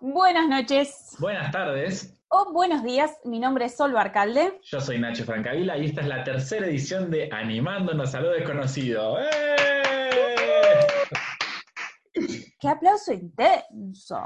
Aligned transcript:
Buenas 0.00 0.48
noches. 0.48 1.16
Buenas 1.18 1.50
tardes. 1.50 2.16
O 2.28 2.52
buenos 2.52 2.82
días. 2.84 3.18
Mi 3.24 3.40
nombre 3.40 3.64
es 3.64 3.76
Sol 3.76 3.92
Barcalde. 3.92 4.60
Yo 4.62 4.80
soy 4.80 4.98
Nacho 4.98 5.24
Francavila 5.24 5.76
y 5.76 5.86
esta 5.86 6.02
es 6.02 6.06
la 6.06 6.22
tercera 6.22 6.66
edición 6.66 7.10
de 7.10 7.28
Animándonos 7.32 8.14
a 8.14 8.20
lo 8.20 8.30
desconocido. 8.30 9.18
¡Eh! 9.20 9.26
¡Qué 12.60 12.68
aplauso 12.68 13.12
intenso! 13.12 14.20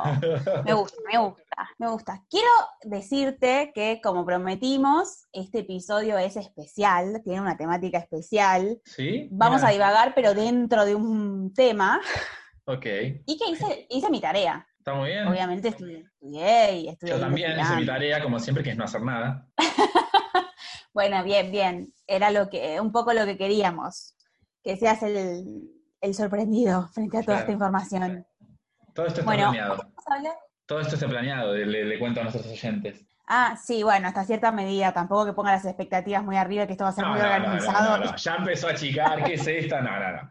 Me 0.64 0.74
gusta, 0.74 0.98
me 1.10 1.18
gusta, 1.18 1.68
me 1.78 1.88
gusta. 1.88 2.24
Quiero 2.28 2.48
decirte 2.82 3.72
que, 3.74 4.00
como 4.02 4.26
prometimos, 4.26 5.26
este 5.32 5.60
episodio 5.60 6.18
es 6.18 6.36
especial, 6.36 7.22
tiene 7.24 7.40
una 7.40 7.56
temática 7.56 7.98
especial. 7.98 8.80
¿Sí? 8.84 9.28
Vamos 9.30 9.58
Mira. 9.62 9.68
a 9.68 9.72
divagar, 9.72 10.12
pero 10.14 10.34
dentro 10.34 10.84
de 10.84 10.94
un 10.94 11.54
tema. 11.54 12.00
Ok, 12.66 12.86
Y 13.26 13.38
que 13.38 13.50
hice, 13.50 13.86
hice 13.90 14.10
mi 14.10 14.20
tarea. 14.20 14.66
Está 14.84 14.94
muy 14.94 15.08
bien. 15.08 15.26
Obviamente 15.26 15.68
estudié, 15.68 16.00
estudié 16.00 16.72
y 16.80 16.88
estudié. 16.88 17.14
Yo 17.14 17.20
también 17.20 17.58
hice 17.58 17.76
mi 17.76 17.86
tarea, 17.86 18.22
como 18.22 18.38
siempre, 18.38 18.62
que 18.62 18.70
es 18.70 18.76
no 18.76 18.84
hacer 18.84 19.02
nada. 19.02 19.46
Bueno, 20.92 21.24
bien, 21.24 21.50
bien. 21.50 21.92
Era 22.06 22.30
lo 22.30 22.48
que, 22.48 22.78
un 22.80 22.92
poco 22.92 23.12
lo 23.12 23.24
que 23.24 23.36
queríamos. 23.36 24.14
Que 24.62 24.76
seas 24.76 25.02
el, 25.02 25.44
el 26.00 26.14
sorprendido 26.14 26.86
frente 26.94 27.16
a 27.18 27.22
toda 27.22 27.24
Claro. 27.24 27.40
esta 27.40 27.52
información. 27.52 28.26
Todo 28.94 29.06
esto 29.06 29.20
está 29.20 29.24
Bueno, 29.32 29.50
planeado. 29.50 29.76
¿vamos 29.78 30.04
a 30.08 30.14
hablar? 30.14 30.34
Todo 30.66 30.80
esto 30.80 30.94
está 30.94 31.08
planeado, 31.08 31.52
le, 31.52 31.84
le 31.84 31.98
cuento 31.98 32.20
a 32.20 32.22
nuestros 32.22 32.46
oyentes. 32.46 33.04
Ah, 33.26 33.56
sí, 33.60 33.82
bueno, 33.82 34.06
hasta 34.06 34.22
cierta 34.24 34.52
medida. 34.52 34.92
Tampoco 34.92 35.26
que 35.26 35.32
ponga 35.32 35.50
las 35.50 35.64
expectativas 35.64 36.22
muy 36.22 36.36
arriba, 36.36 36.64
que 36.66 36.72
esto 36.74 36.84
va 36.84 36.90
a 36.90 36.92
ser 36.92 37.04
No, 37.04 37.10
muy 37.10 37.18
no, 37.20 37.26
organizado. 37.26 37.98
no. 37.98 38.14
Ya 38.16 38.34
empezó 38.36 38.68
a 38.68 38.70
achicar, 38.70 39.24
¿qué 39.24 39.34
es 39.34 39.46
esta? 39.48 39.80
No, 39.80 39.98
no, 39.98 40.12
no. 40.12 40.30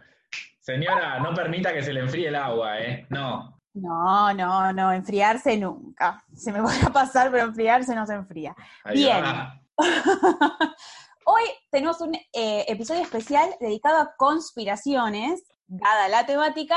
Señora, 0.61 1.19
no 1.19 1.33
permita 1.33 1.73
que 1.73 1.83
se 1.83 1.91
le 1.91 1.99
enfríe 1.99 2.29
el 2.29 2.35
agua, 2.37 2.79
¿eh? 2.79 3.05
No. 3.09 3.52
No, 3.73 4.33
no, 4.33 4.71
no, 4.71 4.91
enfriarse 4.93 5.57
nunca. 5.57 6.23
Se 6.35 6.51
me 6.51 6.61
podrá 6.63 6.89
pasar, 6.91 7.31
pero 7.31 7.45
enfriarse 7.45 7.95
no 7.95 8.05
se 8.05 8.13
enfría. 8.13 8.55
Ahí 8.83 8.97
Bien. 8.97 9.23
va. 9.23 9.59
Hoy 11.25 11.43
tenemos 11.71 12.01
un 12.01 12.15
eh, 12.15 12.65
episodio 12.67 13.01
especial 13.01 13.49
dedicado 13.59 13.99
a 13.99 14.15
conspiraciones, 14.17 15.43
dada 15.67 16.09
la 16.09 16.25
temática. 16.25 16.75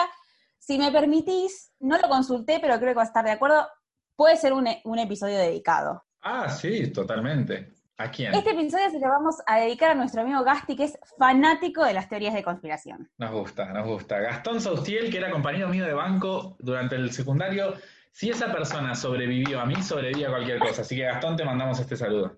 Si 0.59 0.79
me 0.79 0.93
permitís, 0.93 1.73
no 1.81 1.99
lo 1.99 2.09
consulté, 2.09 2.59
pero 2.61 2.79
creo 2.79 2.91
que 2.91 2.97
va 2.97 3.03
a 3.03 3.07
estar 3.07 3.25
de 3.25 3.33
acuerdo. 3.33 3.67
Puede 4.15 4.37
ser 4.37 4.53
un, 4.53 4.69
un 4.85 4.99
episodio 4.99 5.37
dedicado. 5.37 6.05
Ah, 6.23 6.49
sí, 6.49 6.93
totalmente. 6.93 7.76
¿A 7.99 8.11
quién? 8.11 8.35
Este 8.35 8.51
episodio 8.51 8.91
se 8.91 8.99
lo 9.01 9.09
vamos 9.09 9.37
a 9.47 9.59
dedicar 9.59 9.91
a 9.93 9.95
nuestro 9.95 10.21
amigo 10.21 10.43
Gasti, 10.45 10.77
que 10.77 10.85
es 10.85 10.99
fanático 11.19 11.83
de 11.83 11.95
las 11.95 12.09
teorías 12.09 12.35
de 12.35 12.43
conspiración. 12.43 13.11
Nos 13.17 13.31
gusta, 13.31 13.73
nos 13.73 13.87
gusta. 13.87 14.19
Gastón 14.21 14.61
Saustiel, 14.61 15.11
que 15.11 15.17
era 15.19 15.31
compañero 15.31 15.69
mío 15.69 15.87
de 15.87 15.95
banco 15.95 16.57
durante 16.59 16.97
el 16.97 17.11
secundario, 17.13 17.75
si 18.13 18.29
esa 18.31 18.53
persona 18.53 18.95
sobrevivió 18.95 19.61
a 19.61 19.67
mí, 19.67 19.77
sobrevivió 19.83 20.29
a 20.29 20.31
cualquier 20.33 20.59
cosa. 20.59 20.83
Así 20.83 20.95
que 20.97 21.05
Gastón, 21.05 21.37
te 21.37 21.45
mandamos 21.45 21.81
este 21.81 21.97
saludo. 21.97 22.37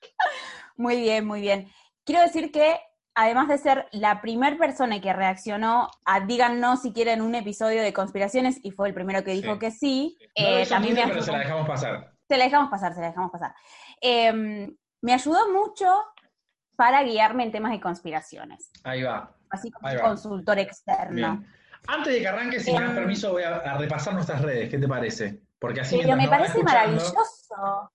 Muy 0.76 1.00
bien, 1.00 1.26
muy 1.26 1.40
bien. 1.40 1.68
Quiero 2.04 2.22
decir 2.22 2.52
que, 2.52 2.78
además 3.16 3.48
de 3.48 3.58
ser 3.58 3.88
la 3.90 4.20
primera 4.20 4.56
persona 4.56 5.00
que 5.00 5.12
reaccionó 5.12 5.88
a 6.04 6.20
díganos 6.20 6.82
si 6.82 6.92
quieren 6.92 7.20
un 7.20 7.34
episodio 7.34 7.82
de 7.82 7.92
conspiraciones, 7.92 8.60
y 8.62 8.70
fue 8.70 8.86
el 8.86 8.94
primero 8.94 9.24
que 9.24 9.32
dijo 9.32 9.54
Sí. 9.54 9.58
que 9.58 9.70
sí, 9.72 10.18
No 10.38 10.46
eh, 10.58 10.66
también 10.68 10.94
me 10.94 11.04
pero 11.08 11.20
se 11.20 11.32
la 11.32 11.38
dejamos 11.40 11.66
pasar. 11.66 12.12
se 12.28 12.38
la 12.38 12.44
dejamos 12.44 12.70
pasar, 12.70 12.94
se 12.94 13.00
la 13.00 13.08
dejamos 13.08 13.32
pasar. 13.32 13.52
Eh, 14.00 14.70
me 15.02 15.12
ayudó 15.12 15.52
mucho 15.52 15.86
para 16.76 17.02
guiarme 17.02 17.44
en 17.44 17.52
temas 17.52 17.72
de 17.72 17.80
conspiraciones, 17.80 18.70
Ahí 18.84 19.02
va. 19.02 19.34
así 19.50 19.70
como 19.70 19.88
Ahí 19.88 19.96
un 19.96 20.02
va. 20.02 20.08
consultor 20.08 20.58
externo. 20.58 21.14
Bien. 21.14 21.46
Antes 21.86 22.12
de 22.14 22.20
que 22.20 22.28
arranque, 22.28 22.60
si 22.60 22.72
me 22.72 22.80
das 22.80 22.90
Em. 22.90 22.96
permiso, 22.96 23.32
voy 23.32 23.42
a, 23.44 23.56
a 23.56 23.78
repasar 23.78 24.14
nuestras 24.14 24.42
redes. 24.42 24.68
¿Qué 24.68 24.78
te 24.78 24.86
parece? 24.88 25.40
Porque 25.58 25.80
así 25.80 25.98
Pero 26.02 26.16
me 26.16 26.28
parece 26.28 26.62
maravilloso. 26.62 27.14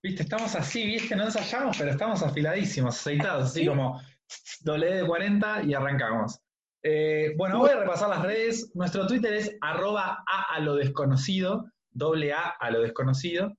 Viste, 0.02 0.22
estamos 0.24 0.54
así, 0.56 0.84
viste, 0.84 1.14
no 1.16 1.24
ensayamos, 1.24 1.78
pero 1.78 1.90
estamos 1.90 2.22
afiladísimos, 2.22 2.98
aceitados, 2.98 3.50
así 3.50 3.60
Sí. 3.60 3.66
como 3.66 4.00
doble 4.62 4.94
de 4.96 5.06
40 5.06 5.62
y 5.62 5.74
arrancamos. 5.74 6.40
Eh, 6.82 7.32
bueno, 7.38 7.58
voy 7.58 7.70
a 7.70 7.76
repasar 7.76 8.08
las 8.10 8.22
redes. 8.22 8.70
Nuestro 8.74 9.06
Twitter 9.06 9.32
es 9.32 9.56
arroba 9.62 10.22
a, 10.26 10.54
a 10.54 10.60
lo 10.60 10.74
desconocido, 10.74 11.66
doble 11.90 12.32
a 12.34 12.48
a 12.60 12.70
lo 12.70 12.80
desconocido. 12.82 13.52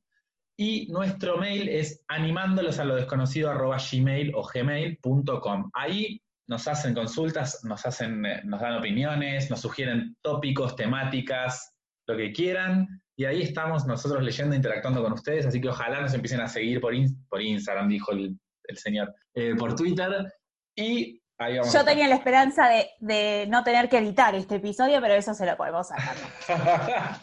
Y 0.57 0.87
nuestro 0.91 1.37
mail 1.37 1.67
es 1.67 2.03
animándolos 2.07 2.79
a 2.79 2.85
lo 2.85 2.95
desconocido 2.95 3.51
arroba 3.51 3.77
gmail 3.77 4.33
o 4.35 4.47
gmail.com. 4.53 5.69
Ahí 5.73 6.21
nos 6.47 6.67
hacen 6.67 6.93
consultas, 6.93 7.63
nos 7.63 7.85
hacen, 7.85 8.25
eh, 8.25 8.41
nos 8.45 8.61
dan 8.61 8.75
opiniones, 8.75 9.49
nos 9.49 9.61
sugieren 9.61 10.15
tópicos, 10.21 10.75
temáticas, 10.75 11.73
lo 12.07 12.15
que 12.15 12.31
quieran. 12.31 12.87
Y 13.17 13.25
ahí 13.25 13.41
estamos 13.41 13.85
nosotros 13.85 14.21
leyendo, 14.23 14.55
interactuando 14.55 15.01
con 15.03 15.13
ustedes, 15.13 15.45
así 15.45 15.59
que 15.59 15.69
ojalá 15.69 16.01
nos 16.01 16.13
empiecen 16.13 16.41
a 16.41 16.47
seguir 16.47 16.79
por, 16.81 16.93
in- 16.93 17.25
por 17.29 17.41
Instagram, 17.41 17.87
dijo 17.89 18.11
el, 18.11 18.37
el 18.65 18.77
señor, 18.77 19.13
eh, 19.33 19.55
por 19.57 19.75
Twitter. 19.75 20.31
Y 20.75 21.21
ahí 21.37 21.57
vamos. 21.57 21.73
a 21.75 21.79
Yo 21.79 21.85
tenía 21.85 22.07
la 22.07 22.15
esperanza 22.15 22.67
de, 22.69 22.89
de 22.99 23.47
no 23.49 23.63
tener 23.63 23.89
que 23.89 23.97
editar 23.97 24.35
este 24.35 24.55
episodio, 24.55 25.01
pero 25.01 25.15
eso 25.15 25.33
se 25.33 25.45
lo 25.45 25.57
podemos 25.57 25.87
sacar. 25.89 26.15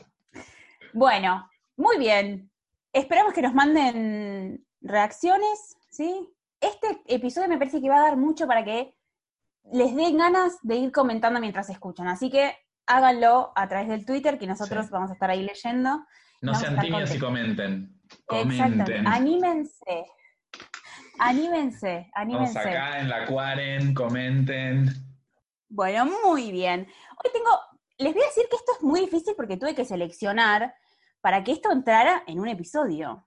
Bueno, 0.95 1.49
muy 1.79 1.97
bien. 1.99 2.51
Esperamos 2.93 3.33
que 3.33 3.43
nos 3.43 3.55
manden 3.55 4.67
reacciones, 4.81 5.77
¿sí? 5.91 6.29
Este 6.61 7.01
episodio 7.07 7.49
me 7.49 7.59
parece 7.59 7.81
que 7.81 7.89
va 7.89 7.97
a 7.99 8.03
dar 8.09 8.17
mucho 8.17 8.47
para 8.47 8.65
que 8.65 8.95
les 9.73 9.95
den 9.97 10.17
ganas 10.19 10.59
de 10.63 10.77
ir 10.77 10.93
comentando 10.93 11.41
mientras 11.41 11.71
escuchan. 11.71 12.09
Así 12.09 12.31
que 12.31 12.55
háganlo 12.87 13.53
a 13.57 13.69
través 13.69 13.89
del 13.89 14.05
Twitter, 14.05 14.39
que 14.39 14.47
nosotros 14.47 14.87
Sí. 14.87 14.93
vamos 14.93 15.11
a 15.11 15.15
estar 15.15 15.31
ahí 15.31 15.43
leyendo. 15.43 16.05
no 16.43 16.53
Vamos 16.53 16.59
sean 16.61 16.79
tímidos 16.81 17.15
y 17.15 17.19
comenten. 17.19 18.01
Comenten. 18.27 19.07
Anímense. 19.07 20.07
Anímense, 21.19 21.87
Vamos 21.89 22.11
anímense. 22.15 22.59
acá 22.59 22.99
en 23.01 23.09
la 23.09 23.27
cuaren, 23.27 23.95
comenten. 23.95 24.89
Bueno, 25.69 26.07
muy 26.25 26.51
bien. 26.51 26.81
Hoy 27.25 27.31
tengo, 27.33 27.51
les 27.99 28.13
voy 28.13 28.23
a 28.23 28.27
decir 28.27 28.45
que 28.51 28.57
esto 28.57 28.73
es 28.77 28.83
muy 28.83 29.01
difícil 29.01 29.35
porque 29.37 29.57
tuve 29.57 29.75
que 29.75 29.85
seleccionar 29.85 30.75
para 31.23 31.43
que 31.43 31.53
esto 31.53 31.73
entrara 31.73 32.23
en 32.27 32.39
un 32.39 32.49
episodio. 32.49 33.27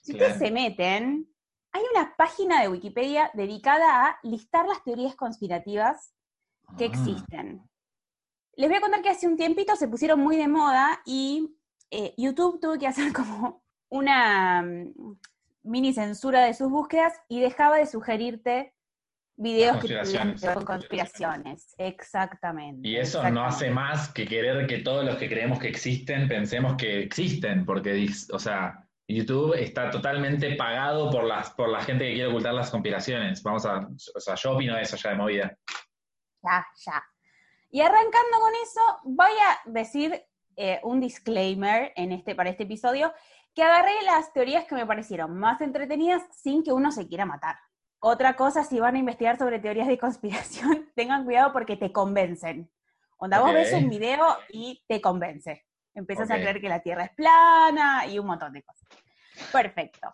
Si 0.00 0.12
ustedes 0.12 0.38
se 0.38 0.50
meten, 0.50 1.28
hay 1.72 1.82
una 1.92 2.16
página 2.16 2.62
de 2.62 2.68
Wikipedia 2.68 3.30
dedicada 3.34 4.06
a 4.06 4.18
listar 4.22 4.66
las 4.66 4.82
teorías 4.82 5.14
conspirativas 5.16 6.14
que 6.78 6.84
Ah, 6.84 6.88
existen. 6.88 7.68
Les 8.54 8.68
voy 8.68 8.78
a 8.78 8.80
contar 8.80 9.02
que 9.02 9.10
hace 9.10 9.26
un 9.26 9.36
tiempito 9.36 9.76
se 9.76 9.88
pusieron 9.88 10.20
muy 10.20 10.36
de 10.36 10.48
moda 10.48 11.02
y 11.04 11.56
eh, 11.90 12.14
YouTube 12.16 12.60
tuvo 12.60 12.78
que 12.78 12.86
hacer 12.86 13.12
como 13.12 13.62
una 13.88 14.62
mm, 14.62 15.18
mini 15.64 15.92
censura 15.92 16.44
de 16.44 16.54
sus 16.54 16.70
búsquedas 16.70 17.14
y 17.28 17.40
dejaba 17.40 17.76
de 17.76 17.86
sugerirte 17.86 18.74
videos 19.36 19.78
Conspiraciones. 19.78 20.40
que 20.40 20.46
ver 20.46 20.56
con 20.56 20.64
conspiraciones. 20.64 21.74
Exactamente. 21.78 22.88
Y 22.88 22.96
eso 22.96 23.28
no 23.30 23.44
hace 23.44 23.70
más 23.70 24.12
que 24.12 24.26
querer 24.26 24.66
que 24.66 24.78
todos 24.78 25.04
los 25.04 25.16
que 25.16 25.28
creemos 25.28 25.58
que 25.58 25.68
existen 25.68 26.28
pensemos 26.28 26.76
que 26.76 27.02
existen, 27.02 27.64
porque, 27.64 28.08
o 28.32 28.38
sea, 28.38 28.86
YouTube 29.08 29.54
está 29.54 29.90
totalmente 29.90 30.54
pagado 30.56 31.10
por, 31.10 31.24
las, 31.24 31.50
por 31.50 31.68
la 31.68 31.82
gente 31.82 32.06
que 32.06 32.14
quiere 32.14 32.28
ocultar 32.28 32.54
las 32.54 32.70
conspiraciones. 32.70 33.42
Vamos 33.42 33.66
a, 33.66 33.88
o 34.14 34.20
sea, 34.20 34.34
yo 34.34 34.52
opino 34.52 34.76
eso 34.76 34.96
ya 34.96 35.10
de 35.10 35.16
movida. 35.16 35.58
Ya, 36.42 36.66
ya. 36.84 37.04
Y 37.70 37.80
arrancando 37.80 38.40
con 38.40 38.52
eso, 38.62 38.80
voy 39.04 39.30
a 39.30 39.70
decir 39.70 40.22
eh, 40.56 40.80
un 40.82 41.00
disclaimer 41.00 41.92
en 41.96 42.12
este, 42.12 42.34
para 42.34 42.50
este 42.50 42.64
episodio, 42.64 43.12
que 43.54 43.62
agarré 43.62 43.92
las 44.04 44.32
teorías 44.32 44.64
que 44.64 44.74
me 44.74 44.86
parecieron 44.86 45.38
más 45.38 45.60
entretenidas 45.60 46.22
sin 46.32 46.62
que 46.62 46.72
uno 46.72 46.90
se 46.90 47.06
quiera 47.06 47.26
matar. 47.26 47.56
Otra 48.04 48.34
cosa, 48.34 48.64
si 48.64 48.80
van 48.80 48.96
a 48.96 48.98
investigar 48.98 49.38
sobre 49.38 49.60
teorías 49.60 49.86
de 49.86 49.96
conspiración, 49.96 50.90
tengan 50.96 51.24
cuidado 51.24 51.52
porque 51.52 51.76
te 51.76 51.92
convencen. 51.92 52.68
Onda, 53.16 53.38
vos 53.38 53.52
ves 53.52 53.72
un 53.74 53.88
video 53.88 54.26
y 54.48 54.82
te 54.88 55.00
convence. 55.00 55.64
Empiezas 55.94 56.28
a 56.32 56.34
creer 56.34 56.60
que 56.60 56.68
la 56.68 56.80
Tierra 56.80 57.04
es 57.04 57.12
plana 57.12 58.04
y 58.08 58.18
un 58.18 58.26
montón 58.26 58.54
de 58.54 58.64
cosas. 58.64 58.88
Perfecto. 59.52 60.12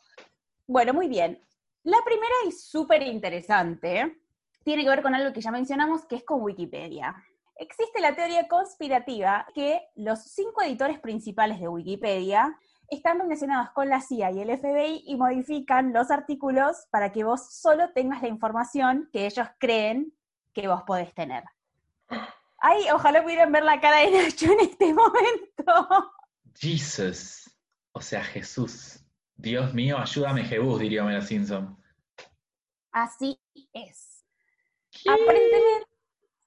Bueno, 0.66 0.92
muy 0.92 1.08
bien. 1.08 1.40
La 1.82 1.96
primera 2.04 2.34
y 2.46 2.52
súper 2.52 3.04
interesante 3.04 4.20
tiene 4.64 4.82
que 4.84 4.90
ver 4.90 5.00
con 5.00 5.14
algo 5.14 5.32
que 5.32 5.40
ya 5.40 5.50
mencionamos, 5.50 6.04
que 6.04 6.16
es 6.16 6.24
con 6.24 6.42
Wikipedia. 6.42 7.16
Existe 7.56 8.02
la 8.02 8.14
teoría 8.14 8.48
conspirativa 8.48 9.46
que 9.54 9.80
los 9.94 10.24
cinco 10.24 10.60
editores 10.60 11.00
principales 11.00 11.58
de 11.58 11.68
Wikipedia 11.68 12.54
están 12.90 13.18
relacionados 13.18 13.70
con 13.70 13.88
la 13.88 14.00
CIA 14.00 14.30
y 14.32 14.40
el 14.40 14.58
FBI 14.58 15.04
y 15.06 15.16
modifican 15.16 15.92
los 15.92 16.10
artículos 16.10 16.86
para 16.90 17.12
que 17.12 17.24
vos 17.24 17.52
solo 17.54 17.92
tengas 17.92 18.22
la 18.22 18.28
información 18.28 19.08
que 19.12 19.26
ellos 19.26 19.46
creen 19.58 20.12
que 20.52 20.68
vos 20.68 20.82
podés 20.84 21.12
tener. 21.14 21.44
Ay, 22.58 22.90
ojalá 22.92 23.22
pudieran 23.22 23.52
ver 23.52 23.62
la 23.62 23.80
cara 23.80 23.98
de 23.98 24.10
Nacho 24.10 24.52
en 24.52 24.60
este 24.60 24.92
momento. 24.92 26.12
Jesus, 26.54 27.54
o 27.92 28.00
sea, 28.00 28.24
Jesús. 28.24 29.04
Dios 29.36 29.72
mío, 29.72 29.98
ayúdame, 29.98 30.42
Jebus, 30.42 30.80
diría 30.80 31.04
Homero 31.04 31.22
Simpson. 31.22 31.80
Así 32.90 33.40
es. 33.72 34.24
Aparentemente, 35.06 35.86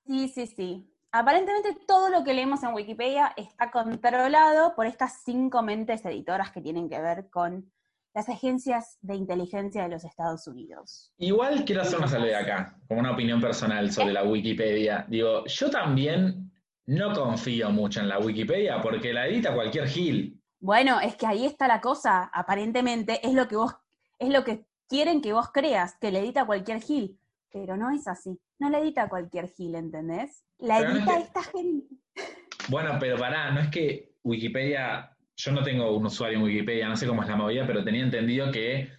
sí, 0.05 0.27
sí, 0.27 0.47
sí. 0.47 0.90
Aparentemente 1.11 1.77
todo 1.85 2.09
lo 2.09 2.23
que 2.23 2.33
leemos 2.33 2.63
en 2.63 2.73
Wikipedia 2.73 3.33
está 3.35 3.71
controlado 3.71 4.75
por 4.75 4.85
estas 4.85 5.21
cinco 5.23 5.61
mentes 5.61 6.05
editoras 6.05 6.51
que 6.51 6.61
tienen 6.61 6.89
que 6.89 6.99
ver 6.99 7.29
con 7.29 7.71
las 8.13 8.27
agencias 8.27 8.97
de 9.01 9.15
inteligencia 9.15 9.83
de 9.83 9.89
los 9.89 10.03
Estados 10.03 10.45
Unidos. 10.47 11.13
Igual 11.17 11.63
quiero 11.63 11.81
hacer 11.81 11.97
una 11.97 12.07
salvedad 12.07 12.41
acá, 12.41 12.77
como 12.87 12.99
una 12.99 13.11
opinión 13.11 13.39
personal 13.39 13.91
sobre 13.91 14.13
la 14.13 14.23
Wikipedia. 14.23 15.05
Digo, 15.07 15.45
yo 15.45 15.69
también 15.69 16.51
no 16.87 17.13
confío 17.13 17.69
mucho 17.69 18.01
en 18.01 18.09
la 18.09 18.19
Wikipedia 18.19 18.81
porque 18.81 19.13
la 19.13 19.27
edita 19.27 19.53
cualquier 19.53 19.87
gil. 19.87 20.41
Bueno, 20.59 20.99
es 20.99 21.15
que 21.15 21.25
ahí 21.25 21.45
está 21.45 21.67
la 21.67 21.79
cosa. 21.79 22.29
Aparentemente 22.33 23.25
es 23.25 23.33
lo 23.33 23.47
que 23.47 23.55
vos, 23.55 23.75
es 24.19 24.29
lo 24.29 24.43
que 24.43 24.65
quieren 24.89 25.21
que 25.21 25.31
vos 25.31 25.49
creas, 25.53 25.95
que 25.95 26.11
le 26.11 26.19
edita 26.19 26.45
cualquier 26.45 26.81
gil. 26.81 27.17
Pero 27.51 27.75
no 27.77 27.89
es 27.91 28.07
así. 28.07 28.39
No 28.59 28.69
le 28.69 28.79
edita 28.79 29.09
cualquier 29.09 29.49
gil, 29.49 29.75
¿entendés? 29.75 30.45
La 30.59 30.77
Pero 30.77 30.89
no 30.91 30.95
es 30.95 31.01
edita 31.01 31.15
que- 31.17 31.23
esta 31.23 31.43
gente. 31.43 31.95
Bueno, 32.69 32.97
pero 32.99 33.17
pará, 33.17 33.51
no 33.51 33.59
es 33.59 33.69
que 33.69 34.13
Wikipedia, 34.23 35.15
yo 35.35 35.51
no 35.51 35.63
tengo 35.63 35.95
un 35.97 36.05
usuario 36.05 36.37
en 36.37 36.43
Wikipedia, 36.45 36.87
no 36.87 36.95
sé 36.95 37.07
cómo 37.07 37.23
es 37.23 37.27
la 37.27 37.35
movida, 37.35 37.65
pero 37.65 37.83
tenía 37.83 38.03
entendido 38.03 38.51
que 38.51 38.89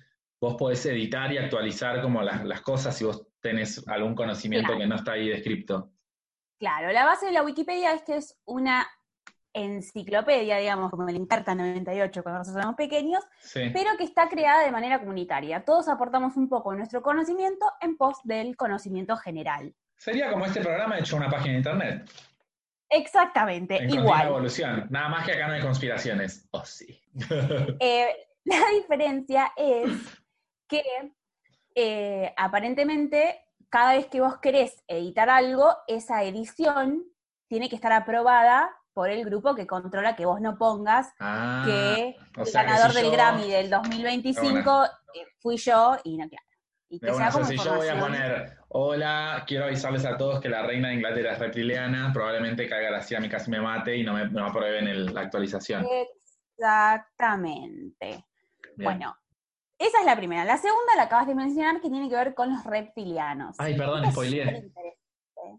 vos 0.40 0.56
podés 0.58 0.84
editar 0.86 1.32
y 1.32 1.38
actualizar 1.38 2.02
como 2.02 2.22
las, 2.22 2.44
las 2.44 2.60
cosas 2.62 2.96
si 2.96 3.04
vos 3.04 3.26
tenés 3.40 3.86
algún 3.88 4.14
conocimiento 4.14 4.66
Claro. 4.68 4.80
que 4.80 4.86
no 4.88 4.96
está 4.96 5.12
ahí 5.12 5.28
descripto. 5.28 5.92
Claro, 6.58 6.92
la 6.92 7.04
base 7.04 7.26
de 7.26 7.32
la 7.32 7.42
Wikipedia 7.44 7.92
es 7.94 8.02
que 8.02 8.16
es 8.16 8.36
una 8.44 8.86
enciclopedia, 9.54 10.56
digamos, 10.58 10.90
como 10.90 11.08
el 11.08 11.16
Incarta 11.16 11.54
98 11.54 12.22
cuando 12.22 12.38
nosotros 12.38 12.58
éramos 12.60 12.76
pequeños, 12.76 13.22
Sí. 13.40 13.70
pero 13.72 13.90
que 13.98 14.04
está 14.04 14.28
creada 14.28 14.62
de 14.64 14.70
manera 14.72 14.98
comunitaria. 14.98 15.64
Todos 15.64 15.88
aportamos 15.88 16.36
un 16.36 16.48
poco 16.48 16.70
de 16.72 16.78
nuestro 16.78 17.02
conocimiento 17.02 17.66
en 17.80 17.96
pos 17.96 18.18
del 18.24 18.56
conocimiento 18.56 19.16
general. 19.16 19.74
Sería 19.96 20.30
como 20.32 20.46
este 20.46 20.60
programa 20.60 20.98
hecho 20.98 21.16
una 21.16 21.30
página 21.30 21.52
de 21.52 21.58
internet. 21.58 22.10
Exactamente, 22.88 23.76
En 23.82 23.90
igual. 23.90 24.26
evolución. 24.26 24.86
Nada 24.90 25.08
más 25.08 25.24
que 25.24 25.32
acá 25.32 25.46
no 25.48 25.54
hay 25.54 25.62
conspiraciones. 25.62 26.48
Oh, 26.52 26.64
sí. 26.64 27.00
Eh, 27.80 28.08
la 28.44 28.56
diferencia 28.74 29.52
es 29.56 29.90
que 30.68 30.82
eh, 31.74 32.34
aparentemente 32.36 33.40
cada 33.70 33.94
vez 33.94 34.06
que 34.08 34.20
vos 34.20 34.38
querés 34.38 34.82
editar 34.88 35.30
algo, 35.30 35.74
esa 35.86 36.22
edición 36.24 37.04
tiene 37.48 37.68
que 37.70 37.76
estar 37.76 37.92
aprobada 37.92 38.70
por 38.94 39.08
el 39.10 39.24
grupo 39.24 39.54
que 39.54 39.66
controla 39.66 40.14
que 40.16 40.26
vos 40.26 40.40
no 40.40 40.56
pongas 40.58 41.12
Ah, 41.18 41.62
que 41.66 42.16
el 42.40 42.46
sea 42.46 42.62
que 42.62 42.66
ganador 42.68 42.90
si 42.90 42.96
del 42.96 43.06
yo- 43.06 43.12
Grammy 43.12 43.50
del 43.50 43.70
2025 43.70 44.84
eh, 45.14 45.26
fui 45.40 45.56
yo 45.56 45.96
y 46.04 46.16
no, 46.16 46.28
claro. 46.28 46.46
Y 46.88 47.00
que 47.00 47.14
sea 47.14 47.30
si 47.32 47.56
yo 47.56 47.74
voy 47.76 47.88
a 47.88 47.98
poner, 47.98 48.58
hola, 48.68 49.44
quiero 49.46 49.64
avisarles 49.64 50.04
a 50.04 50.16
todos 50.18 50.40
que 50.40 50.50
la 50.50 50.62
reina 50.62 50.88
de 50.88 50.94
Inglaterra 50.96 51.32
es 51.32 51.38
reptiliana, 51.38 52.10
probablemente 52.12 52.68
caiga 52.68 52.90
la 52.90 53.00
CIA, 53.00 53.18
mi 53.20 53.30
casi 53.30 53.50
me 53.50 53.60
mate 53.62 53.96
y 53.96 54.04
no 54.04 54.12
me, 54.12 54.28
no 54.28 54.44
aprueben 54.46 54.86
el- 54.88 55.06
la 55.14 55.22
actualización. 55.22 55.86
Exactamente. 56.58 58.06
Bien. 58.06 58.24
Bueno, 58.76 59.16
esa 59.78 60.00
es 60.00 60.04
la 60.06 60.16
primera. 60.16 60.44
La 60.44 60.58
segunda 60.58 60.94
la 60.96 61.04
acabas 61.04 61.26
de 61.26 61.34
mencionar 61.34 61.80
que 61.80 61.88
tiene 61.88 62.10
que 62.10 62.14
ver 62.16 62.34
con 62.34 62.52
los 62.52 62.62
reptilianos. 62.64 63.56
Ay, 63.58 63.74
perdón, 63.76 64.10
spoileé. 64.12 64.70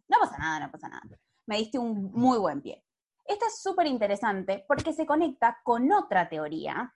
No 0.07 0.17
pasa 0.19 0.37
nada, 0.37 0.59
no 0.67 0.71
pasa 0.71 0.87
nada. 0.87 1.01
Me 1.47 1.57
diste 1.57 1.77
un 1.79 2.11
muy 2.13 2.37
buen 2.37 2.61
pie. 2.61 2.83
Esta 3.25 3.47
es 3.47 3.61
súper 3.61 3.87
interesante 3.87 4.65
porque 4.67 4.93
se 4.93 5.05
conecta 5.05 5.59
con 5.63 5.91
otra 5.91 6.27
teoría 6.29 6.93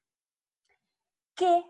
que 1.35 1.63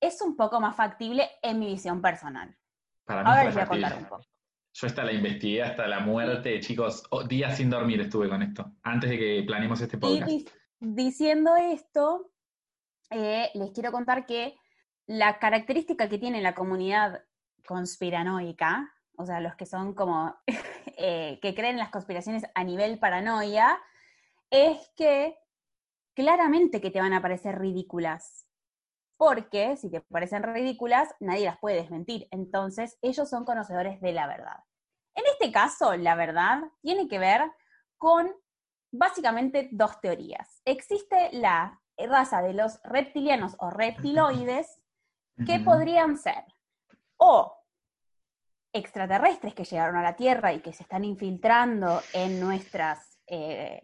es 0.00 0.20
un 0.20 0.36
poco 0.36 0.60
más 0.60 0.76
factible 0.76 1.28
en 1.42 1.58
mi 1.58 1.66
visión 1.66 2.00
personal. 2.02 2.56
Para 3.04 3.22
mí 3.22 3.30
Ahora 3.30 3.40
fue 3.42 3.46
les 3.46 3.54
voy 3.54 3.62
a 3.62 3.66
factible. 3.66 3.88
contar 3.88 4.02
un 4.02 4.08
poco. 4.08 4.24
Yo 4.76 4.86
esta 4.88 5.04
la 5.04 5.12
investigué 5.12 5.62
hasta 5.62 5.86
la 5.86 6.00
muerte, 6.00 6.58
chicos. 6.60 7.04
Oh, 7.10 7.22
días 7.22 7.56
sin 7.56 7.70
dormir 7.70 8.00
estuve 8.00 8.28
con 8.28 8.42
esto, 8.42 8.72
antes 8.82 9.10
de 9.10 9.18
que 9.18 9.44
planeemos 9.46 9.80
este 9.80 9.96
Y 9.96 10.00
podcast. 10.00 10.26
di- 10.28 10.46
diciendo 10.80 11.54
esto, 11.56 12.32
eh, 13.10 13.50
les 13.54 13.70
quiero 13.70 13.92
contar 13.92 14.26
que 14.26 14.56
la 15.06 15.38
característica 15.38 16.08
que 16.08 16.18
tiene 16.18 16.42
la 16.42 16.54
comunidad 16.54 17.24
conspiranoica, 17.66 18.92
o 19.16 19.24
sea, 19.24 19.40
los 19.40 19.54
que 19.54 19.64
son 19.66 19.94
como, 19.94 20.36
eh, 20.98 21.38
que 21.40 21.54
creen 21.54 21.74
en 21.74 21.78
las 21.78 21.90
conspiraciones 21.90 22.44
a 22.54 22.64
nivel 22.64 22.98
paranoia, 22.98 23.80
es 24.50 24.90
que 24.96 25.36
claramente 26.14 26.80
que 26.80 26.90
te 26.90 27.00
van 27.00 27.12
a 27.12 27.22
parecer 27.22 27.58
ridículas. 27.58 28.46
Porque 29.16 29.76
si 29.76 29.90
te 29.90 30.00
parecen 30.00 30.42
ridículas, 30.42 31.14
nadie 31.20 31.46
las 31.46 31.58
puede 31.58 31.76
desmentir. 31.76 32.26
Entonces, 32.30 32.98
ellos 33.00 33.28
son 33.28 33.44
conocedores 33.44 34.00
de 34.00 34.12
la 34.12 34.26
verdad. 34.26 34.64
En 35.14 35.24
este 35.32 35.52
caso, 35.52 35.96
la 35.96 36.14
verdad 36.16 36.62
tiene 36.82 37.08
que 37.08 37.18
ver 37.18 37.42
con 37.96 38.34
básicamente 38.90 39.68
dos 39.72 40.00
teorías. 40.00 40.60
Existe 40.64 41.30
la 41.32 41.80
raza 41.96 42.42
de 42.42 42.54
los 42.54 42.80
reptilianos 42.82 43.56
o 43.58 43.70
reptiloides 43.70 44.80
que 45.46 45.58
podrían 45.60 46.16
ser 46.16 46.44
o 47.16 47.63
extraterrestres 48.74 49.54
que 49.54 49.64
llegaron 49.64 49.96
a 49.96 50.02
la 50.02 50.16
Tierra 50.16 50.52
y 50.52 50.60
que 50.60 50.72
se 50.72 50.82
están 50.82 51.04
infiltrando 51.04 52.02
en 52.12 52.40
nuestras, 52.40 53.18
eh, 53.28 53.80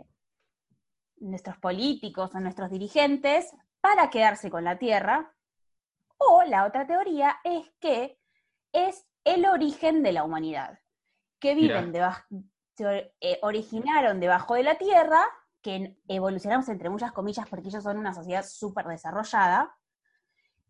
nuestros 1.18 1.56
políticos 1.58 2.34
o 2.34 2.40
nuestros 2.40 2.70
dirigentes 2.70 3.54
para 3.80 4.10
quedarse 4.10 4.50
con 4.50 4.64
la 4.64 4.78
Tierra. 4.78 5.32
O 6.18 6.42
la 6.42 6.66
otra 6.66 6.86
teoría 6.86 7.38
es 7.44 7.70
que 7.80 8.18
es 8.72 9.06
el 9.24 9.46
origen 9.46 10.02
de 10.02 10.12
la 10.12 10.24
humanidad, 10.24 10.80
que 11.38 11.54
viven 11.54 11.92
debajo, 11.92 12.24
se 12.76 13.14
eh, 13.20 13.38
originaron 13.42 14.18
debajo 14.18 14.54
de 14.54 14.64
la 14.64 14.76
Tierra, 14.76 15.20
que 15.62 15.96
evolucionamos 16.08 16.68
entre 16.68 16.90
muchas 16.90 17.12
comillas 17.12 17.46
porque 17.48 17.68
ellos 17.68 17.84
son 17.84 17.96
una 17.96 18.12
sociedad 18.12 18.44
súper 18.44 18.86
desarrollada, 18.86 19.76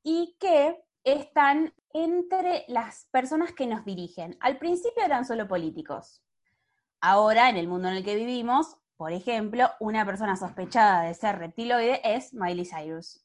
y 0.03 0.37
que 0.39 0.83
están 1.05 1.75
entre 1.93 2.65
las 2.69 3.07
personas 3.11 3.53
que 3.53 3.67
nos 3.67 3.85
dirigen. 3.85 4.37
Al 4.41 4.59
principio 4.59 5.05
eran 5.05 5.25
solo 5.25 5.49
políticos. 5.49 6.23
Ahora, 7.01 7.49
en 7.49 7.57
el 7.57 7.69
mundo 7.69 7.89
en 7.89 7.97
el 7.97 8.05
que 8.05 8.17
vivimos, 8.17 8.77
por 8.97 9.13
ejemplo, 9.13 9.71
una 9.81 10.05
persona 10.05 10.37
sospechada 10.37 11.03
de 11.03 11.15
ser 11.15 11.39
reptiloide 11.39 12.01
es 12.05 12.35
Miley 12.35 12.67
Cyrus. 12.67 13.25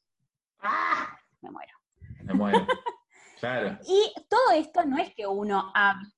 ¡Ah! 0.60 1.18
Me 1.42 1.50
muero. 1.50 1.72
Me 2.22 2.34
muero. 2.34 2.66
claro. 3.40 3.78
Y 3.86 4.14
todo 4.28 4.52
esto 4.54 4.84
no 4.86 4.98
es 4.98 5.14
que 5.14 5.26
uno 5.26 5.70
habla 5.74 6.10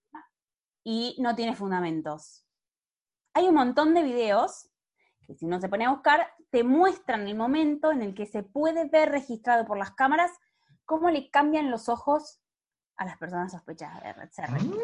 y 0.85 1.17
no 1.19 1.35
tiene 1.35 1.57
fundamentos. 1.57 2.47
Hay 3.35 3.47
un 3.49 3.55
montón 3.55 3.95
de 3.95 4.03
videos 4.03 4.71
que 5.27 5.35
si 5.35 5.45
uno 5.45 5.61
se 5.61 5.69
pone 5.69 5.85
a 5.85 5.91
buscar, 5.91 6.33
te 6.51 6.65
muestran 6.65 7.29
el 7.29 7.37
momento 7.37 7.93
en 7.93 8.01
el 8.01 8.15
que 8.15 8.25
se 8.25 8.43
puede 8.43 8.89
ver 8.89 9.11
registrado 9.11 9.67
por 9.67 9.77
las 9.77 9.91
cámaras 9.91 10.31
cómo 10.89 11.11
le 11.11 11.29
cambian 11.29 11.71
los 11.71 11.91
ojos 11.91 12.41
a 12.97 13.05
las 13.05 13.19
personas 13.19 13.53
sospechadas 13.53 14.03
de 14.03 14.13
reptiloides. 14.15 14.81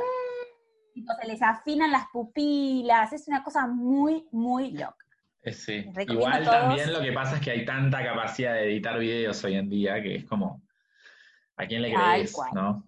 Tipo, 0.92 1.12
Se 1.18 1.26
les 1.26 1.42
afinan 1.42 1.90
las 1.90 2.06
pupilas, 2.12 3.12
es 3.14 3.26
una 3.26 3.42
cosa 3.42 3.66
muy, 3.66 4.28
muy 4.30 4.72
loca. 4.72 5.06
Sí. 5.50 5.90
Igual 6.06 6.44
también 6.44 6.92
lo 6.92 7.00
que 7.00 7.10
pasa 7.10 7.36
es 7.36 7.40
que 7.40 7.52
hay 7.52 7.64
tanta 7.64 8.04
capacidad 8.04 8.52
de 8.52 8.64
editar 8.66 8.98
videos 8.98 9.42
hoy 9.44 9.54
en 9.54 9.68
día 9.70 10.00
que 10.02 10.16
es 10.16 10.24
como, 10.26 10.62
¿a 11.56 11.66
quién 11.66 11.80
le 11.80 11.94
crees? 11.94 12.36
¿no? 12.52 12.86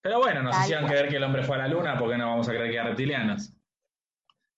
Pero 0.00 0.18
bueno, 0.20 0.42
nos 0.42 0.52
Tal 0.52 0.62
hicieron 0.62 0.84
cual. 0.84 0.94
creer 0.94 1.10
que 1.10 1.16
el 1.16 1.24
hombre 1.24 1.42
fue 1.42 1.56
a 1.56 1.58
la 1.58 1.68
luna, 1.68 1.98
¿por 1.98 2.10
qué 2.10 2.16
no 2.16 2.26
vamos 2.26 2.48
a 2.48 2.52
creer 2.52 2.70
que 2.70 2.74
eran 2.74 2.86
reptilianos? 2.86 3.52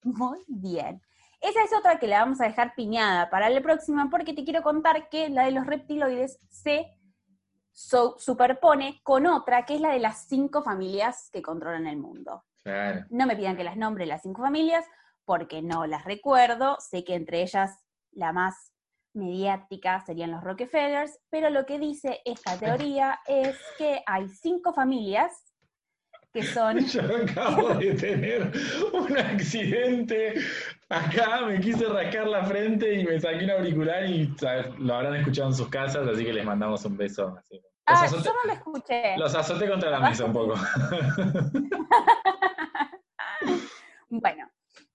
Muy 0.04 0.44
bien. 0.46 1.02
Esa 1.40 1.64
es 1.64 1.72
otra 1.76 1.98
que 1.98 2.06
la 2.06 2.20
vamos 2.20 2.40
a 2.40 2.44
dejar 2.44 2.74
piñada 2.76 3.28
para 3.28 3.50
la 3.50 3.60
próxima 3.60 4.08
porque 4.08 4.34
te 4.34 4.44
quiero 4.44 4.62
contar 4.62 5.08
que 5.08 5.28
la 5.28 5.46
de 5.46 5.50
los 5.50 5.66
reptiloides 5.66 6.38
se 6.48 6.97
so- 7.78 8.16
superpone 8.18 9.00
con 9.04 9.26
otra 9.26 9.64
que 9.64 9.76
es 9.76 9.80
la 9.80 9.90
de 9.92 10.00
las 10.00 10.26
cinco 10.26 10.62
familias 10.62 11.30
que 11.32 11.42
controlan 11.42 11.86
el 11.86 11.96
mundo. 11.96 12.44
Claro. 12.64 13.06
No 13.10 13.24
me 13.26 13.36
pidan 13.36 13.56
que 13.56 13.62
las 13.64 13.76
nombre 13.76 14.04
las 14.04 14.22
cinco 14.22 14.42
familias 14.42 14.84
porque 15.24 15.62
no 15.62 15.86
las 15.86 16.04
recuerdo. 16.04 16.76
Sé 16.80 17.04
que 17.04 17.14
entre 17.14 17.42
ellas 17.42 17.84
la 18.10 18.32
más 18.32 18.72
mediática 19.14 20.00
serían 20.00 20.32
los 20.32 20.42
Rockefellers, 20.42 21.18
pero 21.30 21.50
lo 21.50 21.66
que 21.66 21.78
dice 21.78 22.20
esta 22.24 22.58
teoría 22.58 23.20
es 23.26 23.56
que 23.78 24.02
hay 24.06 24.28
cinco 24.28 24.72
familias 24.72 25.32
que 26.32 26.42
son 26.42 26.78
Yo 26.86 27.00
acabo 27.02 27.74
de 27.74 27.94
tener 27.94 28.52
un 28.92 29.16
accidente. 29.16 30.34
Acá 30.90 31.42
me 31.46 31.60
quise 31.60 31.84
rascar 31.86 32.26
la 32.26 32.44
frente 32.44 32.92
y 33.00 33.04
me 33.04 33.20
saqué 33.20 33.44
un 33.44 33.50
auricular 33.52 34.04
y 34.04 34.34
lo 34.78 34.94
habrán 34.94 35.16
escuchado 35.16 35.48
en 35.48 35.54
sus 35.54 35.68
casas, 35.68 36.06
así 36.08 36.24
que 36.24 36.32
les 36.32 36.44
mandamos 36.44 36.84
un 36.84 36.96
beso. 36.96 37.36
así. 37.38 37.60
Ah, 37.90 38.06
yo 38.06 38.18
no 38.18 38.44
lo 38.44 38.52
escuché. 38.52 39.16
los 39.16 39.34
azoté 39.34 39.68
contra 39.68 39.90
la 39.90 40.00
mesa 40.00 40.24
un 40.24 40.32
poco. 40.32 40.54
Bueno, 44.10 44.48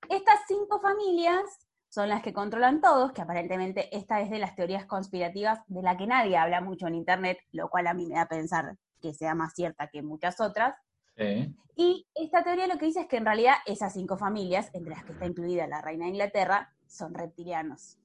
estas 0.10 0.40
cinco 0.48 0.82
familias 0.82 1.44
son 1.88 2.10
las 2.10 2.24
que 2.24 2.34
controlan 2.34 2.82
todos, 2.82 3.12
que 3.12 3.22
aparentemente 3.22 3.96
esta 3.96 4.22
es 4.22 4.32
de 4.32 4.40
las 4.40 4.56
teorías 4.56 4.86
conspirativas 4.86 5.60
de 5.68 5.84
la 5.84 5.96
que 5.98 6.08
nadie 6.08 6.36
habla 6.38 6.62
mucho 6.62 6.88
en 6.88 6.96
Internet, 6.96 7.38
lo 7.52 7.70
cual 7.70 7.86
a 7.86 7.94
mí 7.94 8.08
me 8.08 8.16
da 8.16 8.22
a 8.22 8.28
pensar 8.28 8.76
que 9.02 9.14
sea 9.14 9.36
más 9.36 9.54
cierta 9.54 9.88
que 9.88 10.02
muchas 10.02 10.42
otras. 10.42 10.76
Sí. 11.16 11.56
Y 11.76 12.08
esta 12.16 12.44
teoría 12.44 12.66
lo 12.66 12.78
que 12.80 12.88
dice 12.88 13.02
es 13.02 13.08
que 13.08 13.18
en 13.18 13.26
realidad 13.26 13.56
esas 13.68 13.94
cinco 13.94 14.18
familias, 14.18 14.72
entre 14.74 14.96
las 14.96 15.04
que 15.04 15.12
está 15.12 15.28
incluida 15.28 15.68
la 15.68 15.82
reina 15.82 16.06
de 16.06 16.12
Inglaterra, 16.12 16.74
son 16.88 17.14
reptilianos. 17.14 18.00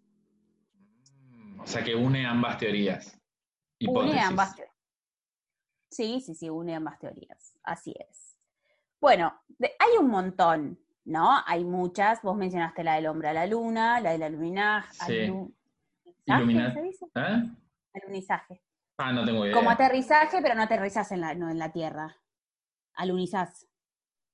O 1.59 1.67
sea 1.67 1.83
que 1.83 1.95
une 1.95 2.27
ambas 2.27 2.59
teorías. 2.59 3.19
Une 3.81 4.21
ambas 4.21 4.55
teorías. 4.55 4.78
Sí, 5.91 6.21
sí, 6.21 6.35
sí, 6.35 6.51
une 6.51 6.75
ambas 6.75 6.99
teorías. 6.99 7.57
Así 7.63 7.95
es. 7.99 8.39
Bueno, 9.01 9.33
de- 9.59 9.73
hay 9.79 9.97
un 9.99 10.09
montón, 10.09 10.79
¿no? 11.05 11.39
Hay 11.47 11.65
muchas. 11.65 12.21
Vos 12.23 12.37
mencionaste 12.37 12.85
la 12.85 12.95
del 12.97 13.07
hombre 13.07 13.29
a 13.29 13.33
la 13.33 13.47
luna, 13.47 14.01
la 14.01 14.13
del 14.13 14.23
alunizaje. 14.25 15.27
Sí. 15.29 15.33
Ilumina- 16.27 16.73
¿Se 16.75 16.83
dice? 16.83 17.07
¿Eh? 17.15 17.43
Alunizaje. 17.95 18.63
Ah, 18.99 19.13
no 19.13 19.25
tengo 19.25 19.45
idea. 19.47 19.55
Como 19.55 19.71
aterrizaje, 19.71 20.41
pero 20.43 20.55
no 20.55 20.63
aterrizás 20.65 21.11
en 21.13 21.21
la, 21.21 21.35
no 21.35 21.49
en 21.49 21.59
la 21.59 21.73
Tierra. 21.73 22.17
Alunizás. 22.95 23.67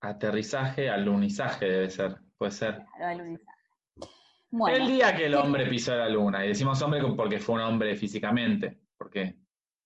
Aterrizaje, 0.01 0.89
alunizaje 0.91 1.67
debe 1.67 1.91
ser. 1.91 2.17
Puede 2.37 2.53
ser. 2.53 2.85
Claro, 2.97 3.07
alunizaje. 3.23 3.59
Bueno, 4.51 4.77
el 4.77 4.87
día 4.87 5.15
que 5.17 5.27
el 5.27 5.35
hombre 5.35 5.67
pisó 5.67 5.95
la 5.97 6.09
luna. 6.09 6.45
Y 6.45 6.49
decimos 6.49 6.81
hombre 6.83 7.01
porque 7.17 7.39
fue 7.39 7.57
un 7.57 7.61
hombre 7.63 7.97
físicamente. 7.97 8.81
Porque 8.97 9.37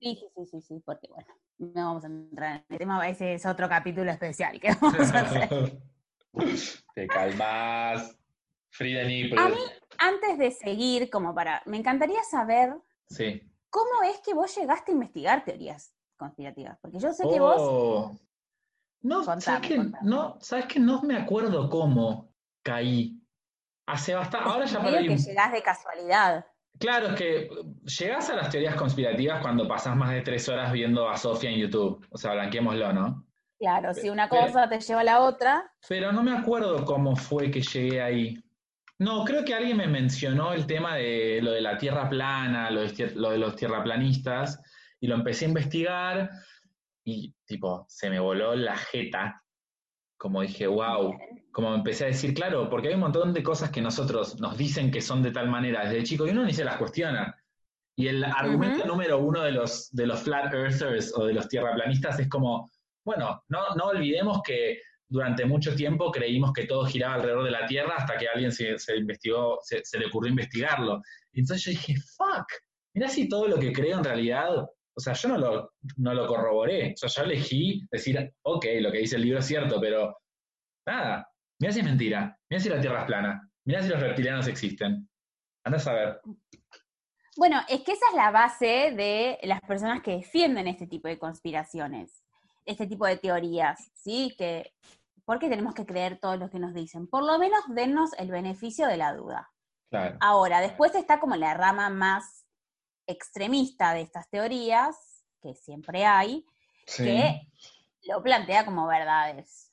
sí, 0.01 0.15
sí, 0.17 0.27
sí, 0.35 0.47
sí, 0.47 0.61
sí, 0.61 0.83
porque 0.85 1.09
bueno, 1.09 1.29
no 1.59 1.87
vamos 1.87 2.05
a 2.05 2.07
entrar 2.07 2.57
en 2.57 2.65
el 2.69 2.79
tema, 2.79 3.09
ese 3.09 3.35
es 3.35 3.45
otro 3.47 3.69
capítulo 3.69 4.11
especial 4.11 4.61
que 4.61 4.73
vamos 4.81 5.13
a 5.13 5.21
hacer. 5.21 5.79
Te 6.95 7.07
calmas. 7.07 8.15
The 8.79 9.05
nipple. 9.05 9.41
A 9.41 9.49
mí- 9.49 9.57
Antes 9.99 10.39
de 10.39 10.51
seguir, 10.53 11.11
como 11.11 11.35
para, 11.35 11.63
me 11.67 11.77
encantaría 11.79 12.23
saber 12.23 12.75
Sí. 13.09 13.43
cómo 13.71 14.03
es 14.05 14.21
que 14.21 14.35
vos 14.35 14.55
llegaste 14.57 14.93
a 14.93 14.95
investigar 14.95 15.45
teorías 15.45 15.93
conspirativas, 16.17 16.79
porque 16.81 16.99
yo 17.01 17.13
sé 17.13 17.25
que 17.29 17.41
vos, 17.41 17.57
Oh. 17.59 18.17
No, 19.01 19.17
Contame, 19.19 19.41
¿sabes 19.41 19.69
que 19.69 19.77
contame. 19.77 20.09
no, 20.09 20.39
¿sabes 20.41 20.67
que 20.67 20.79
no 20.81 21.03
me 21.03 21.17
acuerdo 21.17 21.69
cómo 21.71 22.33
caí? 22.63 23.21
Hace 23.87 24.15
bastante, 24.15 24.49
ahora 24.49 24.67
ya 24.67 24.83
perdí 24.83 25.09
que 25.09 25.17
llegás 25.17 25.53
de 25.53 25.63
casualidad. 25.63 26.47
Claro, 26.79 27.09
es 27.09 27.15
que 27.15 27.49
llegás 27.99 28.31
a 28.31 28.37
las 28.37 28.51
teorías 28.51 28.77
conspirativas 28.77 29.41
cuando 29.41 29.67
pasás 29.67 29.97
más 29.97 30.11
de 30.13 30.21
tres 30.23 30.49
horas 30.49 30.73
viendo 30.73 31.09
a 31.09 31.17
Sofía 31.17 31.51
en 31.51 31.59
YouTube. 31.59 32.07
O 32.11 32.17
sea, 32.19 32.33
blanqueémoslo, 32.35 32.93
¿no? 32.93 33.25
Claro, 33.59 33.93
si 33.93 34.09
una 34.09 34.29
Pero- 34.29 34.43
cosa 34.47 34.69
te 34.69 34.79
lleva 34.81 35.01
a 35.01 35.05
la 35.05 35.21
otra, 35.21 35.73
Pero 35.89 36.13
no 36.13 36.23
me 36.23 36.33
acuerdo 36.33 36.85
cómo 36.85 37.17
fue 37.17 37.51
que 37.51 37.61
llegué 37.61 38.01
ahí. 38.01 38.39
No, 39.01 39.25
creo 39.25 39.45
que 39.45 39.55
alguien 39.55 39.77
me 39.77 39.87
mencionó 39.89 40.53
el 40.53 40.67
tema 40.67 40.97
de 40.97 41.41
lo 41.43 41.53
de 41.53 41.61
la 41.61 41.77
tierra 41.79 42.09
plana, 42.09 42.71
lo 42.71 42.83
de, 42.83 43.13
lo 43.15 43.31
de 43.31 43.39
los 43.39 43.57
tierraplanistas, 43.57 44.61
y 45.01 45.07
lo 45.07 45.15
empecé 45.17 45.45
a 45.45 45.49
investigar 45.49 46.31
y 47.05 47.33
tipo, 47.47 47.85
se 47.89 48.11
me 48.11 48.21
voló 48.21 48.55
la 48.55 48.77
jeta. 48.77 49.43
Como 50.19 50.43
dije, 50.43 50.67
wow, 50.67 51.17
como 51.53 51.75
empecé 51.75 52.05
a 52.05 52.09
decir, 52.09 52.35
claro, 52.35 52.69
porque 52.69 52.89
hay 52.89 52.95
un 52.95 53.01
montón 53.01 53.33
de 53.33 53.43
cosas 53.43 53.71
que 53.71 53.81
nosotros 53.81 54.39
nos 54.41 54.59
dicen 54.59 54.91
que 54.91 55.01
son 55.01 55.23
de 55.23 55.31
tal 55.31 55.49
manera 55.49 55.89
desde 55.89 56.05
chico 56.05 56.27
y 56.27 56.31
uno 56.31 56.45
ni 56.45 56.53
se 56.53 56.65
las 56.65 56.77
cuestiona. 56.77 57.35
Y 57.97 58.09
el 58.09 58.23
argumento 58.23 58.85
número 58.85 59.19
uno 59.19 59.43
de 59.43 59.53
los, 59.53 59.91
de 59.91 60.07
los 60.07 60.21
flat 60.21 60.53
earthers 60.53 61.13
o 61.17 61.25
de 61.25 61.35
los 61.35 61.49
tierraplanistas 61.49 62.21
es 62.21 62.29
como, 62.29 62.71
bueno, 63.05 63.43
no, 63.49 63.75
no 63.75 63.87
olvidemos 63.87 64.41
que 64.45 64.79
durante 65.09 65.47
mucho 65.47 65.75
tiempo 65.75 66.13
creímos 66.13 66.53
que 66.53 66.67
todo 66.67 66.85
giraba 66.85 67.15
alrededor 67.15 67.45
de 67.45 67.51
la 67.51 67.67
Tierra 67.67 67.95
hasta 67.97 68.17
que 68.19 68.29
a 68.29 68.33
alguien 68.33 68.53
se, 68.53 68.79
se 68.79 68.97
investigó, 68.97 69.59
se, 69.63 69.85
se 69.85 69.99
le 69.99 70.07
ocurrió 70.07 70.31
investigarlo. 70.31 71.01
Y 71.33 71.41
entonces 71.41 71.65
yo 71.65 71.71
dije, 71.71 71.95
fuck, 72.17 72.47
mira 72.95 73.09
si 73.09 73.29
todo 73.29 73.49
lo 73.49 73.59
que 73.59 73.73
creo 73.73 73.99
en 73.99 74.05
realidad, 74.05 74.67
o 74.99 75.01
sea, 75.01 75.13
yo 75.13 75.29
no 75.29 75.39
lo, 75.39 75.75
no 75.99 76.13
lo 76.13 76.27
corroboré, 76.27 76.93
o 76.93 76.97
sea, 76.97 77.09
yo 77.09 77.23
elegí 77.23 77.87
decir, 77.89 78.35
ok, 78.43 78.67
lo 78.81 78.91
que 78.91 78.99
dice 78.99 79.15
el 79.15 79.23
libro 79.23 79.39
es 79.39 79.47
cierto, 79.47 79.81
pero 79.81 80.19
nada, 80.85 81.31
mira 81.61 81.73
si 81.73 81.79
es 81.79 81.85
mentira, 81.85 82.37
mira 82.51 82.61
si 82.61 82.69
la 82.69 82.81
Tierra 82.81 83.01
es 83.01 83.07
plana, 83.07 83.49
mira 83.65 83.81
si 83.81 83.89
los 83.91 84.01
reptilianos 84.01 84.49
existen. 84.49 85.09
Anda 85.65 85.79
a 85.79 85.81
saber. 85.81 86.21
Bueno, 87.37 87.61
es 87.69 87.83
que 87.83 87.93
esa 87.93 88.07
es 88.11 88.17
la 88.17 88.33
base 88.33 88.93
de 88.97 89.39
las 89.45 89.61
personas 89.61 90.03
que 90.03 90.17
defienden 90.17 90.67
este 90.67 90.89
tipo 90.89 91.07
de 91.07 91.19
conspiraciones, 91.21 92.25
este 92.67 92.89
tipo 92.89 93.07
de 93.07 93.19
teorías, 93.19 93.93
¿sí? 93.95 94.35
Que, 94.37 94.73
¿Por 95.25 95.39
qué 95.39 95.49
tenemos 95.49 95.75
que 95.75 95.87
creer 95.87 96.19
todo 96.19 96.37
lo 96.37 96.51
que 96.51 96.59
nos 96.59 96.75
dicen? 96.75 97.07
Por 97.07 97.25
lo 97.25 97.39
menos 97.39 97.61
dennos 97.69 98.11
el 98.19 98.33
beneficio 98.33 98.89
de 98.89 98.97
la 98.97 99.15
duda. 99.15 99.49
Claro. 99.91 100.17
Ahora, 100.21 100.61
después 100.61 100.93
está 100.97 101.21
como 101.21 101.37
la 101.37 101.55
rama 101.55 101.89
más 101.89 102.48
extremista 103.09 103.93
de 103.95 104.03
estas 104.03 104.29
teorías, 104.31 105.25
que 105.43 105.55
siempre 105.55 106.05
hay, 106.05 106.45
Sí. 106.87 107.05
que 107.05 107.49
lo 108.09 108.23
plantea 108.23 108.65
como 108.65 108.87
verdades. 108.87 109.73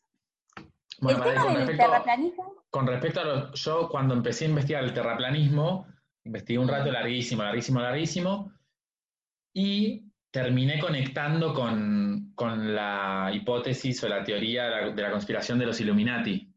Bueno, 0.99 1.23
el 1.23 1.29
tema 1.33 1.43
con 1.43 1.53
del 1.53 1.67
respecto- 1.67 1.83
terraplanismo, 1.91 2.55
Con 2.69 2.87
respecto 2.87 3.19
a 3.21 3.23
lo, 3.25 3.53
yo 3.53 3.89
cuando 3.89 4.13
empecé 4.15 4.45
a 4.45 4.49
investigar 4.49 4.83
el 4.83 4.93
terraplanismo, 4.93 5.87
investigué 6.23 6.59
un 6.59 6.67
rato 6.67 6.91
larguísimo, 6.91 7.43
larguísimo, 7.43 7.79
larguísimo, 7.79 8.51
y 9.53 10.11
terminé 10.31 10.79
conectando 10.79 11.53
con, 11.53 12.33
con 12.35 12.75
la 12.75 13.31
hipótesis 13.33 14.03
o 14.03 14.09
la 14.09 14.23
teoría 14.23 14.63
de 14.65 14.69
la, 14.69 14.89
de 14.91 15.01
la 15.01 15.11
conspiración 15.11 15.57
de 15.59 15.65
los 15.65 15.79
Illuminati, 15.79 16.53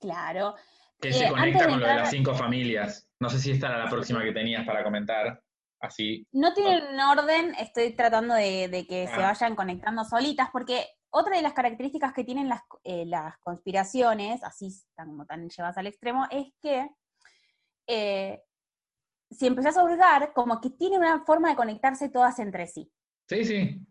claro, 0.00 0.54
que 1.00 1.08
Eh, 1.08 1.12
se 1.12 1.26
antes 1.26 1.38
conecta 1.38 1.64
con 1.68 1.80
lo 1.80 1.86
de 1.86 1.92
entrar- 1.92 1.98
las 2.00 2.10
cinco 2.10 2.34
familias. 2.34 3.08
No 3.22 3.30
sé 3.30 3.38
si 3.38 3.52
esta 3.52 3.68
era 3.68 3.78
la 3.84 3.88
próxima 3.88 4.20
que 4.24 4.32
tenías 4.32 4.66
para 4.66 4.82
comentar, 4.82 5.40
así. 5.80 6.26
No 6.32 6.52
tienen 6.54 6.98
orden, 6.98 7.54
estoy 7.54 7.94
tratando 7.94 8.34
de, 8.34 8.66
de 8.66 8.84
que 8.84 9.06
se 9.06 9.14
Ah. 9.14 9.28
vayan 9.30 9.54
conectando 9.54 10.04
solitas, 10.04 10.50
porque 10.52 10.84
otra 11.10 11.36
de 11.36 11.42
las 11.42 11.52
características 11.52 12.12
que 12.14 12.24
tienen 12.24 12.48
las, 12.48 12.62
eh, 12.82 13.04
las 13.06 13.38
conspiraciones, 13.38 14.42
así 14.42 14.70
tan, 14.96 15.06
como 15.10 15.24
tan 15.24 15.48
llevadas 15.48 15.78
al 15.78 15.86
extremo, 15.86 16.26
es 16.32 16.48
que 16.60 16.90
eh, 17.86 18.42
si 19.30 19.46
empezás 19.46 19.76
a 19.76 19.84
hurgar, 19.84 20.32
como 20.32 20.60
que 20.60 20.70
tiene 20.70 20.98
una 20.98 21.24
forma 21.24 21.48
de 21.50 21.54
conectarse 21.56 22.08
todas 22.08 22.40
entre 22.40 22.66
sí. 22.66 22.90
Sí, 23.28 23.44
sí. 23.44 23.86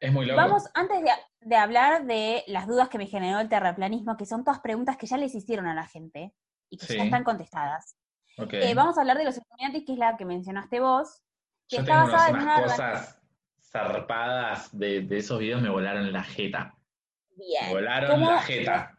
Es 0.00 0.10
muy 0.10 0.24
loco. 0.24 0.36
Vamos, 0.40 0.64
antes 0.74 1.02
de, 1.02 1.10
de 1.40 1.56
hablar 1.56 2.06
de 2.06 2.44
las 2.46 2.66
dudas 2.66 2.88
que 2.88 2.96
me 2.98 3.06
generó 3.06 3.40
el 3.40 3.48
terraplanismo, 3.50 4.16
que 4.16 4.24
son 4.24 4.42
todas 4.42 4.60
preguntas 4.60 4.96
que 4.96 5.06
ya 5.06 5.18
les 5.18 5.34
hicieron 5.34 5.66
a 5.66 5.74
la 5.74 5.86
gente 5.86 6.34
y 6.70 6.76
que 6.78 6.86
Sí. 6.86 6.96
ya 6.96 7.04
están 7.04 7.24
contestadas. 7.24 7.96
Eh, 8.38 8.74
vamos 8.74 8.98
a 8.98 9.00
hablar 9.00 9.16
de 9.16 9.24
los 9.24 9.36
Illuminati, 9.38 9.84
que 9.84 9.92
es 9.92 9.98
la 9.98 10.16
que 10.16 10.24
mencionaste 10.24 10.80
vos, 10.80 11.22
que 11.68 11.76
Yo 11.76 11.82
está 11.82 11.94
tengo 12.02 12.12
basada 12.12 12.28
en 12.28 12.36
una 12.44 12.62
cosas 12.62 13.18
zarpadas 13.60 14.76
de, 14.78 15.02
de 15.02 15.18
esos 15.18 15.38
videos, 15.38 15.62
me 15.62 15.70
volaron 15.70 16.12
la 16.12 16.22
jeta. 16.22 16.74
Me 17.36 17.44
Bien. 17.44 17.70
volaron 17.70 18.10
¿Cómo- 18.10 18.30
la 18.30 18.42
jeta. 18.42 18.98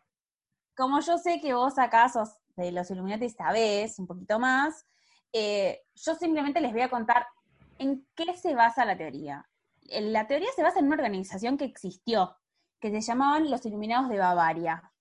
Como 0.75 1.00
yo 1.01 1.17
sé 1.17 1.39
que 1.41 1.53
vos 1.53 1.77
acá 1.79 2.08
sos 2.10 2.38
de 2.56 2.72
los 2.72 2.89
Illuminati 2.91 3.29
sabés 3.29 3.98
un 4.00 4.06
poquito 4.08 4.38
más, 4.39 4.86
eh, 5.34 5.82
yo 5.96 6.13
simplemente 6.15 6.62
les 6.62 6.72
voy 6.72 6.82
a 6.82 6.89
contar 6.89 7.27
en 7.79 8.08
qué 8.15 8.34
se 8.36 8.53
basa 8.56 8.86
la 8.86 8.98
teoría. 8.98 9.48
Eh, 9.89 10.01
La 10.01 10.27
teoría 10.27 10.50
se 10.56 10.63
basa 10.63 10.79
en 10.79 10.86
una 10.88 10.96
organización 10.96 11.58
que 11.58 11.65
existió, 11.65 12.36
que 12.79 12.89
se 12.91 13.01
llamaban 13.01 13.50
los 13.50 13.65
Iluminados 13.65 14.10
de 14.10 14.17
Bavaria, 14.20 14.91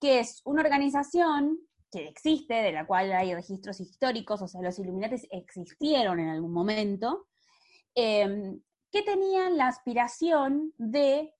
que 0.00 0.20
es 0.20 0.40
una 0.44 0.62
organización 0.62 1.58
que 1.94 2.08
existe, 2.08 2.54
de 2.54 2.72
la 2.72 2.86
cual 2.86 3.12
hay 3.12 3.34
registros 3.34 3.80
históricos, 3.80 4.42
o 4.42 4.48
sea, 4.48 4.60
los 4.62 4.78
Illuminati 4.78 5.16
existieron 5.30 6.20
en 6.20 6.28
algún 6.28 6.52
momento, 6.52 7.28
eh, 7.94 8.58
que 8.90 9.02
tenían 9.02 9.56
la 9.56 9.68
aspiración 9.68 10.72
de 10.76 11.34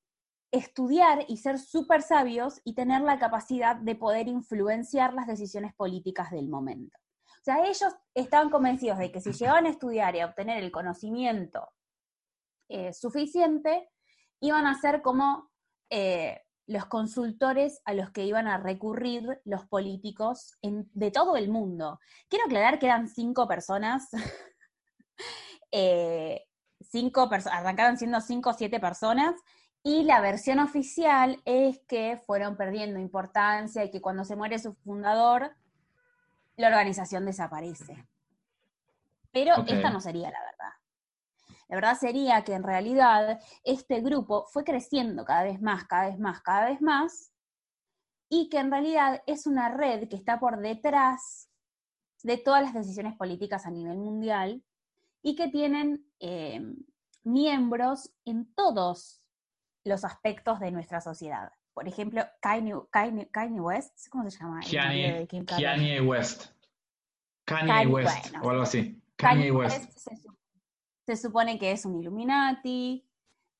estudiar 0.52 1.24
y 1.28 1.38
ser 1.38 1.58
súper 1.58 2.02
sabios 2.02 2.60
y 2.64 2.74
tener 2.74 3.02
la 3.02 3.18
capacidad 3.18 3.76
de 3.76 3.96
poder 3.96 4.28
influenciar 4.28 5.12
las 5.12 5.26
decisiones 5.26 5.74
políticas 5.74 6.30
del 6.30 6.48
momento. 6.48 6.96
O 7.26 7.44
sea, 7.44 7.64
ellos 7.64 7.92
estaban 8.14 8.50
convencidos 8.50 8.98
de 8.98 9.10
que 9.10 9.20
si 9.20 9.32
llegaban 9.32 9.66
a 9.66 9.70
estudiar 9.70 10.14
y 10.14 10.20
a 10.20 10.26
obtener 10.26 10.62
el 10.62 10.70
conocimiento 10.70 11.68
eh, 12.68 12.92
suficiente, 12.92 13.90
iban 14.40 14.66
a 14.66 14.80
ser 14.80 15.02
como 15.02 15.50
eh, 15.90 16.40
los 16.66 16.86
consultores 16.86 17.80
a 17.84 17.92
los 17.94 18.10
que 18.10 18.24
iban 18.24 18.48
a 18.48 18.56
recurrir 18.58 19.40
los 19.44 19.66
políticos 19.66 20.56
en- 20.62 20.88
de 20.94 21.10
todo 21.10 21.36
el 21.36 21.48
mundo. 21.50 22.00
Quiero 22.28 22.46
aclarar 22.46 22.78
que 22.78 22.86
eran 22.86 23.08
cinco 23.08 23.46
personas, 23.46 24.08
eh, 25.72 26.44
cinco 26.80 27.28
perso- 27.28 27.50
arrancaron 27.52 27.96
siendo 27.98 28.20
cinco 28.20 28.50
o 28.50 28.54
siete 28.54 28.80
personas, 28.80 29.34
y 29.82 30.04
la 30.04 30.20
versión 30.20 30.60
oficial 30.60 31.42
es 31.44 31.80
que 31.86 32.16
fueron 32.26 32.56
perdiendo 32.56 32.98
importancia 32.98 33.84
y 33.84 33.90
que 33.90 34.00
cuando 34.00 34.24
se 34.24 34.34
muere 34.36 34.58
su 34.58 34.72
fundador, 34.74 35.54
la 36.56 36.68
organización 36.68 37.26
desaparece. 37.26 38.06
Pero 39.32 39.56
esta 39.66 39.90
no 39.90 40.00
sería 40.00 40.30
la 40.30 40.40
verdad. 40.40 40.72
La 41.68 41.76
verdad 41.76 41.98
sería 41.98 42.42
que 42.44 42.54
en 42.54 42.62
realidad 42.62 43.40
este 43.62 44.00
grupo 44.00 44.46
fue 44.46 44.64
creciendo 44.64 45.24
cada 45.24 45.44
vez 45.44 45.60
más, 45.60 45.84
cada 45.84 46.08
vez 46.08 46.18
más, 46.18 46.40
cada 46.42 46.66
vez 46.66 46.80
más, 46.80 47.32
y 48.28 48.48
que 48.48 48.58
en 48.58 48.70
realidad 48.70 49.22
es 49.26 49.46
una 49.46 49.68
red 49.68 50.08
que 50.08 50.16
está 50.16 50.40
por 50.40 50.58
detrás 50.58 51.48
de 52.22 52.38
todas 52.38 52.62
las 52.62 52.74
decisiones 52.74 53.16
políticas 53.16 53.66
a 53.66 53.70
nivel 53.70 53.98
mundial 53.98 54.62
y 55.22 55.36
que 55.36 55.48
tienen 55.48 56.06
eh, 56.20 56.60
miembros 57.22 58.10
en 58.24 58.52
todos 58.54 59.22
los 59.84 60.04
aspectos 60.04 60.60
de 60.60 60.70
nuestra 60.70 61.00
sociedad. 61.00 61.52
Por 61.74 61.88
ejemplo, 61.88 62.22
Kanye, 62.40 62.74
West, 63.60 64.08
¿cómo 64.10 64.30
se 64.30 64.38
llama? 64.38 64.60
Kanye, 64.60 66.00
West. 66.00 66.46
Kanye, 67.44 67.86
West, 67.86 68.34
o 68.42 68.50
algo 68.50 68.62
así. 68.62 69.02
Kanye, 69.16 69.50
West. 69.50 69.90
se, 69.98 70.16
supone 71.16 71.58
que 71.58 71.72
es 71.72 71.84
un 71.84 71.96
Illuminati. 71.96 73.06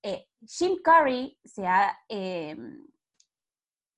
Eh, 0.02 0.28
Jim 0.46 0.76
Carrey 0.82 1.38
se 1.44 1.66
ha, 1.66 1.96
em, 2.08 2.86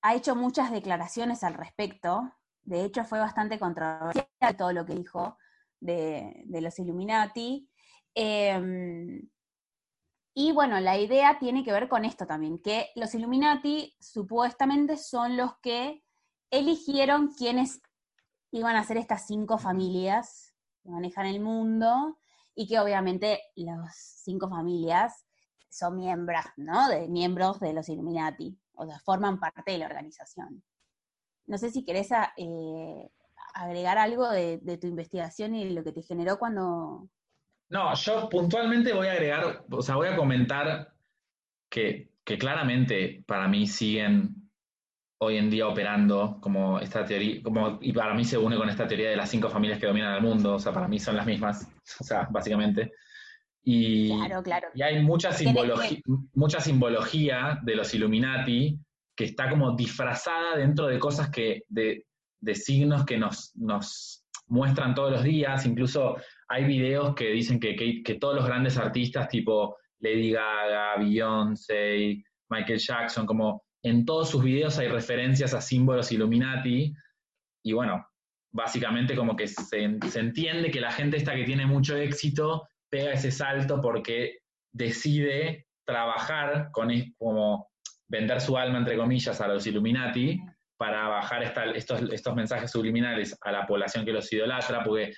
ha 0.03 0.15
hecho 0.15 0.35
muchas 0.37 0.71
declaraciones 0.71 1.43
al 1.45 1.55
respecto. 1.55 2.33
De 2.62 2.85
hecho, 2.85 3.05
fue 3.05 3.19
bastante 3.19 3.59
controversial 3.59 4.29
todo 4.59 4.73
lo 4.73 4.85
que 4.85 4.95
dijo 4.95 5.38
de, 5.81 6.45
los 6.49 6.79
Illuminati. 6.79 7.69
Eh, 8.15 9.21
y 10.38 10.53
bueno, 10.53 10.79
la 10.81 10.99
idea 10.99 11.38
tiene 11.38 11.65
que 11.65 11.73
ver 11.73 11.88
con 11.88 12.05
esto 12.05 12.26
también, 12.26 12.59
que 12.59 12.91
los 12.95 13.15
Illuminati 13.15 13.97
supuestamente 13.99 14.99
son 14.99 15.35
los 15.35 15.57
que 15.62 16.05
eligieron 16.50 17.29
quienes 17.29 17.81
iban 18.50 18.76
a 18.76 18.85
ser 18.85 18.99
estas 18.99 19.26
cinco 19.26 19.57
familias 19.57 20.55
que 20.83 20.91
manejan 20.91 21.25
el 21.25 21.41
mundo 21.41 22.19
y 22.57 22.67
que 22.67 22.81
obviamente 22.81 23.41
las 23.55 24.21
cinco 24.25 24.49
familias 24.49 25.25
son 25.69 25.97
miembros, 25.97 26.45
¿no? 26.57 26.89
De 26.89 27.07
miembros 27.07 27.61
de 27.61 27.73
los 27.73 27.89
Illuminati, 27.89 28.59
o 28.75 28.87
sea, 28.87 28.99
forman 28.99 29.39
parte 29.39 29.71
de 29.71 29.79
la 29.79 29.87
organización. 29.87 30.65
No 31.47 31.59
sé 31.59 31.71
si 31.71 31.85
querés 31.85 32.09
eh, 32.37 33.11
agregar 33.55 33.99
algo 33.99 34.29
de, 34.31 34.59
de, 34.59 34.79
tu 34.79 34.89
investigación 34.89 35.55
y 35.55 35.71
lo 35.71 35.85
que 35.85 35.93
te 35.93 36.03
generó 36.03 36.39
cuando, 36.39 37.09
no, 37.69 37.95
yo 37.95 38.29
puntualmente 38.29 38.93
voy 38.93 39.09
a 39.09 39.13
agregar, 39.13 39.65
o 39.71 39.83
sea, 39.83 39.97
voy 39.97 40.09
a 40.09 40.17
comentar 40.17 40.93
que, 41.69 42.11
claramente 42.25 43.25
para 43.27 43.49
mí 43.49 43.67
siguen 43.67 44.36
hoy 45.19 45.37
en 45.37 45.51
día 45.51 45.67
operando 45.67 46.39
como 46.41 46.79
esta 46.79 47.05
teoría, 47.05 47.43
como, 47.43 47.79
y 47.81 47.93
para 47.93 48.15
mí 48.15 48.25
se 48.25 48.37
une 48.37 48.57
con 48.57 48.69
esta 48.69 48.87
teoría 48.87 49.11
de 49.11 49.17
las 49.17 49.31
cinco 49.31 49.49
familias 49.49 49.79
que 49.79 49.87
dominan 49.87 50.15
el 50.15 50.23
mundo, 50.23 50.55
o 50.55 50.59
sea, 50.59 50.73
para 50.73 50.89
mí 50.89 50.99
son 50.99 51.17
las 51.17 51.27
mismas, 51.27 51.67
o 52.01 52.05
sea, 52.05 52.29
básicamente. 52.31 52.93
Y, 53.63 54.09
claro, 54.09 54.43
claro. 54.43 54.69
y 54.75 54.83
hay 54.83 55.03
mucha, 55.03 55.33
simbología, 55.33 55.99
mucha 56.35 56.61
simbología 56.61 57.59
de 57.63 57.75
los 57.75 57.93
Illuminati 57.95 58.79
que 59.17 59.25
está 59.25 59.51
como 59.51 59.75
disfrazada 59.75 60.57
dentro 60.57 60.87
de 60.87 60.99
cosas 60.99 61.31
que, 61.31 61.63
de, 61.69 62.05
de 62.41 62.55
signos 62.55 63.05
que 63.05 63.17
nos, 63.17 63.57
nos 63.57 64.25
muestran 64.49 64.95
todos 64.95 65.11
los 65.11 65.25
días, 65.25 65.67
incluso 65.67 66.17
hay 66.49 66.65
videos 66.65 67.15
que 67.15 67.31
dicen 67.31 67.59
que, 67.59 68.03
que, 68.05 68.15
todos 68.15 68.37
los 68.37 68.47
grandes 68.47 68.77
artistas 68.77 69.29
tipo 69.29 69.77
Lady 69.99 70.31
Gaga, 70.31 70.97
Beyoncé, 70.99 72.23
Michael 72.49 72.79
Jackson, 72.79 73.27
como 73.27 73.65
en 73.87 74.05
todos 74.05 74.31
sus 74.31 74.43
videos 74.43 74.78
hay 74.78 74.88
referencias 74.88 75.55
a 75.55 75.61
símbolos 75.61 76.11
Illuminati 76.11 76.93
y 77.64 77.73
bueno, 77.73 78.05
básicamente 78.52 79.14
como 79.14 79.37
que 79.37 79.47
se, 79.47 79.99
se 80.11 80.19
entiende 80.19 80.73
que 80.73 80.81
la 80.81 80.90
gente 80.90 81.16
esta 81.16 81.37
que 81.37 81.45
tiene 81.45 81.66
mucho 81.66 81.97
éxito 81.97 82.66
pega 82.90 83.12
ese 83.12 83.31
salto 83.31 83.81
porque 83.81 84.38
decide 84.73 85.69
trabajar 85.87 86.71
con 86.73 86.90
como 87.16 87.71
vender 88.09 88.40
su 88.40 88.57
alma 88.57 88.78
entre 88.78 88.97
comillas 88.97 89.40
a 89.40 89.47
los 89.47 89.64
Illuminati 89.69 90.40
para 90.76 91.07
bajar 91.07 91.45
estos, 91.76 92.02
estos 92.11 92.35
mensajes 92.35 92.73
subliminales 92.73 93.38
a 93.40 93.52
la 93.52 93.66
población 93.69 94.05
que 94.05 94.12
los 94.12 94.33
idolatra, 94.33 94.83
porque 94.83 95.14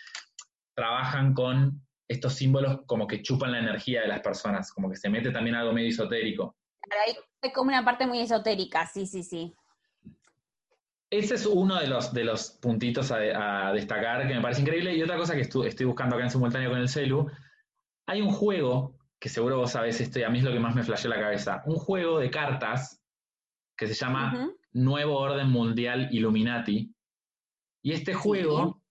trabajan 0.76 1.32
con 1.32 1.80
estos 2.06 2.34
símbolos 2.34 2.80
como 2.84 3.06
que 3.06 3.22
chupan 3.22 3.52
la 3.52 3.60
energía 3.60 4.02
de 4.02 4.08
las 4.08 4.20
personas, 4.20 4.70
como 4.72 4.90
que 4.90 4.96
se 4.96 5.08
mete 5.08 5.30
también 5.30 5.56
algo 5.56 5.72
medio 5.72 5.88
esotérico. 5.88 6.54
Como 7.54 7.68
una 7.68 7.84
parte 7.84 8.06
muy 8.06 8.20
esotérica, 8.20 8.86
sí, 8.86 9.06
sí, 9.06 9.22
sí. 9.22 9.54
Ese 11.10 11.36
es 11.36 11.46
uno 11.46 11.80
de 11.80 11.86
los, 11.86 12.12
de 12.12 12.24
los 12.24 12.50
puntitos 12.50 13.10
a, 13.10 13.72
destacar 13.72 14.28
que 14.28 14.34
me 14.34 14.42
parece 14.42 14.60
increíble. 14.60 14.94
Y 14.94 15.02
otra 15.02 15.16
cosa 15.16 15.34
que 15.34 15.40
estoy 15.40 15.86
buscando 15.86 16.16
acá 16.16 16.24
en 16.24 16.30
simultáneo 16.30 16.70
con 16.70 16.80
el 16.80 16.88
celu, 16.88 17.30
hay 18.06 18.20
un 18.20 18.30
juego, 18.30 18.98
que 19.18 19.28
seguro 19.28 19.58
vos 19.58 19.72
sabés 19.72 20.00
esto 20.00 20.18
y 20.18 20.24
a 20.24 20.28
mí 20.28 20.38
es 20.38 20.44
lo 20.44 20.52
que 20.52 20.60
más 20.60 20.74
me 20.74 20.82
flasheó 20.82 21.10
la 21.10 21.20
cabeza, 21.20 21.62
un 21.66 21.76
juego 21.76 22.18
de 22.18 22.30
cartas 22.30 23.02
que 23.76 23.86
se 23.86 23.94
llama 23.94 24.50
Nuevo 24.72 25.18
Orden 25.18 25.48
Mundial 25.48 26.08
Illuminati. 26.10 26.92
Y 27.82 27.92
este 27.92 28.12
juego 28.12 28.82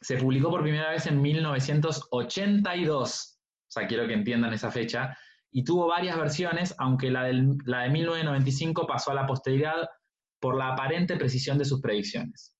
se 0.00 0.18
publicó 0.18 0.50
por 0.50 0.62
primera 0.62 0.90
vez 0.90 1.06
en 1.06 1.20
1982, 1.20 3.40
o 3.40 3.70
sea, 3.70 3.86
quiero 3.86 4.06
que 4.06 4.12
entiendan 4.12 4.52
esa 4.52 4.70
fecha, 4.70 5.16
y 5.56 5.62
tuvo 5.62 5.86
varias 5.86 6.18
versiones, 6.18 6.74
aunque 6.78 7.12
la, 7.12 7.22
de 7.22 7.32
1995 7.32 8.88
pasó 8.88 9.12
a 9.12 9.14
la 9.14 9.24
posteridad 9.24 9.88
por 10.40 10.56
la 10.56 10.72
aparente 10.72 11.16
precisión 11.16 11.56
de 11.58 11.64
sus 11.64 11.80
predicciones. 11.80 12.56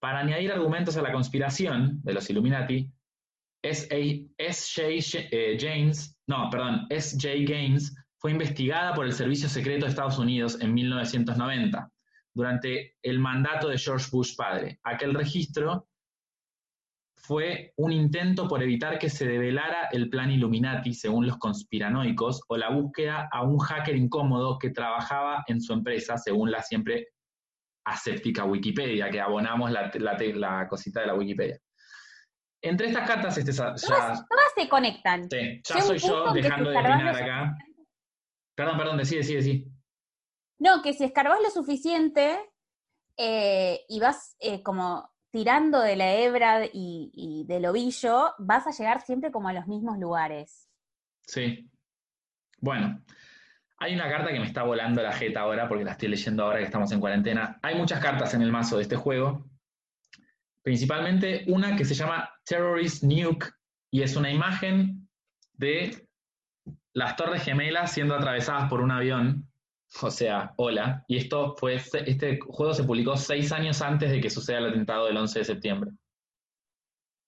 Para 0.00 0.20
añadir 0.20 0.50
argumentos 0.50 0.96
a 0.96 1.02
la 1.02 1.12
conspiración 1.12 2.00
de 2.02 2.14
los 2.14 2.30
Illuminati, 2.30 2.90
S.J. 3.62 5.18
Eh, 5.30 5.58
James, 5.60 6.18
no, 6.26 6.48
perdón, 6.50 6.86
S.J. 6.88 7.28
Gaines 7.46 7.94
fue 8.16 8.30
investigada 8.30 8.94
por 8.94 9.04
el 9.04 9.12
Servicio 9.12 9.48
Secreto 9.48 9.84
de 9.84 9.90
Estados 9.90 10.18
Unidos 10.18 10.58
en 10.62 10.72
1990, 10.72 11.90
durante 12.32 12.96
el 13.02 13.18
mandato 13.18 13.68
de 13.68 13.76
George 13.76 14.08
Bush 14.10 14.34
padre. 14.34 14.80
Aquel 14.82 15.12
registro 15.12 15.87
fue 17.20 17.72
un 17.76 17.92
intento 17.92 18.48
por 18.48 18.62
evitar 18.62 18.98
que 18.98 19.10
se 19.10 19.26
develara 19.26 19.88
el 19.92 20.08
plan 20.08 20.30
Illuminati, 20.30 20.94
según 20.94 21.26
los 21.26 21.36
conspiranoicos, 21.38 22.42
o 22.48 22.56
la 22.56 22.70
búsqueda 22.70 23.28
a 23.30 23.42
un 23.42 23.58
hacker 23.58 23.96
incómodo 23.96 24.58
que 24.58 24.70
trabajaba 24.70 25.44
en 25.46 25.60
su 25.60 25.72
empresa, 25.72 26.16
según 26.16 26.50
la 26.50 26.62
siempre 26.62 27.08
aséptica 27.84 28.44
Wikipedia, 28.44 29.10
que 29.10 29.20
abonamos 29.20 29.70
la, 29.70 29.90
la, 29.94 30.68
cosita 30.68 31.00
de 31.00 31.06
la 31.06 31.14
Wikipedia. 31.14 31.58
Entre 32.62 32.88
estas 32.88 33.06
cartas, 33.06 33.38
este, 33.38 33.52
ya, 33.52 33.74
todas, 33.74 34.26
se 34.54 34.68
conectan. 34.68 35.28
Sí, 35.30 35.60
ya 35.62 35.80
soy 35.80 35.98
yo 35.98 36.32
dejando 36.32 36.70
de 36.70 36.78
opinar 36.78 37.08
acá. 37.08 37.56
Perdón, 38.56 38.78
perdón, 38.78 38.96
decide, 38.98 39.20
decide, 39.20 39.42
sí. 39.42 39.72
No, 40.58 40.82
que 40.82 40.92
si 40.92 41.04
escarbas 41.04 41.40
lo 41.40 41.50
suficiente 41.50 42.38
eh, 43.16 43.80
y 43.88 44.00
vas 44.00 44.36
eh, 44.40 44.62
como 44.62 45.08
tirando 45.30 45.80
de 45.80 45.96
la 45.96 46.14
hebra 46.14 46.62
y, 46.72 47.44
del 47.46 47.66
ovillo, 47.66 48.34
vas 48.38 48.66
a 48.66 48.70
llegar 48.70 49.00
siempre 49.00 49.30
como 49.30 49.48
a 49.48 49.52
los 49.52 49.66
mismos 49.66 49.98
lugares. 49.98 50.68
Sí. 51.22 51.70
Bueno, 52.60 53.02
hay 53.78 53.94
una 53.94 54.08
carta 54.08 54.32
que 54.32 54.40
me 54.40 54.46
está 54.46 54.62
volando 54.62 55.02
la 55.02 55.12
jeta 55.12 55.40
ahora, 55.40 55.68
porque 55.68 55.84
la 55.84 55.92
estoy 55.92 56.08
leyendo 56.08 56.44
ahora 56.44 56.58
que 56.58 56.64
estamos 56.64 56.90
en 56.92 57.00
cuarentena. 57.00 57.58
Hay 57.62 57.76
muchas 57.76 58.00
cartas 58.00 58.34
en 58.34 58.42
el 58.42 58.50
mazo 58.50 58.76
de 58.76 58.82
este 58.82 58.96
juego, 58.96 59.46
principalmente 60.62 61.44
una 61.48 61.76
que 61.76 61.84
se 61.84 61.94
llama 61.94 62.30
Terrorist 62.44 63.02
Nuke, 63.02 63.50
y 63.90 64.02
es 64.02 64.16
una 64.16 64.30
imagen 64.30 65.08
de 65.52 66.08
las 66.92 67.16
Torres 67.16 67.42
Gemelas 67.42 67.92
siendo 67.92 68.14
atravesadas 68.14 68.68
por 68.68 68.80
un 68.80 68.90
avión 68.90 69.47
o 70.02 70.10
sea, 70.10 70.52
hola. 70.56 71.04
Y 71.08 71.18
esto 71.18 71.54
fue, 71.56 71.76
este 71.76 72.38
juego 72.40 72.74
se 72.74 72.84
publicó 72.84 73.16
seis 73.16 73.52
años 73.52 73.82
antes 73.82 74.10
de 74.10 74.20
que 74.20 74.30
suceda 74.30 74.58
el 74.58 74.68
atentado 74.68 75.06
del 75.06 75.16
11 75.16 75.38
de 75.38 75.44
septiembre. 75.44 75.90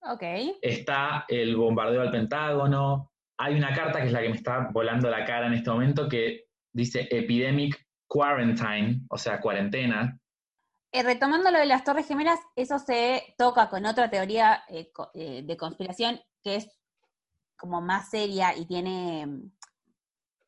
Ok. 0.03 0.23
Está 0.61 1.25
el 1.27 1.55
bombardeo 1.55 2.01
al 2.01 2.11
Pentágono. 2.11 3.11
Hay 3.37 3.55
una 3.55 3.73
carta 3.73 4.01
que 4.01 4.07
es 4.07 4.13
la 4.13 4.21
que 4.21 4.29
me 4.29 4.35
está 4.35 4.69
volando 4.71 5.09
la 5.09 5.25
cara 5.25 5.47
en 5.47 5.53
este 5.53 5.69
momento 5.69 6.07
que 6.07 6.45
dice 6.73 7.07
Epidemic 7.11 7.75
Quarantine, 8.07 9.01
o 9.09 9.17
sea, 9.17 9.39
cuarentena. 9.39 10.19
Eh, 10.91 11.03
retomando 11.03 11.49
lo 11.51 11.59
de 11.59 11.65
las 11.65 11.83
Torres 11.83 12.07
Gemelas, 12.07 12.39
eso 12.55 12.77
se 12.77 13.33
toca 13.37 13.69
con 13.69 13.85
otra 13.85 14.09
teoría 14.09 14.63
eh, 14.67 14.91
eh, 15.13 15.43
de 15.43 15.57
conspiración 15.57 16.19
que 16.43 16.57
es 16.57 16.69
como 17.57 17.79
más 17.79 18.09
seria 18.09 18.57
y 18.57 18.65
tiene 18.65 19.27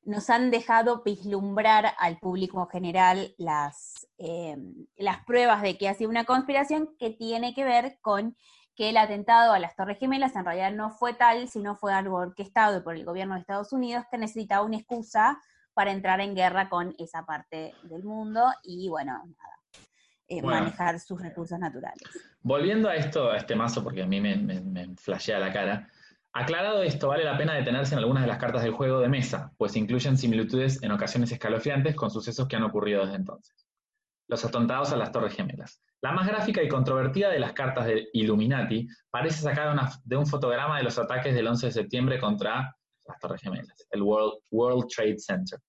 nos 0.06 0.30
han 0.30 0.52
dejado 0.52 1.02
vislumbrar 1.04 1.94
al 1.98 2.18
público 2.20 2.66
general 2.68 3.34
las, 3.38 4.08
eh, 4.18 4.58
las 4.98 5.24
pruebas 5.26 5.62
de 5.62 5.78
que 5.78 5.88
ha 5.88 5.94
sido 5.94 6.10
una 6.10 6.26
conspiración 6.26 6.90
que 7.00 7.10
tiene 7.10 7.54
que 7.54 7.64
ver 7.64 7.98
con 8.02 8.36
que 8.76 8.90
el 8.90 8.98
atentado 8.98 9.54
a 9.54 9.60
las 9.60 9.76
Torres 9.76 10.00
Gemelas 10.00 10.36
en 10.36 10.46
realidad 10.46 10.72
no 10.72 10.90
fue 10.90 11.14
tal, 11.14 11.48
sino 11.48 11.76
fue 11.76 11.94
algo 11.94 12.18
orquestado 12.18 12.84
por 12.84 12.96
el 12.96 13.06
gobierno 13.06 13.36
de 13.36 13.42
Estados 13.42 13.72
Unidos 13.72 14.06
que 14.10 14.18
necesitaba 14.18 14.66
una 14.66 14.78
excusa 14.78 15.40
para 15.74 15.92
entrar 15.92 16.22
en 16.22 16.36
guerra 16.36 16.70
con 16.70 16.96
esa 16.98 17.26
parte 17.26 17.74
del 17.84 18.04
mundo 18.04 18.46
y 18.64 18.90
bueno, 18.90 19.14
nada, 19.14 19.60
eh, 20.28 20.42
manejar 20.42 21.00
sus 21.00 21.22
recursos 21.22 21.60
naturales. 21.60 22.04
Volviendo 22.42 22.90
a 22.90 22.96
esto, 22.96 23.32
a 23.32 23.38
este 23.38 23.56
mazo, 23.56 23.84
porque 23.84 24.04
a 24.04 24.08
mí 24.08 24.20
me, 24.20 24.36
me, 24.36 24.62
me 24.62 24.96
flashea 24.96 25.40
la 25.40 25.54
cara, 25.54 25.88
Aclarado 26.36 26.82
esto, 26.82 27.10
vale 27.10 27.24
la 27.24 27.38
pena 27.38 27.54
detenerse 27.54 27.94
en 27.94 28.00
algunas 28.00 28.24
de 28.24 28.28
las 28.28 28.40
cartas 28.40 28.64
del 28.64 28.72
juego 28.72 29.00
de 29.00 29.08
mesa, 29.08 29.52
pues 29.56 29.76
incluyen 29.76 30.18
similitudes 30.18 30.82
en 30.82 30.92
ocasiones 30.92 31.32
escalofriantes 31.32 31.96
con 31.96 32.10
sucesos 32.10 32.48
que 32.48 32.56
han 32.56 32.64
ocurrido 32.64 33.06
desde 33.06 33.18
entonces. 33.18 33.68
Los 34.28 34.44
atontados 34.44 34.92
a 34.92 34.98
las 34.98 35.12
Torres 35.12 35.36
Gemelas. 35.36 35.80
La 36.02 36.12
más 36.12 36.28
gráfica 36.28 36.64
y 36.64 36.68
controvertida 36.68 37.30
de 37.30 37.40
las 37.40 37.54
cartas 37.54 37.86
de 37.86 38.08
Illuminati 38.14 38.88
parece 39.12 39.42
sacada 39.42 39.92
de 40.04 40.18
un 40.18 40.26
fotograma 40.26 40.78
de 40.78 40.84
los 40.84 40.98
ataques 40.98 41.36
del 41.36 41.46
11 41.46 41.68
de 41.68 41.72
septiembre 41.72 42.20
contra 42.20 42.76
las 43.08 43.20
Torres 43.20 43.42
Gemelas, 43.42 43.86
el 43.92 44.02
World, 44.02 44.40
World 44.50 44.88
Trade 44.88 45.20
Center. 45.20 45.60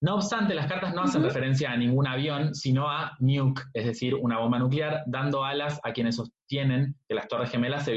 No 0.00 0.16
obstante, 0.16 0.54
las 0.54 0.66
cartas 0.66 0.94
no 0.94 1.02
hacen 1.02 1.22
referencia 1.22 1.70
a 1.70 1.76
ningún 1.76 2.08
avión, 2.08 2.54
sino 2.54 2.90
a 2.90 3.12
nuke, 3.20 3.62
es 3.72 3.84
decir, 3.84 4.14
una 4.14 4.38
bomba 4.38 4.58
nuclear, 4.58 5.04
dando 5.06 5.44
alas 5.44 5.78
a 5.84 5.92
quienes 5.92 6.18
sostienen 6.52 6.94
que 7.08 7.14
las 7.14 7.28
Torres 7.28 7.50
Gemelas 7.50 7.84
se, 7.84 7.94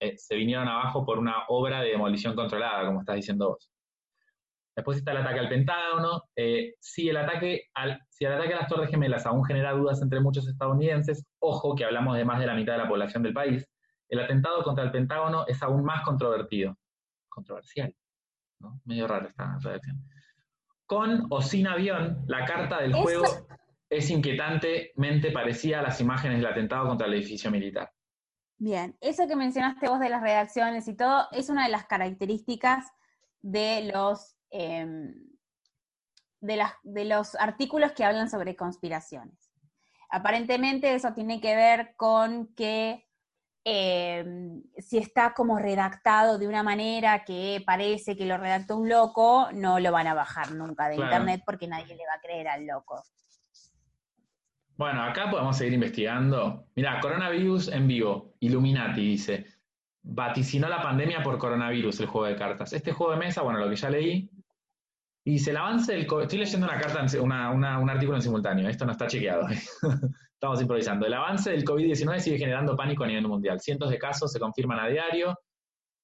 eh, 0.00 0.16
se 0.16 0.34
vinieron 0.34 0.66
abajo 0.66 1.04
por 1.04 1.18
una 1.18 1.44
obra 1.48 1.82
de 1.82 1.90
demolición 1.90 2.34
controlada, 2.34 2.86
como 2.86 3.00
estás 3.00 3.16
diciendo 3.16 3.50
vos. 3.50 3.70
Después 4.74 4.96
está 4.96 5.10
el 5.10 5.18
ataque 5.18 5.40
al 5.40 5.50
Pentágono. 5.50 6.22
Eh, 6.34 6.74
si, 6.80 7.10
el 7.10 7.18
ataque 7.18 7.68
al, 7.74 8.00
si 8.08 8.24
el 8.24 8.32
ataque 8.32 8.54
a 8.54 8.60
las 8.60 8.68
Torres 8.68 8.88
Gemelas 8.88 9.26
aún 9.26 9.44
genera 9.44 9.72
dudas 9.72 10.00
entre 10.00 10.20
muchos 10.20 10.48
estadounidenses, 10.48 11.26
ojo 11.40 11.74
que 11.74 11.84
hablamos 11.84 12.16
de 12.16 12.24
más 12.24 12.40
de 12.40 12.46
la 12.46 12.54
mitad 12.54 12.72
de 12.72 12.78
la 12.78 12.88
población 12.88 13.22
del 13.22 13.34
país, 13.34 13.68
el 14.08 14.20
atentado 14.20 14.62
contra 14.62 14.84
el 14.84 14.90
Pentágono 14.90 15.44
es 15.46 15.62
aún 15.62 15.84
más 15.84 16.02
controvertido. 16.02 16.78
Controversial, 17.28 17.94
¿no? 18.60 18.80
Medio 18.86 19.06
raro 19.06 19.28
esta 19.28 19.58
redacción. 19.60 20.02
Con 20.86 21.26
o 21.28 21.42
sin 21.42 21.66
avión, 21.66 22.24
la 22.26 22.46
carta 22.46 22.80
del 22.80 22.94
juego 22.94 23.26
es 23.92 24.08
inquietantemente 24.08 25.30
parecida 25.32 25.80
a 25.80 25.82
las 25.82 26.00
imágenes 26.00 26.38
del 26.38 26.46
atentado 26.46 26.88
contra 26.88 27.06
el 27.06 27.14
edificio 27.14 27.50
militar. 27.50 27.92
Bien, 28.56 28.96
eso 29.00 29.28
que 29.28 29.36
mencionaste 29.36 29.88
vos 29.88 30.00
de 30.00 30.08
las 30.08 30.22
redacciones 30.22 30.88
y 30.88 30.96
todo 30.96 31.26
es 31.32 31.50
una 31.50 31.64
de 31.64 31.70
las 31.70 31.84
características 31.84 32.86
de 33.42 33.90
los, 33.92 34.36
em, 34.50 35.14
de, 36.40 36.56
las, 36.56 36.72
de 36.82 37.04
los 37.04 37.34
artículos 37.34 37.92
que 37.92 38.04
hablan 38.04 38.30
sobre 38.30 38.56
conspiraciones. 38.56 39.52
Aparentemente 40.08 40.94
eso 40.94 41.12
tiene 41.12 41.40
que 41.40 41.54
ver 41.54 41.94
con 41.96 42.54
que 42.54 43.06
em, 43.64 44.62
si 44.78 44.98
está 44.98 45.34
como 45.34 45.58
redactado 45.58 46.38
de 46.38 46.48
una 46.48 46.62
manera 46.62 47.24
que 47.24 47.62
parece 47.66 48.16
que 48.16 48.26
lo 48.26 48.38
redactó 48.38 48.78
un 48.78 48.88
loco, 48.88 49.48
no 49.52 49.78
lo 49.80 49.92
van 49.92 50.06
a 50.06 50.14
bajar 50.14 50.52
nunca 50.52 50.88
de 50.88 50.96
internet 50.96 51.42
porque 51.44 51.68
nadie 51.68 51.94
le 51.94 52.06
va 52.06 52.14
a 52.14 52.20
creer 52.20 52.48
al 52.48 52.66
loco. 52.66 53.02
Bueno, 54.82 55.04
acá 55.04 55.30
podemos 55.30 55.56
seguir 55.56 55.74
investigando. 55.74 56.66
Mira, 56.74 56.98
coronavirus 56.98 57.68
en 57.68 57.86
vivo, 57.86 58.34
Illuminati 58.40 59.00
dice, 59.00 59.46
vaticinó 60.02 60.68
la 60.68 60.82
pandemia 60.82 61.22
por 61.22 61.38
coronavirus 61.38 62.00
el 62.00 62.06
juego 62.06 62.26
de 62.26 62.34
cartas. 62.34 62.72
Este 62.72 62.90
juego 62.90 63.12
de 63.12 63.18
mesa, 63.20 63.42
bueno, 63.42 63.60
lo 63.60 63.70
que 63.70 63.76
ya 63.76 63.88
leí, 63.88 64.28
dice, 65.24 65.50
el 65.52 65.58
avance 65.58 65.92
del 65.92 66.04
COVID, 66.04 66.24
estoy 66.24 66.40
leyendo 66.40 66.66
una 66.66 66.80
carta, 66.80 67.00
un 67.22 67.90
artículo 67.90 68.16
en 68.16 68.22
simultáneo, 68.22 68.68
esto 68.68 68.84
no 68.84 68.90
está 68.90 69.06
chequeado, 69.06 69.46
estamos 70.34 70.60
improvisando. 70.60 71.06
El 71.06 71.14
avance 71.14 71.52
del 71.52 71.64
COVID-19 71.64 72.18
sigue 72.18 72.38
generando 72.38 72.74
pánico 72.74 73.04
a 73.04 73.06
nivel 73.06 73.28
mundial. 73.28 73.60
Cientos 73.60 73.88
de 73.88 73.98
casos 73.98 74.32
se 74.32 74.40
confirman 74.40 74.80
a 74.80 74.88
diario. 74.88 75.38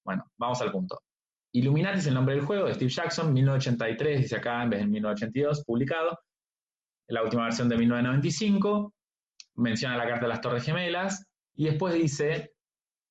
Bueno, 0.05 0.23
vamos 0.37 0.63
al 0.63 0.71
punto. 0.71 1.01
Illuminati 1.51 1.99
es 1.99 2.07
el 2.07 2.15
nombre 2.15 2.37
del 2.37 2.45
juego 2.45 2.67
de 2.67 2.75
Steve 2.75 2.93
Jackson, 2.93 3.33
1983, 3.33 4.21
dice 4.21 4.37
acá 4.37 4.63
en 4.63 4.71
vez 4.71 4.81
de 4.83 4.87
1982, 4.87 5.65
publicado. 5.65 6.17
La 7.09 7.23
última 7.23 7.45
versión 7.45 7.69
de 7.69 7.77
1995 7.77 8.95
menciona 9.57 9.97
la 9.97 10.07
carta 10.07 10.27
de 10.27 10.29
las 10.29 10.41
Torres 10.41 10.65
Gemelas 10.65 11.27
y 11.55 11.65
después 11.65 11.95
dice 11.95 12.53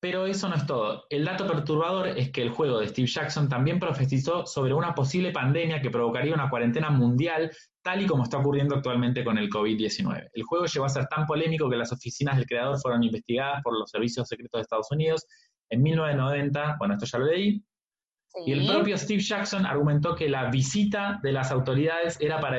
pero 0.00 0.26
eso 0.26 0.48
no 0.48 0.54
es 0.54 0.64
todo. 0.64 1.06
El 1.10 1.24
dato 1.24 1.46
perturbador 1.46 2.08
es 2.08 2.30
que 2.30 2.42
el 2.42 2.50
juego 2.50 2.78
de 2.78 2.88
Steve 2.88 3.08
Jackson 3.08 3.48
también 3.48 3.80
profetizó 3.80 4.46
sobre 4.46 4.72
una 4.72 4.94
posible 4.94 5.32
pandemia 5.32 5.82
que 5.82 5.90
provocaría 5.90 6.34
una 6.34 6.48
cuarentena 6.48 6.88
mundial, 6.88 7.50
tal 7.82 8.02
y 8.02 8.06
como 8.06 8.22
está 8.22 8.38
ocurriendo 8.38 8.76
actualmente 8.76 9.24
con 9.24 9.38
el 9.38 9.50
COVID-19. 9.50 10.28
El 10.32 10.42
juego 10.44 10.66
llegó 10.66 10.84
a 10.84 10.88
ser 10.88 11.06
tan 11.06 11.26
polémico 11.26 11.68
que 11.68 11.76
las 11.76 11.90
oficinas 11.90 12.36
del 12.36 12.46
creador 12.46 12.78
fueron 12.80 13.02
investigadas 13.02 13.60
por 13.62 13.76
los 13.76 13.90
servicios 13.90 14.28
secretos 14.28 14.60
de 14.60 14.62
Estados 14.62 14.88
Unidos 14.92 15.26
en 15.68 15.82
1990. 15.82 16.76
Bueno, 16.78 16.94
esto 16.94 17.06
ya 17.06 17.18
lo 17.18 17.26
leí. 17.26 17.64
Y 18.46 18.52
el 18.52 18.66
propio 18.68 18.96
Steve 18.96 19.20
Jackson 19.20 19.66
argumentó 19.66 20.14
que 20.14 20.28
la 20.28 20.48
visita 20.48 21.18
de 21.24 21.32
las 21.32 21.50
autoridades 21.50 22.20
era 22.20 22.38
para, 22.38 22.58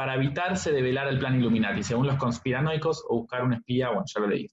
para 0.00 0.14
evitarse 0.14 0.72
de 0.72 0.80
velar 0.80 1.08
el 1.08 1.18
plan 1.18 1.38
Illuminati, 1.38 1.82
según 1.82 2.06
los 2.06 2.16
conspiranoicos, 2.16 3.04
o 3.06 3.18
buscar 3.18 3.44
un 3.44 3.52
espía. 3.52 3.88
Bueno, 3.88 4.04
ya 4.06 4.20
lo 4.22 4.28
leí. 4.28 4.48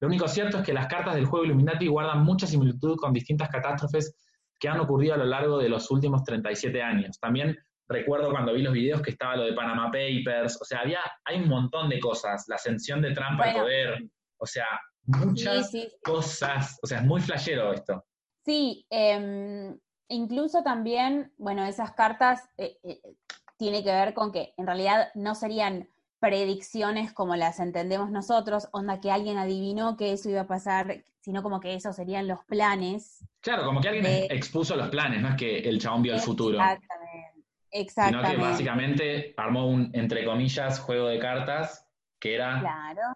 Lo 0.00 0.08
único 0.08 0.26
cierto 0.26 0.58
es 0.58 0.64
que 0.64 0.72
las 0.72 0.88
cartas 0.88 1.14
del 1.14 1.26
juego 1.26 1.44
Illuminati 1.44 1.86
guardan 1.86 2.24
mucha 2.24 2.48
similitud 2.48 2.96
con 2.96 3.12
distintas 3.12 3.48
catástrofes 3.48 4.12
que 4.58 4.68
han 4.68 4.80
ocurrido 4.80 5.14
a 5.14 5.18
lo 5.18 5.24
largo 5.24 5.58
de 5.58 5.68
los 5.68 5.88
últimos 5.92 6.24
37 6.24 6.82
años. 6.82 7.16
También 7.20 7.56
recuerdo 7.86 8.32
cuando 8.32 8.54
vi 8.54 8.62
los 8.62 8.72
videos 8.72 9.02
que 9.02 9.12
estaba 9.12 9.36
lo 9.36 9.44
de 9.44 9.52
Panama 9.52 9.84
Papers, 9.84 10.60
o 10.60 10.64
sea, 10.64 10.80
había, 10.80 10.98
hay 11.26 11.38
un 11.38 11.48
montón 11.48 11.88
de 11.88 12.00
cosas, 12.00 12.46
la 12.48 12.56
ascensión 12.56 13.00
de 13.02 13.12
Trump 13.12 13.40
al 13.40 13.52
poder, 13.52 14.04
o 14.38 14.46
sea, 14.46 14.66
muchas 15.04 15.70
cosas, 16.02 16.76
o 16.82 16.88
sea, 16.88 16.98
es 16.98 17.04
muy 17.04 17.20
flashero 17.20 17.72
esto. 17.72 18.04
Sí, 18.44 18.84
em, 18.90 19.78
incluso 20.08 20.64
también, 20.64 21.32
bueno, 21.38 21.64
esas 21.64 21.92
cartas 21.92 22.48
eh, 22.58 22.78
eh, 22.82 23.00
tiene 23.62 23.84
que 23.84 23.92
ver 23.92 24.12
con 24.12 24.32
que 24.32 24.54
en 24.56 24.66
realidad 24.66 25.12
no 25.14 25.36
serían 25.36 25.88
predicciones 26.18 27.12
como 27.12 27.36
las 27.36 27.60
entendemos 27.60 28.10
nosotros, 28.10 28.68
onda 28.72 29.00
que 29.00 29.12
alguien 29.12 29.38
adivinó 29.38 29.96
que 29.96 30.12
eso 30.12 30.28
iba 30.28 30.40
a 30.40 30.46
pasar, 30.48 31.04
sino 31.20 31.44
como 31.44 31.60
que 31.60 31.74
esos 31.74 31.94
serían 31.94 32.26
los 32.26 32.44
planes. 32.44 33.24
Claro, 33.40 33.64
como 33.64 33.80
que 33.80 33.88
alguien 33.88 34.26
expuso 34.30 34.74
los 34.74 34.88
planes, 34.88 35.22
no 35.22 35.28
es 35.28 35.36
que 35.36 35.60
el 35.60 35.80
chabón 35.80 36.02
vio 36.02 36.14
el 36.14 36.20
futuro. 36.20 36.58
Exactamente. 36.58 37.44
Exactamente. 37.70 38.28
Sino 38.28 38.42
que 38.42 38.50
básicamente 38.50 39.34
armó 39.36 39.68
un, 39.68 39.90
entre 39.94 40.24
comillas, 40.24 40.80
juego 40.80 41.06
de 41.06 41.20
cartas 41.20 41.88
que 42.20 42.34
era, 42.36 42.62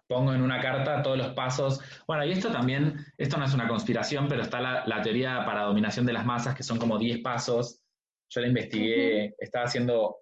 pongo 0.07 0.33
en 0.33 0.41
una 0.41 0.61
carta 0.61 1.01
todos 1.01 1.17
los 1.17 1.29
pasos. 1.29 1.79
Bueno, 2.07 2.25
y 2.25 2.31
esto 2.31 2.51
también, 2.51 3.05
esto 3.17 3.37
no 3.37 3.45
es 3.45 3.53
una 3.53 3.67
conspiración, 3.67 4.27
pero 4.27 4.41
está 4.41 4.59
la, 4.59 5.01
teoría 5.01 5.45
para 5.45 5.63
dominación 5.63 6.05
de 6.05 6.11
las 6.11 6.25
masas, 6.25 6.55
que 6.55 6.63
son 6.63 6.77
como 6.77 6.97
10 6.97 7.19
pasos. 7.19 7.81
Yo 8.29 8.41
la 8.41 8.47
investigué, 8.47 9.33
estaba 9.39 9.63
haciendo, 9.63 10.17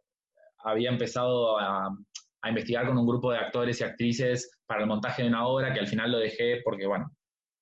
había 0.66 0.90
empezado 0.90 1.58
a, 1.60 1.88
a 2.42 2.50
investigar 2.50 2.86
con 2.86 2.98
un 2.98 3.08
grupo 3.08 3.32
de 3.32 3.40
actores 3.40 3.82
y 3.82 3.84
actrices 3.84 4.60
para 4.68 4.82
el 4.82 4.88
montaje 4.88 5.24
de 5.24 5.30
una 5.30 5.48
obra 5.48 5.74
que 5.74 5.80
al 5.80 5.88
final 5.88 6.12
lo 6.12 6.20
dejé 6.20 6.62
porque, 6.64 6.86
bueno, 6.86 7.10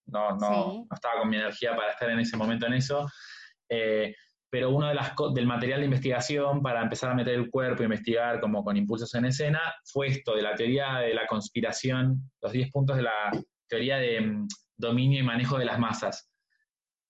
no, 0.08 0.36
no, 0.36 0.86
estaba 0.94 1.20
con 1.20 1.30
mi 1.30 1.38
energía 1.38 1.76
para 1.76 1.92
estar 1.92 2.10
en 2.10 2.20
ese 2.20 2.38
momento 2.38 2.68
en 2.68 2.74
eso. 2.74 3.08
Eh, 3.70 4.14
pero 4.50 4.70
uno 4.70 4.88
de 4.88 4.94
las 4.94 5.14
del 5.34 5.48
material 5.48 5.80
de 5.80 5.86
investigación 5.86 6.62
para 6.62 6.84
empezar 6.84 7.10
a 7.10 7.16
meter 7.16 7.34
el 7.34 7.50
cuerpo 7.50 7.82
e 7.82 7.86
investigar 7.86 8.40
como 8.40 8.64
con 8.64 8.78
impulsos 8.78 9.14
en 9.16 9.26
escena 9.26 9.60
fue 9.86 10.08
esto 10.08 10.36
de 10.36 10.44
la 10.44 10.54
teoría 10.54 11.00
de 11.00 11.14
la 11.14 11.26
conspiración, 11.26 12.30
los 12.42 12.52
10 12.52 12.70
puntos 12.70 12.98
de 12.98 13.04
la 13.04 13.32
teoría 13.68 13.98
de 13.98 14.22
mm, 14.22 14.48
dominio 14.78 15.20
y 15.20 15.24
manejo 15.24 15.58
de 15.58 15.66
las 15.66 15.80
masas. 15.80 16.30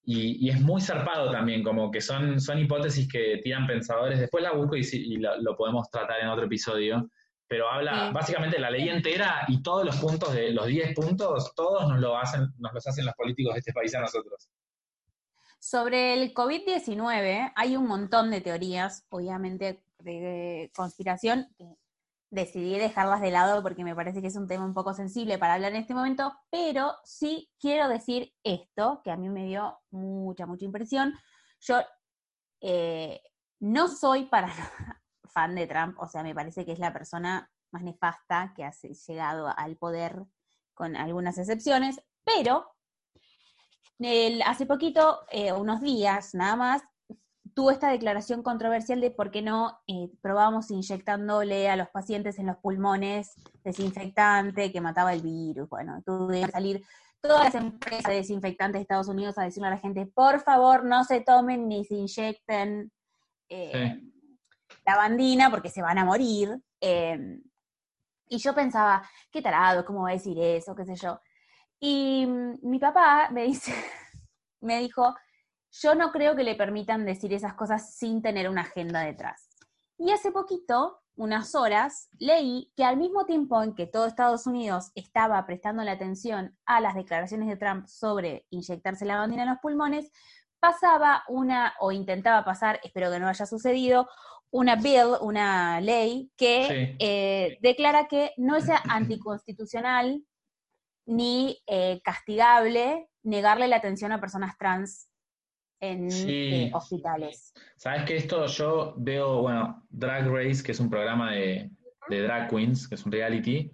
Y, 0.05 0.49
es 0.49 0.59
muy 0.59 0.81
zarpado 0.81 1.31
también, 1.31 1.63
como 1.63 1.89
que 1.89 2.01
son, 2.01 2.39
son 2.39 2.59
hipótesis 2.59 3.07
que 3.07 3.39
tiran 3.43 3.65
pensadores. 3.65 4.19
Después 4.19 4.43
la 4.43 4.51
busco 4.51 4.75
y, 4.75 5.17
lo, 5.17 5.55
podemos 5.55 5.89
tratar 5.89 6.21
en 6.21 6.27
otro 6.27 6.45
episodio 6.45 7.09
pero 7.45 7.69
habla 7.69 8.09
básicamente 8.11 8.57
la 8.57 8.71
ley 8.71 8.89
entera 8.89 9.45
y 9.47 9.61
todos 9.61 9.85
los 9.85 9.97
puntos 9.97 10.33
de 10.33 10.51
los 10.51 10.65
10 10.65 10.95
puntos, 10.95 11.53
todos 11.55 11.87
nos, 11.87 11.99
lo 11.99 12.17
hacen, 12.17 12.47
nos 12.57 12.73
los 12.73 12.87
hacen 12.87 13.05
los 13.05 13.13
políticos 13.13 13.53
de 13.53 13.59
este 13.59 13.73
país 13.73 13.93
a 13.93 13.99
nosotros. 13.99 14.49
Sobre 15.59 16.13
el 16.13 16.33
COVID-19 16.33 17.53
hay 17.55 17.77
un 17.77 17.87
montón 17.87 18.31
de 18.31 18.41
teorías, 18.41 19.05
obviamente, 19.09 19.83
de 19.99 20.71
conspiración, 20.75 21.47
que 21.55 21.75
decidí 22.33 22.77
dejarlas 22.79 23.21
de 23.21 23.29
lado 23.29 23.61
porque 23.61 23.83
me 23.83 23.95
parece 23.95 24.21
que 24.21 24.27
es 24.27 24.35
un 24.35 24.47
tema 24.47 24.65
un 24.65 24.73
poco 24.73 24.93
sensible 24.93 25.37
para 25.37 25.53
hablar 25.53 25.71
en 25.73 25.81
este 25.81 25.93
momento, 25.93 26.33
pero 26.49 26.95
sí 27.03 27.49
quiero 27.59 27.87
decir 27.87 28.33
esto, 28.43 29.01
que 29.03 29.11
a 29.11 29.17
mí 29.17 29.29
me 29.29 29.45
dio 29.45 29.77
mucha, 29.91 30.47
mucha 30.47 30.65
impresión. 30.65 31.13
Yo 31.59 31.81
eh, 32.61 33.21
no 33.59 33.87
soy 33.87 34.25
para 34.25 34.51
fan 35.33 35.53
de 35.53 35.67
Trump, 35.67 35.95
o 35.99 36.07
sea, 36.07 36.23
me 36.23 36.33
parece 36.33 36.65
que 36.65 36.71
es 36.71 36.79
la 36.79 36.91
persona 36.91 37.49
más 37.71 37.83
nefasta 37.83 38.53
que 38.55 38.63
ha 38.63 38.71
llegado 38.71 39.47
al 39.55 39.77
poder, 39.77 40.23
con 40.73 40.95
algunas 40.95 41.37
excepciones, 41.37 42.01
pero 42.23 42.75
hace 44.45 44.65
poquito, 44.65 45.19
eh, 45.31 45.53
unos 45.53 45.81
días 45.81 46.33
nada 46.33 46.55
más, 46.55 46.81
tuvo 47.53 47.71
esta 47.71 47.89
declaración 47.89 48.43
controversial 48.43 49.01
de 49.01 49.11
por 49.11 49.31
qué 49.31 49.41
no 49.41 49.79
eh, 49.87 50.09
probábamos 50.21 50.71
inyectándole 50.71 51.69
a 51.69 51.75
los 51.75 51.89
pacientes 51.89 52.39
en 52.39 52.47
los 52.47 52.57
pulmones 52.57 53.35
desinfectante 53.63 54.71
que 54.71 54.81
mataba 54.81 55.13
el 55.13 55.21
virus. 55.21 55.69
Bueno, 55.69 56.01
que 56.05 56.47
salir 56.51 56.83
todas 57.21 57.45
las 57.45 57.55
empresas 57.55 58.09
de 58.09 58.15
desinfectantes 58.15 58.79
de 58.79 58.81
Estados 58.81 59.07
Unidos 59.07 59.37
a 59.37 59.43
decirle 59.43 59.67
a 59.67 59.71
la 59.71 59.77
gente, 59.77 60.05
por 60.05 60.41
favor, 60.41 60.83
no 60.83 61.03
se 61.03 61.21
tomen 61.21 61.67
ni 61.67 61.85
se 61.85 61.95
inyecten. 61.95 62.91
Eh, 63.49 63.99
la 64.85 64.97
bandina 64.97 65.49
porque 65.49 65.69
se 65.69 65.81
van 65.81 65.97
a 65.97 66.05
morir. 66.05 66.59
Em, 66.81 67.41
y 68.27 68.37
yo 68.37 68.53
pensaba, 68.53 69.07
qué 69.31 69.41
tarado, 69.41 69.85
¿cómo 69.85 70.03
va 70.03 70.09
a 70.09 70.13
decir 70.13 70.37
eso? 70.39 70.75
¿Qué 70.75 70.85
sé 70.85 70.95
yo? 70.95 71.19
Y 71.79 72.25
mm, 72.25 72.59
mi 72.63 72.79
papá 72.79 73.29
me 73.31 73.43
dice, 73.43 73.73
me 74.61 74.79
dijo, 74.79 75.15
yo 75.81 75.95
no 75.95 76.11
creo 76.11 76.35
que 76.35 76.43
le 76.43 76.55
permitan 76.55 77.05
decir 77.05 77.33
esas 77.33 77.55
cosas 77.55 77.95
sin 77.95 78.21
tener 78.21 78.49
una 78.49 78.61
agenda 78.61 79.01
detrás. 79.01 79.49
Y 79.97 80.11
hace 80.11 80.31
poquito, 80.31 81.01
unas 81.15 81.55
horas, 81.55 82.09
leí 82.19 82.71
que 82.75 82.83
al 82.83 82.97
mismo 82.97 83.25
tiempo 83.25 83.61
en 83.61 83.73
que 83.75 83.87
todo 83.87 84.05
Estados 84.05 84.45
Unidos 84.47 84.91
estaba 84.95 85.43
prestando 85.45 85.83
la 85.83 85.93
atención 85.93 86.57
a 86.65 86.79
las 86.81 86.95
declaraciones 86.95 87.47
de 87.47 87.55
Trump 87.57 87.87
sobre 87.87 88.45
inyectarse 88.49 89.05
la 89.05 89.17
bandina 89.17 89.43
en 89.43 89.49
los 89.49 89.59
pulmones, 89.59 90.11
pasaba 90.59 91.23
una, 91.27 91.73
o 91.79 91.91
intentaba 91.91 92.45
pasar, 92.45 92.79
espero 92.83 93.11
que 93.11 93.19
no 93.19 93.27
haya 93.27 93.45
sucedido, 93.45 94.07
una 94.51 94.75
bill, 94.75 95.17
una 95.21 95.81
ley 95.81 96.31
que 96.37 96.67
Sí. 96.67 96.95
eh, 96.99 97.57
declara 97.61 98.07
que 98.07 98.31
no 98.37 98.55
es 98.55 98.65
anticonstitucional 98.89 100.23
ni 101.05 101.61
eh, 101.67 101.99
castigable 102.03 103.09
negarle 103.23 103.67
la 103.67 103.77
atención 103.77 104.11
a 104.11 104.21
personas 104.21 104.57
trans 104.57 105.09
en 105.83 106.09
Sí. 106.09 106.49
eh, 106.53 106.71
hospitales. 106.73 107.53
Sabes 107.75 108.03
que 108.05 108.15
esto 108.15 108.45
yo 108.47 108.93
veo, 108.97 109.41
bueno, 109.41 109.85
Drag 109.89 110.27
Race, 110.29 110.63
que 110.63 110.71
es 110.71 110.79
un 110.79 110.89
programa 110.89 111.31
de, 111.31 111.69
de 112.09 112.21
drag 112.21 112.49
queens, 112.49 112.87
que 112.87 112.95
es 112.95 113.05
un 113.05 113.11
reality, 113.11 113.69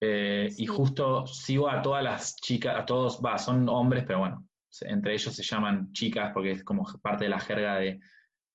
eh, 0.00 0.46
y 0.50 0.52
Sí. 0.52 0.66
justo 0.66 1.26
sigo 1.26 1.68
a 1.68 1.82
todas 1.82 2.02
las 2.02 2.36
chicas, 2.36 2.74
a 2.76 2.86
todos, 2.86 3.20
va, 3.22 3.36
son 3.36 3.68
hombres, 3.68 4.04
pero 4.06 4.20
bueno, 4.20 4.46
entre 4.82 5.12
ellos 5.12 5.34
se 5.34 5.42
llaman 5.42 5.92
chicas 5.92 6.30
porque 6.32 6.52
es 6.52 6.64
como 6.64 6.84
parte 7.02 7.24
de 7.24 7.30
la 7.30 7.40
jerga 7.40 7.76
de, 7.76 8.00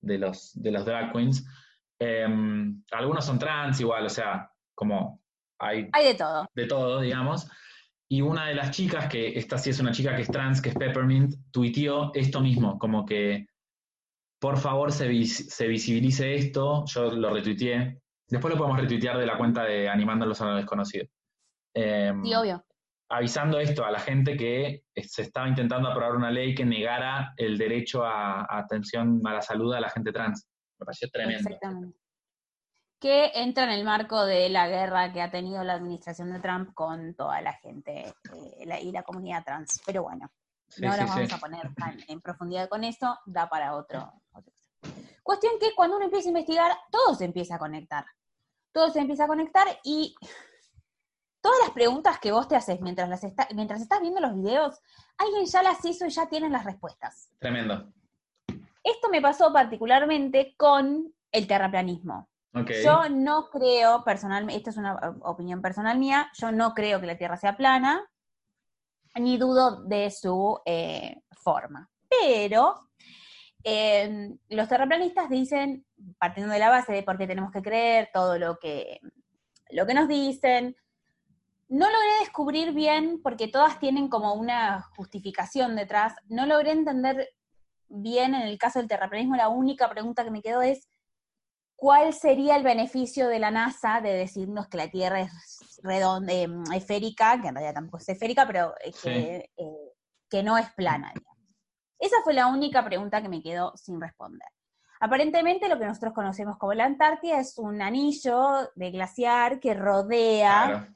de 0.01 0.17
los, 0.17 0.51
de 0.59 0.71
los 0.71 0.83
drag 0.85 1.11
queens. 1.13 1.45
Em, 1.99 2.81
algunos 2.91 3.23
son 3.25 3.37
trans 3.37 3.79
igual, 3.79 4.05
o 4.05 4.09
sea, 4.09 4.49
como 4.73 5.21
hay 5.59 5.89
Hay 5.93 6.05
de 6.05 6.15
todo. 6.15 6.49
de 6.55 6.65
todo, 6.65 7.01
digamos. 7.01 7.47
Y 8.09 8.21
una 8.21 8.47
de 8.47 8.55
las 8.55 8.71
chicas, 8.71 9.07
que 9.09 9.37
esta 9.37 9.57
sí 9.57 9.71
es 9.71 9.79
una 9.79 9.91
chica 9.91 10.15
que 10.15 10.21
es 10.23 10.27
trans, 10.29 10.61
que 10.61 10.69
es 10.69 10.75
Peppermint, 10.75 11.33
tuiteó 11.51 12.11
esto 12.13 12.39
mismo, 12.39 12.77
como 12.77 13.05
que 13.05 13.47
por 14.39 14.57
favor 14.57 14.91
se, 14.91 15.07
vis- 15.07 15.49
se 15.49 15.67
visibilice 15.67 16.35
esto. 16.35 16.83
Yo 16.87 17.11
lo 17.11 17.33
retuiteé. 17.33 17.99
Después 18.29 18.53
lo 18.53 18.57
podemos 18.59 18.79
retuitear 18.79 19.17
de 19.17 19.25
la 19.25 19.37
cuenta 19.37 19.63
de 19.63 19.89
Animándolos 19.89 20.39
a 20.41 20.45
lo 20.45 20.55
desconocido. 20.55 21.07
Em, 21.73 22.23
Sí, 22.23 22.33
obvio. 22.35 22.63
avisando 23.09 23.59
esto 23.59 23.83
a 23.85 23.91
la 23.91 23.99
gente 23.99 24.35
que 24.37 24.83
se 25.01 25.21
estaba 25.23 25.47
intentando 25.47 25.89
aprobar 25.89 26.15
una 26.15 26.31
ley 26.31 26.53
que 26.55 26.65
negara 26.65 27.33
el 27.37 27.57
derecho 27.57 28.03
a, 28.03 28.41
a 28.41 28.59
atención 28.59 29.21
a 29.25 29.33
la 29.33 29.41
salud 29.41 29.73
a 29.73 29.79
la 29.79 29.89
gente 29.89 30.11
trans. 30.11 30.47
Me 30.79 30.85
pareció 30.85 31.09
tremendo. 31.09 31.39
Exactamente. 31.49 31.97
Que 32.99 33.31
entra 33.35 33.65
en 33.65 33.71
el 33.71 33.83
marco 33.83 34.25
de 34.25 34.49
la 34.49 34.67
guerra 34.67 35.11
que 35.11 35.21
ha 35.21 35.29
tenido 35.29 35.63
la 35.63 35.73
administración 35.73 36.31
de 36.31 36.39
Trump 36.39 36.73
con 36.73 37.13
toda 37.13 37.41
la 37.41 37.53
gente 37.53 38.13
eh, 38.33 38.65
la- 38.65 38.79
y 38.79 38.91
la 38.91 39.03
comunidad 39.03 39.43
trans. 39.43 39.81
Pero 39.85 40.03
bueno, 40.03 40.31
Sí, 40.69 40.81
no 40.81 40.93
sí, 40.93 40.99
nos 41.01 41.09
vamos 41.09 41.29
sí. 41.29 41.35
a 41.35 41.37
poner 41.39 41.75
tan 41.75 41.97
en 42.07 42.21
profundidad 42.21 42.67
con 42.69 42.83
esto, 42.83 43.19
da 43.25 43.47
para 43.49 43.75
otro, 43.75 44.11
otro. 44.33 44.51
Cuestión 45.21 45.53
que 45.59 45.73
cuando 45.75 45.97
uno 45.97 46.05
empieza 46.05 46.27
a 46.29 46.31
investigar, 46.31 46.77
todo 46.91 47.13
se 47.15 47.25
empieza 47.25 47.55
a 47.55 47.59
conectar. 47.59 48.05
Todo 48.71 48.89
se 48.89 48.99
empieza 48.99 49.25
a 49.25 49.27
conectar 49.27 49.67
y 49.83 50.15
todas 51.41 51.59
las 51.61 51.71
preguntas 51.71 52.19
que 52.19 52.31
vos 52.31 52.47
te 52.47 52.55
haces 52.55 52.81
mientras, 52.81 53.09
las 53.09 53.23
está- 53.23 53.47
mientras 53.53 53.81
estás 53.81 54.01
viendo 54.01 54.19
los 54.21 54.33
videos, 54.35 54.79
alguien 55.17 55.45
ya 55.45 55.61
las 55.61 55.83
hizo 55.85 56.05
y 56.05 56.09
ya 56.09 56.27
tienen 56.27 56.51
las 56.51 56.63
respuestas. 56.65 57.29
Tremendo. 57.39 57.91
Esto 58.83 59.09
me 59.09 59.21
pasó 59.21 59.51
particularmente 59.51 60.55
con 60.57 61.13
el 61.31 61.47
terraplanismo. 61.47 62.29
Ok. 62.55 62.71
Yo 62.83 63.09
no 63.09 63.49
creo, 63.49 64.03
personalmente, 64.05 64.55
esta 64.55 64.69
es 64.69 64.77
una 64.77 64.93
eh, 64.93 65.19
opinión 65.23 65.61
personal 65.61 65.99
mía, 65.99 66.31
yo 66.39 66.51
no 66.51 66.73
creo 66.73 67.01
que 67.01 67.07
la 67.07 67.17
Tierra 67.17 67.35
sea 67.35 67.57
plana, 67.57 68.09
ni 69.15 69.37
dudo 69.37 69.83
de 69.83 70.09
su 70.09 70.59
eh, 70.65 71.21
forma. 71.31 71.89
Pero 72.07 72.89
eh, 73.63 74.29
los 74.49 74.69
terraplanistas 74.69 75.29
dicen, 75.29 75.85
partiendo 76.17 76.53
de 76.53 76.59
la 76.59 76.69
base 76.69 76.93
de 76.93 77.03
por 77.03 77.17
qué 77.17 77.27
tenemos 77.27 77.51
que 77.51 77.61
creer 77.61 78.09
todo 78.13 78.37
lo 78.37 78.57
que, 78.57 78.99
lo 79.71 79.85
que 79.85 79.93
nos 79.93 80.07
dicen, 80.07 80.77
no 81.67 81.87
logré 81.87 82.19
descubrir 82.19 82.73
bien, 82.73 83.21
porque 83.21 83.47
todas 83.47 83.79
tienen 83.79 84.07
como 84.07 84.33
una 84.33 84.81
justificación 84.95 85.75
detrás, 85.75 86.13
no 86.27 86.45
logré 86.45 86.71
entender 86.71 87.29
bien 87.89 88.33
en 88.33 88.43
el 88.43 88.57
caso 88.57 88.79
del 88.79 88.87
terraplanismo, 88.87 89.35
la 89.35 89.49
única 89.49 89.89
pregunta 89.89 90.23
que 90.23 90.31
me 90.31 90.41
quedó 90.41 90.61
es, 90.61 90.87
¿cuál 91.75 92.13
sería 92.13 92.55
el 92.55 92.63
beneficio 92.63 93.27
de 93.27 93.39
la 93.39 93.51
NASA 93.51 94.01
de 94.01 94.13
decirnos 94.13 94.67
que 94.67 94.77
la 94.77 94.89
Tierra 94.89 95.21
es 95.21 95.79
redonda, 95.83 96.33
eh, 96.33 96.47
esférica, 96.73 97.39
que 97.41 97.49
en 97.49 97.55
realidad 97.55 97.75
tampoco 97.75 97.97
es 97.97 98.09
esférica, 98.09 98.47
pero 98.47 98.73
eh, 98.83 98.91
que, 99.01 99.51
eh, 99.57 99.93
que 100.29 100.43
no 100.43 100.57
es 100.57 100.71
plana? 100.73 101.11
digamos? 101.13 101.35
Esa 101.99 102.17
fue 102.23 102.33
la 102.33 102.47
única 102.47 102.83
pregunta 102.83 103.21
que 103.21 103.29
me 103.29 103.41
quedó 103.41 103.75
sin 103.75 103.99
responder. 103.99 104.47
Aparentemente 104.99 105.67
lo 105.67 105.77
que 105.77 105.85
nosotros 105.85 106.13
conocemos 106.13 106.57
como 106.57 106.73
la 106.73 106.85
Antártida 106.85 107.39
es 107.39 107.57
un 107.57 107.81
anillo 107.81 108.71
de 108.75 108.91
glaciar 108.91 109.59
que 109.59 109.73
rodea, 109.73 110.63
Claro. 110.65 110.95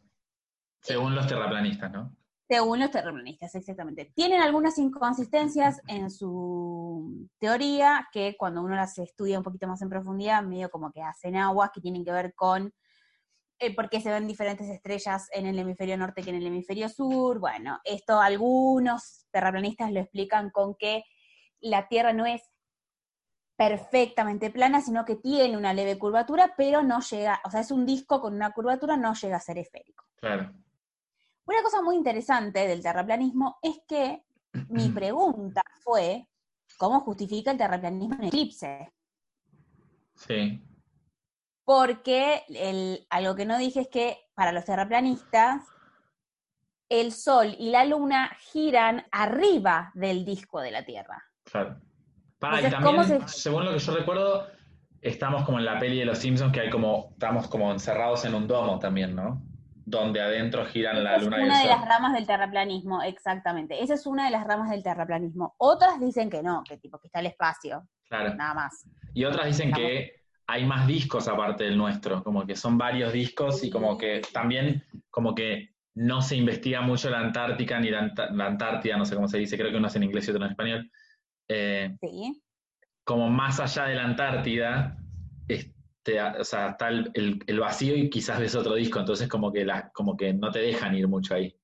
Según 0.82 1.14
los 1.14 1.28
terraplanistas, 1.28 1.92
¿no? 1.92 2.16
Según 2.50 2.80
los 2.80 2.90
terraplanistas, 2.90 3.54
exactamente. 3.54 4.12
Tienen 4.16 4.42
algunas 4.42 4.80
inconsistencias 4.80 5.82
en 5.88 6.10
su 6.10 7.30
teoría 7.38 8.10
que 8.12 8.36
cuando 8.40 8.64
uno 8.64 8.76
las 8.76 8.98
estudia 8.98 9.38
un 9.38 9.44
poquito 9.44 9.68
más 9.68 9.84
en 9.84 9.90
profundidad, 9.90 10.42
medio 10.42 10.72
como 10.72 10.92
que 10.92 11.04
hacen 11.04 11.36
aguas 11.36 11.70
que 11.72 11.80
tienen 11.80 12.04
que 12.04 12.12
ver 12.12 12.34
con 12.34 12.74
eh, 13.60 13.76
por 13.76 13.88
qué 13.88 14.02
se 14.02 14.10
ven 14.10 14.26
diferentes 14.26 14.68
estrellas 14.68 15.30
en 15.32 15.46
el 15.46 15.60
hemisferio 15.60 15.96
norte 15.96 16.24
que 16.24 16.32
en 16.32 16.38
el 16.38 16.48
hemisferio 16.48 16.90
sur. 16.90 17.38
Bueno, 17.38 17.80
esto 17.84 18.20
algunos 18.20 19.28
terraplanistas 19.30 19.92
lo 19.92 20.00
explican 20.00 20.50
con 20.50 20.74
que 20.74 21.04
la 21.60 21.88
Tierra 21.88 22.14
no 22.14 22.26
es 22.26 22.42
perfectamente 23.58 24.50
plana, 24.50 24.82
sino 24.82 25.06
que 25.06 25.18
tiene 25.18 25.56
una 25.56 25.76
leve 25.76 26.00
curvatura, 26.00 26.56
pero 26.58 26.82
no 26.82 27.00
llega, 27.02 27.42
o 27.46 27.52
sea, 27.52 27.60
es 27.60 27.70
un 27.70 27.86
disco 27.86 28.20
con 28.22 28.34
una 28.34 28.54
curvatura, 28.54 28.98
no 28.98 29.14
llega 29.14 29.38
a 29.38 29.40
ser 29.40 29.60
esférico. 29.60 30.06
Claro. 30.16 30.52
Una 31.50 31.64
cosa 31.64 31.82
muy 31.82 31.96
interesante 31.96 32.68
del 32.68 32.84
terraplanismo 32.84 33.58
es 33.64 33.82
que 33.88 34.24
mi 34.68 34.90
pregunta 34.94 35.64
fue, 35.80 36.28
¿cómo 36.78 37.00
justifica 37.00 37.50
el 37.50 37.58
terraplanismo 37.58 38.16
en 38.20 38.26
eclipse? 38.26 38.94
Sí. 40.14 40.62
Porque 41.66 42.44
el, 42.50 43.08
algo 43.10 43.34
que 43.36 43.46
no 43.48 43.58
dije 43.58 43.82
es 43.82 43.88
que 43.88 44.30
para 44.36 44.52
los 44.52 44.64
terraplanistas, 44.64 45.64
el 46.88 47.12
Sol 47.12 47.56
y 47.58 47.72
la 47.72 47.84
Luna 47.84 48.30
giran 48.52 49.08
arriba 49.12 49.92
del 49.96 50.26
disco 50.26 50.62
de 50.62 50.70
la 50.70 50.86
Tierra. 50.86 51.24
Claro. 51.46 51.80
Pa, 52.38 52.62
y 52.62 52.66
Entonces, 52.66 52.80
¿cómo 52.86 53.02
también, 53.02 53.28
se- 53.28 53.40
según 53.40 53.66
lo 53.66 53.72
que 53.74 53.80
yo 53.80 53.96
recuerdo, 53.96 54.48
estamos 55.02 55.44
como 55.46 55.58
en 55.58 55.66
la 55.66 55.80
peli 55.80 55.98
de 55.98 56.06
los 56.06 56.20
Simpsons, 56.20 56.54
que 56.54 56.60
hay 56.60 56.70
como, 56.70 57.10
estamos 57.14 57.48
como 57.48 57.72
encerrados 57.72 58.24
en 58.26 58.36
un 58.36 58.48
domo 58.48 58.78
también, 58.78 59.16
¿no? 59.16 59.42
Donde 59.90 60.22
adentro 60.22 60.66
giran 60.68 61.04
la 61.04 61.16
Esa 61.16 61.18
es 61.20 61.24
luna 61.26 61.38
y 61.38 61.42
el 61.42 61.46
una 61.48 61.58
de 61.62 61.68
sol. 61.68 61.80
las 61.80 61.88
ramas 61.90 62.14
del 62.14 62.28
terraplanismo, 62.28 63.02
exactamente. 63.02 63.82
Esa 63.84 63.96
es 63.96 64.06
una 64.06 64.26
de 64.26 64.32
las 64.32 64.46
ramas 64.46 64.70
del 64.70 64.84
terraplanismo. 64.84 65.56
Otras 65.58 66.00
dicen 66.00 66.30
que 66.30 66.44
no, 66.44 66.64
que 66.68 66.78
tipo 66.78 67.00
que 67.00 67.08
está 67.08 67.20
el 67.22 67.26
espacio, 67.26 67.88
Claro. 68.08 68.36
nada 68.36 68.54
más. 68.54 68.86
Y 69.14 69.26
otras 69.26 69.48
dicen 69.48 69.72
que 69.72 70.14
hay 70.46 70.66
más 70.66 70.86
discos 70.86 71.28
aparte 71.28 71.64
del 71.64 71.78
nuestro, 71.78 72.24
como 72.24 72.46
que 72.46 72.56
son 72.56 72.78
varios 72.78 73.14
discos 73.14 73.64
y 73.64 73.70
como 73.72 73.98
que 73.98 74.22
también 74.32 74.84
como 75.10 75.34
que 75.34 75.70
no 75.96 76.22
se 76.22 76.36
investiga 76.36 76.82
mucho 76.82 77.10
la 77.10 77.20
Antártica 77.20 77.80
ni 77.80 77.90
la, 77.90 78.02
Ant- 78.04 78.30
la 78.32 78.46
Antártida, 78.46 78.96
no 78.96 79.06
sé 79.06 79.16
cómo 79.16 79.28
se 79.28 79.38
dice, 79.40 79.58
creo 79.58 79.72
que 79.72 79.78
uno 79.78 79.88
es 79.88 79.96
en 79.96 80.04
inglés 80.04 80.28
y 80.28 80.32
otro 80.32 80.46
en 80.46 80.52
español. 80.52 80.92
Eh, 81.48 81.96
Sí. 82.00 82.42
como 83.04 83.28
más 83.30 83.60
allá 83.60 83.86
de 83.86 83.96
la 83.96 84.04
Antártida, 84.06 84.98
este, 86.00 86.22
o 86.22 86.44
sea, 86.44 86.70
está 86.70 86.90
el, 86.90 87.60
vacío 87.60 87.96
y 87.96 88.10
quizás 88.10 88.40
ves 88.40 88.56
otro 88.56 88.76
disco, 88.76 89.00
entonces 89.00 89.28
como 89.28 89.52
que, 89.52 89.68
como 89.94 90.16
que 90.16 90.34
no 90.34 90.52
te 90.52 90.60
dejan 90.60 90.96
ir 90.96 91.08
mucho 91.08 91.36
ahí. 91.36 91.56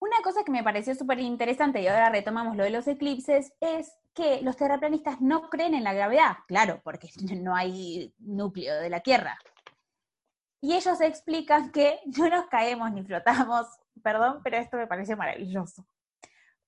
Una 0.00 0.16
cosa 0.22 0.42
que 0.44 0.52
me 0.52 0.62
pareció 0.62 0.94
súper 0.94 1.20
interesante, 1.20 1.82
y 1.82 1.86
ahora 1.86 2.10
retomamos 2.10 2.56
lo 2.56 2.64
de 2.64 2.70
los 2.70 2.86
eclipses, 2.86 3.52
es 3.60 3.92
que 4.14 4.40
los 4.42 4.56
terraplanistas 4.56 5.20
no 5.20 5.50
creen 5.50 5.74
en 5.74 5.84
la 5.84 5.92
gravedad, 5.92 6.36
claro, 6.48 6.80
porque 6.82 7.08
no 7.40 7.54
hay 7.54 8.14
núcleo 8.18 8.74
de 8.80 8.90
la 8.90 9.00
Tierra. 9.00 9.38
Y 10.62 10.74
ellos 10.74 11.00
explican 11.00 11.70
que 11.70 12.00
no 12.16 12.28
nos 12.28 12.46
caemos 12.46 12.90
ni 12.92 13.04
flotamos, 13.04 13.66
perdón, 14.02 14.40
pero 14.42 14.56
esto 14.56 14.76
me 14.78 14.86
parece 14.86 15.14
maravilloso. 15.14 15.86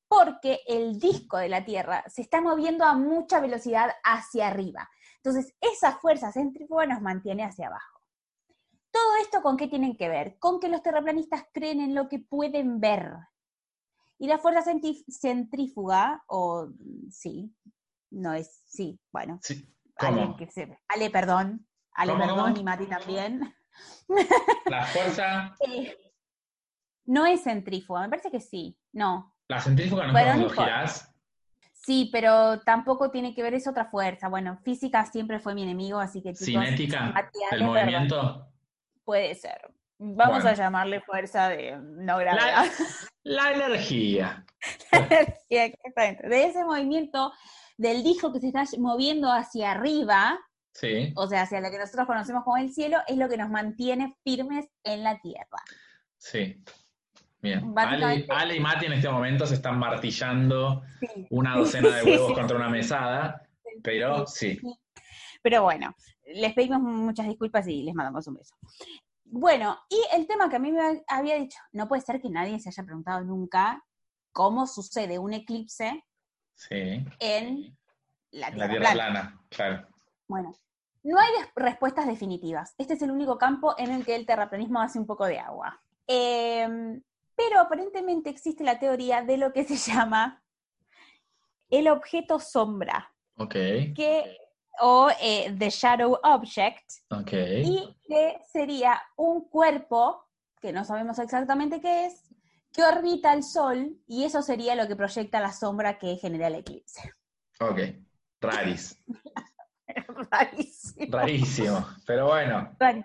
Porque 0.06 0.60
el 0.66 0.98
disco 0.98 1.38
de 1.38 1.48
la 1.48 1.64
Tierra 1.64 2.04
se 2.08 2.22
está 2.22 2.40
moviendo 2.40 2.84
a 2.84 2.94
mucha 2.94 3.40
velocidad 3.40 3.90
hacia 4.04 4.48
arriba. 4.48 4.88
Entonces, 5.28 5.54
esa 5.60 5.92
fuerza 5.98 6.32
centrífuga 6.32 6.86
nos 6.86 7.02
mantiene 7.02 7.44
hacia 7.44 7.66
abajo. 7.66 8.00
¿Todo 8.90 9.16
esto 9.20 9.42
con 9.42 9.58
qué 9.58 9.68
tienen 9.68 9.94
que 9.94 10.08
ver? 10.08 10.38
Con 10.38 10.58
que 10.58 10.68
los 10.70 10.82
terraplanistas 10.82 11.44
creen 11.52 11.80
en 11.80 11.94
lo 11.94 12.08
que 12.08 12.18
pueden 12.18 12.80
ver. 12.80 13.12
Y 14.18 14.26
la 14.26 14.38
fuerza 14.38 14.62
centrífuga, 15.10 16.24
o 16.28 16.70
sí, 17.10 17.54
no 18.10 18.32
es, 18.32 18.62
sí, 18.66 18.98
bueno, 19.12 19.38
Sí. 19.42 19.70
¿Cómo? 19.98 20.34
que 20.36 20.50
se, 20.50 20.78
Ale, 20.88 21.10
perdón, 21.10 21.68
Ale, 21.92 22.12
¿Cómo, 22.12 22.24
perdón, 22.24 22.56
y 22.56 22.64
Mati 22.64 22.86
también. 22.86 23.54
La 24.66 24.86
fuerza, 24.86 25.54
Eh, 25.60 25.94
no 27.04 27.26
es 27.26 27.42
centrífuga, 27.42 28.00
me 28.00 28.08
parece 28.08 28.30
que 28.30 28.40
sí, 28.40 28.78
no. 28.92 29.36
la 29.48 29.60
centrífuga 29.60 30.06
no 30.06 30.12
no 30.36 30.48
girás. 30.50 31.07
Sí, 31.88 32.10
pero 32.12 32.60
tampoco 32.60 33.10
tiene 33.10 33.34
que 33.34 33.42
ver, 33.42 33.54
es 33.54 33.66
otra 33.66 33.86
fuerza. 33.86 34.28
Bueno, 34.28 34.58
física 34.62 35.06
siempre 35.06 35.40
fue 35.40 35.54
mi 35.54 35.62
enemigo, 35.62 35.98
así 35.98 36.20
que 36.20 36.34
chicos, 36.34 36.44
Cinética, 36.66 37.14
el 37.50 37.64
movimiento. 37.64 38.46
Puede 39.04 39.34
ser. 39.34 39.58
Vamos 39.96 40.42
Bueno. 40.42 40.50
a 40.50 40.52
llamarle 40.52 41.00
fuerza 41.00 41.48
de 41.48 41.78
no 41.78 42.18
gravedad. 42.18 42.66
La, 43.22 43.52
la 43.52 43.52
energía. 43.64 44.44
Sí, 45.48 45.56
exactamente. 45.56 46.28
De 46.28 46.44
ese 46.44 46.62
movimiento 46.62 47.32
del 47.78 48.02
disco 48.02 48.34
que 48.34 48.40
se 48.40 48.48
está 48.48 48.64
moviendo 48.78 49.32
hacia 49.32 49.70
arriba, 49.70 50.38
Sí, 50.74 51.14
o 51.16 51.26
sea, 51.26 51.42
hacia 51.42 51.62
lo 51.62 51.70
que 51.70 51.78
nosotros 51.78 52.06
conocemos 52.06 52.44
como 52.44 52.58
el 52.58 52.70
cielo, 52.70 52.98
es 53.06 53.16
lo 53.16 53.30
que 53.30 53.38
nos 53.38 53.48
mantiene 53.48 54.14
firmes 54.24 54.66
en 54.84 55.04
la 55.04 55.18
tierra. 55.22 55.62
sí. 56.18 56.62
Bien. 57.40 57.72
Ale, 57.76 58.26
Ale 58.28 58.56
y 58.56 58.60
Mati 58.60 58.86
en 58.86 58.92
este 58.94 59.08
momento 59.08 59.46
se 59.46 59.54
están 59.54 59.78
martillando 59.78 60.82
Sí. 61.00 61.26
una 61.30 61.56
docena 61.56 61.88
de 61.96 62.02
huevos 62.02 62.28
sí, 62.28 62.34
contra 62.34 62.56
una 62.56 62.68
mesada, 62.68 63.42
pero 63.82 64.26
sí. 64.26 64.60
Pero 65.42 65.62
bueno, 65.62 65.94
les 66.26 66.52
pedimos 66.54 66.80
muchas 66.80 67.28
disculpas 67.28 67.66
y 67.68 67.82
les 67.84 67.94
mandamos 67.94 68.26
un 68.26 68.34
beso. 68.34 68.54
Bueno, 69.24 69.78
y 69.88 70.00
el 70.16 70.26
tema 70.26 70.48
que 70.48 70.56
a 70.56 70.58
mí 70.58 70.72
me 70.72 71.02
había 71.06 71.36
dicho, 71.36 71.58
no 71.72 71.86
puede 71.86 72.02
ser 72.02 72.20
que 72.20 72.30
nadie 72.30 72.58
se 72.58 72.70
haya 72.70 72.82
preguntado 72.82 73.20
nunca 73.22 73.84
cómo 74.32 74.66
sucede 74.66 75.18
un 75.18 75.32
eclipse 75.32 76.04
Sí. 76.54 77.04
en 77.20 77.76
la 78.32 78.48
En 78.48 78.54
Tierra, 78.54 78.56
la 78.56 78.68
Tierra 78.68 78.90
plana. 78.92 78.94
plana, 78.94 79.40
claro. 79.48 79.88
Bueno, 80.26 80.52
no 81.04 81.18
hay 81.20 81.28
respuestas 81.54 82.06
definitivas. 82.06 82.74
Este 82.78 82.94
es 82.94 83.02
el 83.02 83.10
único 83.12 83.38
campo 83.38 83.74
en 83.78 83.92
el 83.92 84.04
que 84.04 84.16
el 84.16 84.26
terraplanismo 84.26 84.80
hace 84.80 84.98
un 84.98 85.06
poco 85.06 85.24
de 85.26 85.38
agua. 85.38 85.80
Em, 86.06 87.00
pero 87.38 87.60
aparentemente 87.60 88.28
existe 88.28 88.64
la 88.64 88.80
teoría 88.80 89.22
de 89.22 89.36
lo 89.38 89.52
que 89.52 89.62
se 89.64 89.76
llama 89.92 90.42
el 91.70 91.88
objeto 91.88 92.40
sombra, 92.40 93.14
Ok, 93.36 93.52
que, 93.94 94.36
o 94.80 95.08
eh, 95.22 95.54
the 95.56 95.70
shadow 95.70 96.18
object, 96.24 96.90
ok. 97.10 97.32
y 97.32 97.96
que 98.02 98.40
sería 98.50 99.00
un 99.16 99.48
cuerpo, 99.48 100.26
que 100.60 100.72
no 100.72 100.84
sabemos 100.84 101.18
exactamente 101.20 101.80
qué 101.80 102.06
es, 102.06 102.24
que 102.72 102.82
orbita 102.82 103.32
el 103.32 103.44
Sol, 103.44 103.96
y 104.06 104.24
eso 104.24 104.42
sería 104.42 104.74
lo 104.74 104.88
que 104.88 104.96
proyecta 104.96 105.40
la 105.40 105.52
sombra 105.52 105.98
que 105.98 106.16
genera 106.16 106.48
el 106.48 106.56
eclipse. 106.56 107.12
Ok. 107.60 107.80
Raris. 108.40 108.96
Rarísimo. 110.30 111.06
Rarísimo. 111.16 111.86
Pero 112.06 112.26
bueno. 112.26 112.74
Raro. 112.78 113.04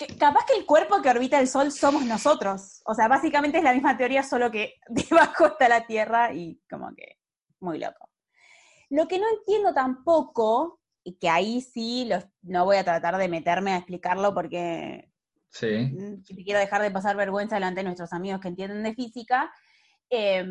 Que- 0.00 0.16
capaz 0.16 0.46
que 0.46 0.54
el 0.58 0.64
cuerpo 0.64 1.02
que 1.02 1.10
orbita 1.10 1.38
el 1.38 1.46
Sol 1.46 1.70
somos 1.70 2.04
nosotros. 2.06 2.80
O 2.86 2.94
sea, 2.94 3.06
básicamente 3.06 3.58
es 3.58 3.64
la 3.64 3.74
misma 3.74 3.96
teoría, 3.98 4.22
solo 4.22 4.50
que 4.50 4.74
debajo 4.88 5.46
está 5.46 5.68
la 5.68 5.86
Tierra 5.86 6.32
y 6.32 6.58
como 6.70 6.94
que 6.96 7.18
muy 7.60 7.78
loco. 7.78 8.08
Lo 8.88 9.06
que 9.06 9.18
no 9.18 9.26
entiendo 9.38 9.74
tampoco, 9.74 10.80
y 11.04 11.16
que 11.18 11.28
ahí 11.28 11.60
sí 11.60 12.06
los- 12.06 12.26
no 12.42 12.64
voy 12.64 12.78
a 12.78 12.84
tratar 12.84 13.16
de 13.18 13.28
meterme 13.28 13.72
a 13.72 13.76
explicarlo 13.76 14.34
porque 14.34 15.10
Sí. 15.50 15.66
mm, 15.92 16.22
quiero 16.44 16.60
dejar 16.60 16.80
de 16.82 16.90
pasar 16.90 17.16
vergüenza 17.16 17.56
delante 17.56 17.80
de 17.80 17.84
nuestros 17.84 18.12
amigos 18.12 18.40
que 18.40 18.48
entienden 18.48 18.82
de 18.82 18.94
física, 18.94 19.52
eh, 20.08 20.44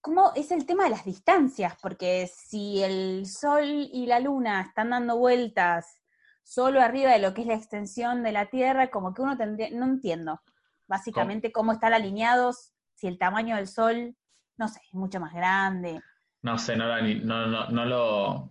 ¿cómo 0.00 0.32
es 0.34 0.50
el 0.50 0.64
tema 0.66 0.84
de 0.84 0.90
las 0.90 1.04
distancias? 1.04 1.74
Porque 1.82 2.26
si 2.34 2.82
el 2.82 3.24
Sol 3.26 3.64
y 3.92 4.06
la 4.06 4.18
Luna 4.20 4.60
están 4.62 4.90
dando 4.90 5.16
vueltas 5.18 5.98
solo 6.42 6.80
arriba 6.80 7.12
de 7.12 7.18
lo 7.20 7.34
que 7.34 7.42
es 7.42 7.46
la 7.46 7.54
extensión 7.54 8.22
de 8.22 8.32
la 8.32 8.46
Tierra, 8.46 8.90
como 8.90 9.14
que 9.14 9.22
uno 9.22 9.36
tendría, 9.36 9.70
no 9.70 9.84
entiendo 9.86 10.40
básicamente 10.86 11.52
cómo 11.52 11.72
están 11.72 11.94
alineados, 11.94 12.72
si 12.94 13.06
el 13.06 13.18
tamaño 13.18 13.56
del 13.56 13.66
Sol, 13.66 14.14
no 14.58 14.68
sé, 14.68 14.80
es 14.86 14.94
mucho 14.94 15.20
más 15.20 15.32
grande. 15.32 16.00
No 16.42 16.58
sé, 16.58 16.76
no, 16.76 16.86
no, 16.86 17.46
no, 17.46 17.68
no 17.68 17.84
lo, 17.86 18.50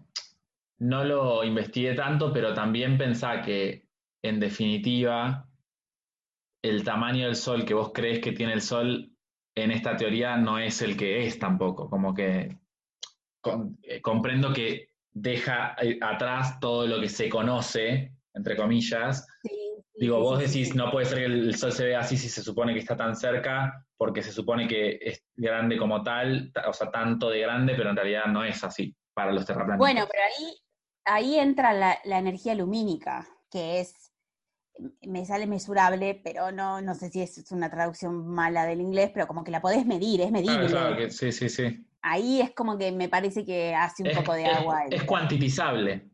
no 0.79 1.03
lo 1.03 1.43
investigué 1.43 1.93
tanto, 1.93 2.33
pero 2.33 2.53
también 2.53 2.97
pensá 2.97 3.41
que, 3.41 3.87
en 4.23 4.39
definitiva, 4.39 5.47
el 6.63 6.83
tamaño 6.83 7.25
del 7.25 7.35
Sol 7.35 7.65
que 7.65 7.73
vos 7.73 7.91
crees 7.93 8.19
que 8.19 8.31
tiene 8.31 8.53
el 8.53 8.61
Sol 8.61 9.15
en 9.55 9.71
esta 9.71 9.95
teoría 9.97 10.37
no 10.37 10.57
es 10.57 10.81
el 10.81 10.95
que 10.97 11.25
es 11.27 11.37
tampoco. 11.37 11.89
Como 11.89 12.13
que 12.13 12.57
con- 13.41 13.77
eh, 13.83 14.01
comprendo 14.01 14.53
que 14.53 14.90
deja 15.13 15.75
eh, 15.81 15.97
atrás 16.01 16.59
todo 16.59 16.87
lo 16.87 16.99
que 17.01 17.09
se 17.09 17.29
conoce, 17.29 18.13
entre 18.33 18.55
comillas, 18.55 19.27
Digo, 19.93 20.19
vos 20.19 20.39
decís, 20.39 20.73
no 20.73 20.89
puede 20.89 21.05
ser 21.05 21.19
que 21.19 21.25
el 21.25 21.55
sol 21.55 21.71
se 21.71 21.85
vea 21.85 21.99
así 21.99 22.17
si 22.17 22.27
se 22.27 22.41
supone 22.41 22.73
que 22.73 22.79
está 22.79 22.97
tan 22.97 23.15
cerca, 23.15 23.85
porque 23.97 24.23
se 24.23 24.31
supone 24.31 24.67
que 24.67 24.97
es 24.99 25.23
grande 25.35 25.77
como 25.77 26.01
tal, 26.01 26.51
ta- 26.51 26.67
o 26.69 26.73
sea, 26.73 26.89
tanto 26.89 27.29
de 27.29 27.41
grande, 27.41 27.75
pero 27.75 27.91
en 27.91 27.95
realidad 27.95 28.25
no 28.25 28.43
es 28.43 28.63
así 28.63 28.95
para 29.13 29.31
los 29.31 29.45
terraplanistas. 29.45 29.93
Bueno, 29.93 30.07
pero 30.11 30.23
ahí, 30.23 30.57
ahí 31.05 31.39
entra 31.39 31.73
la, 31.73 31.99
la 32.05 32.17
energía 32.17 32.55
lumínica, 32.55 33.27
que 33.51 33.81
es, 33.81 34.11
me 35.01 35.23
sale 35.23 35.45
mesurable, 35.45 36.19
pero 36.23 36.51
no, 36.51 36.81
no 36.81 36.95
sé 36.95 37.09
si 37.11 37.21
es 37.21 37.51
una 37.51 37.69
traducción 37.69 38.25
mala 38.27 38.65
del 38.65 38.81
inglés, 38.81 39.11
pero 39.13 39.27
como 39.27 39.43
que 39.43 39.51
la 39.51 39.61
podés 39.61 39.85
medir, 39.85 40.21
es 40.21 40.31
medible. 40.31 40.67
Claro, 40.67 40.69
claro, 40.69 40.97
que 40.97 41.11
sí, 41.11 41.31
sí, 41.31 41.47
sí. 41.47 41.85
Ahí 42.01 42.41
es 42.41 42.51
como 42.55 42.77
que 42.77 42.91
me 42.91 43.09
parece 43.09 43.45
que 43.45 43.75
hace 43.75 44.03
un 44.03 44.09
Es, 44.09 44.17
poco 44.17 44.33
de 44.33 44.43
es- 44.45 44.57
agua. 44.57 44.83
es 44.89 45.03
cuantitizable. 45.03 46.09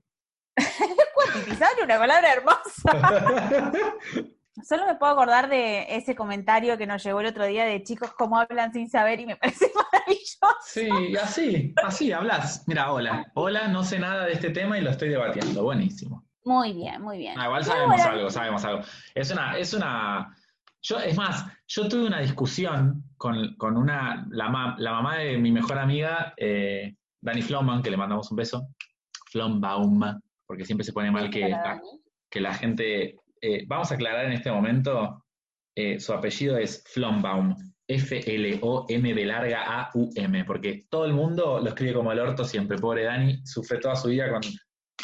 cuantitizable, 1.13 1.84
una 1.86 1.97
palabra 2.00 2.34
hermosa. 2.34 3.52
Solo 4.67 4.88
me 4.88 4.95
puedo 4.95 5.12
acordar 5.13 5.50
de 5.50 5.95
ese 5.95 6.15
comentario 6.15 6.78
que 6.80 6.88
nos 6.88 7.04
llegó 7.04 7.19
el 7.19 7.28
otro 7.28 7.45
día 7.45 7.63
de 7.65 7.84
chicos 7.84 8.12
cómo 8.17 8.39
hablan 8.39 8.73
sin 8.73 8.89
saber 8.89 9.19
y 9.19 9.28
me 9.28 9.36
parece 9.36 9.71
maravilloso. 9.93 10.47
sí, 10.65 10.89
así, 11.21 11.76
así 11.84 12.12
hablas. 12.12 12.63
Mira, 12.67 12.91
hola, 12.91 13.32
hola, 13.36 13.67
no 13.67 13.84
sé 13.84 14.00
nada 14.00 14.26
de 14.26 14.34
este 14.34 14.50
tema 14.50 14.78
y 14.78 14.82
lo 14.82 14.89
estoy 14.89 15.10
debatiendo. 15.10 15.62
Buenísimo. 15.63 16.26
Muy 16.43 16.73
bien, 16.73 17.02
muy 17.04 17.19
bien. 17.19 17.39
Ah, 17.39 17.45
igual 17.45 17.63
sabemos 17.65 18.02
algo, 18.02 18.30
sabemos 18.32 18.65
algo. 18.65 18.82
Es 19.13 19.30
una, 19.32 19.58
es 19.58 19.73
una. 19.76 20.36
Yo, 20.82 21.00
es 21.02 21.15
más, 21.15 21.45
yo 21.67 21.88
tuve 21.88 22.08
una 22.08 22.19
discusión 22.19 23.04
con, 23.17 23.56
con 23.56 23.77
una, 23.77 24.25
la, 24.30 24.49
ma- 24.49 24.75
la 24.80 24.91
mamá 24.91 25.17
de 25.17 25.38
mi 25.38 25.51
mejor 25.51 25.77
amiga, 25.77 26.34
eh, 26.38 26.95
Dani 27.21 27.41
Flomman, 27.41 27.82
que 27.82 27.89
le 27.91 27.97
mandamos 27.97 28.30
un 28.32 28.38
beso. 28.38 28.67
Flombaum, 29.32 30.01
porque 30.45 30.65
siempre 30.65 30.86
se 30.86 30.93
pone 30.93 31.12
mal 31.12 31.30
que, 31.30 31.49
la, 31.49 31.82
que 32.30 32.39
la 32.41 32.53
gente. 32.53 33.15
eh, 33.41 33.65
vamos 33.67 33.91
a 33.91 33.95
aclarar 33.95 34.25
en 34.25 34.32
este 34.34 34.51
momento, 34.51 35.23
eh, 35.75 35.99
su 35.99 36.13
apellido 36.13 36.58
es 36.58 36.84
Flombaum. 36.88 37.56
F-L-O-M 37.89 39.13
de 39.13 39.25
larga 39.25 39.63
A-U-M, 39.82 40.43
porque 40.45 40.86
todo 40.89 41.06
el 41.06 41.13
mundo 41.13 41.60
lo 41.60 41.69
escribe 41.69 41.93
como 41.93 42.12
el 42.12 42.19
orto 42.19 42.43
siempre. 42.43 42.77
Pobre 42.77 43.03
Dani, 43.06 43.45
sufre 43.45 43.77
toda 43.80 43.95
su 43.95 44.10
vida 44.10 44.30
con 44.30 44.41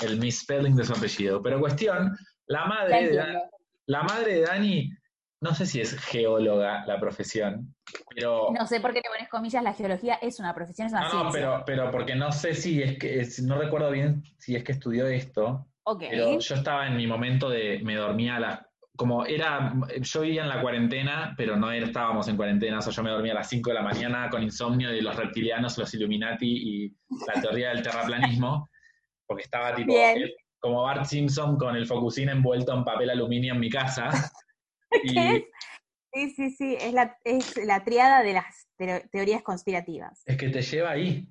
el 0.06 0.19
misspelling 0.19 0.76
de 0.76 0.84
su 0.84 0.93
apellido. 0.93 1.41
Pero 1.41 1.60
cuestión, 1.60 2.15
la 2.47 2.65
madre, 2.65 3.08
de. 3.10 3.15
Dani, 3.15 3.39
la 3.88 4.04
madre 4.04 4.34
de 4.36 4.41
Dani, 4.41 4.89
no 5.41 5.54
sé 5.54 5.65
si 5.65 5.80
es 5.80 5.97
geóloga 5.97 6.86
la 6.86 6.99
profesión, 6.99 7.73
pero... 8.15 8.47
No 8.58 8.65
sé 8.67 8.80
por 8.80 8.93
qué 8.93 9.02
te 9.02 9.10
pones 9.10 9.30
comillas, 9.30 9.63
la 9.63 9.73
geología 9.73 10.15
es 10.21 10.39
una 10.39 10.54
profesión, 10.54 10.88
es 10.88 10.93
una 10.93 11.02
No, 11.02 11.08
no, 11.08 11.32
ciencia. 11.32 11.32
pero, 11.41 11.63
pero 11.65 11.91
porque 11.91 12.15
no 12.15 12.32
sé 12.32 12.54
si 12.54 12.82
es 12.82 12.97
que, 12.97 13.19
es- 13.19 13.41
no 13.43 13.58
recuerdo 13.58 13.91
bien 13.91 14.23
si 14.38 14.56
es 14.56 14.63
que 14.63 14.71
estudió 14.73 15.08
esto, 15.08 15.67
Ok. 15.84 16.04
pero 16.10 16.39
yo 16.39 16.56
estaba 16.56 16.88
en 16.88 16.95
mi 16.97 17.08
momento 17.08 17.49
de, 17.49 17.80
me 17.84 17.95
dormía 17.95 18.38
a 18.38 18.39
las, 18.39 18.60
como 18.95 19.26
era, 19.26 19.73
yo 19.99 20.21
vivía 20.21 20.43
en 20.43 20.49
la 20.49 20.62
cuarentena, 20.62 21.34
pero 21.36 21.56
no 21.58 21.71
estábamos 21.71 22.28
en 22.28 22.38
cuarentena, 22.38 22.78
o 22.78 22.82
sea, 22.82 22.93
yo 22.93 23.02
me 23.04 23.10
dormía 23.10 23.32
a 23.32 23.36
las 23.36 23.49
5 23.49 23.71
de 23.71 23.73
la 23.76 23.82
mañana 23.82 24.30
con 24.30 24.43
insomnio 24.43 24.89
de 24.89 25.02
los 25.02 25.15
reptilianos, 25.15 25.78
los 25.80 25.93
Illuminati 25.95 26.47
y 26.86 26.95
la 27.28 27.41
teoría 27.41 27.69
del 27.69 27.82
terraplanismo, 27.82 28.69
porque 29.26 29.43
estaba 29.43 29.73
tipo, 29.76 29.93
como 30.60 30.84
Bart 30.84 31.06
Simpson 31.06 31.58
con 31.58 31.76
el 31.76 31.88
Focusín 31.88 32.30
envuelto 32.30 32.73
en 32.73 32.84
papel 32.84 33.10
aluminio 33.10 33.54
en 33.54 33.60
mi 33.60 33.69
casa. 33.69 34.10
y. 35.04 35.43
Sí, 36.13 36.30
sí, 36.32 36.52
sí, 36.52 36.78
es 36.80 36.93
la, 36.93 37.17
es 37.23 37.58
la 37.65 37.84
triada 37.84 38.21
de 38.21 38.34
las 38.34 38.67
teo- 38.78 39.02
teorías 39.12 39.41
conspirativas. 39.41 40.21
Es 40.26 40.38
que 40.38 40.49
te 40.49 40.62
lleva 40.62 40.91
ahí. 40.91 41.28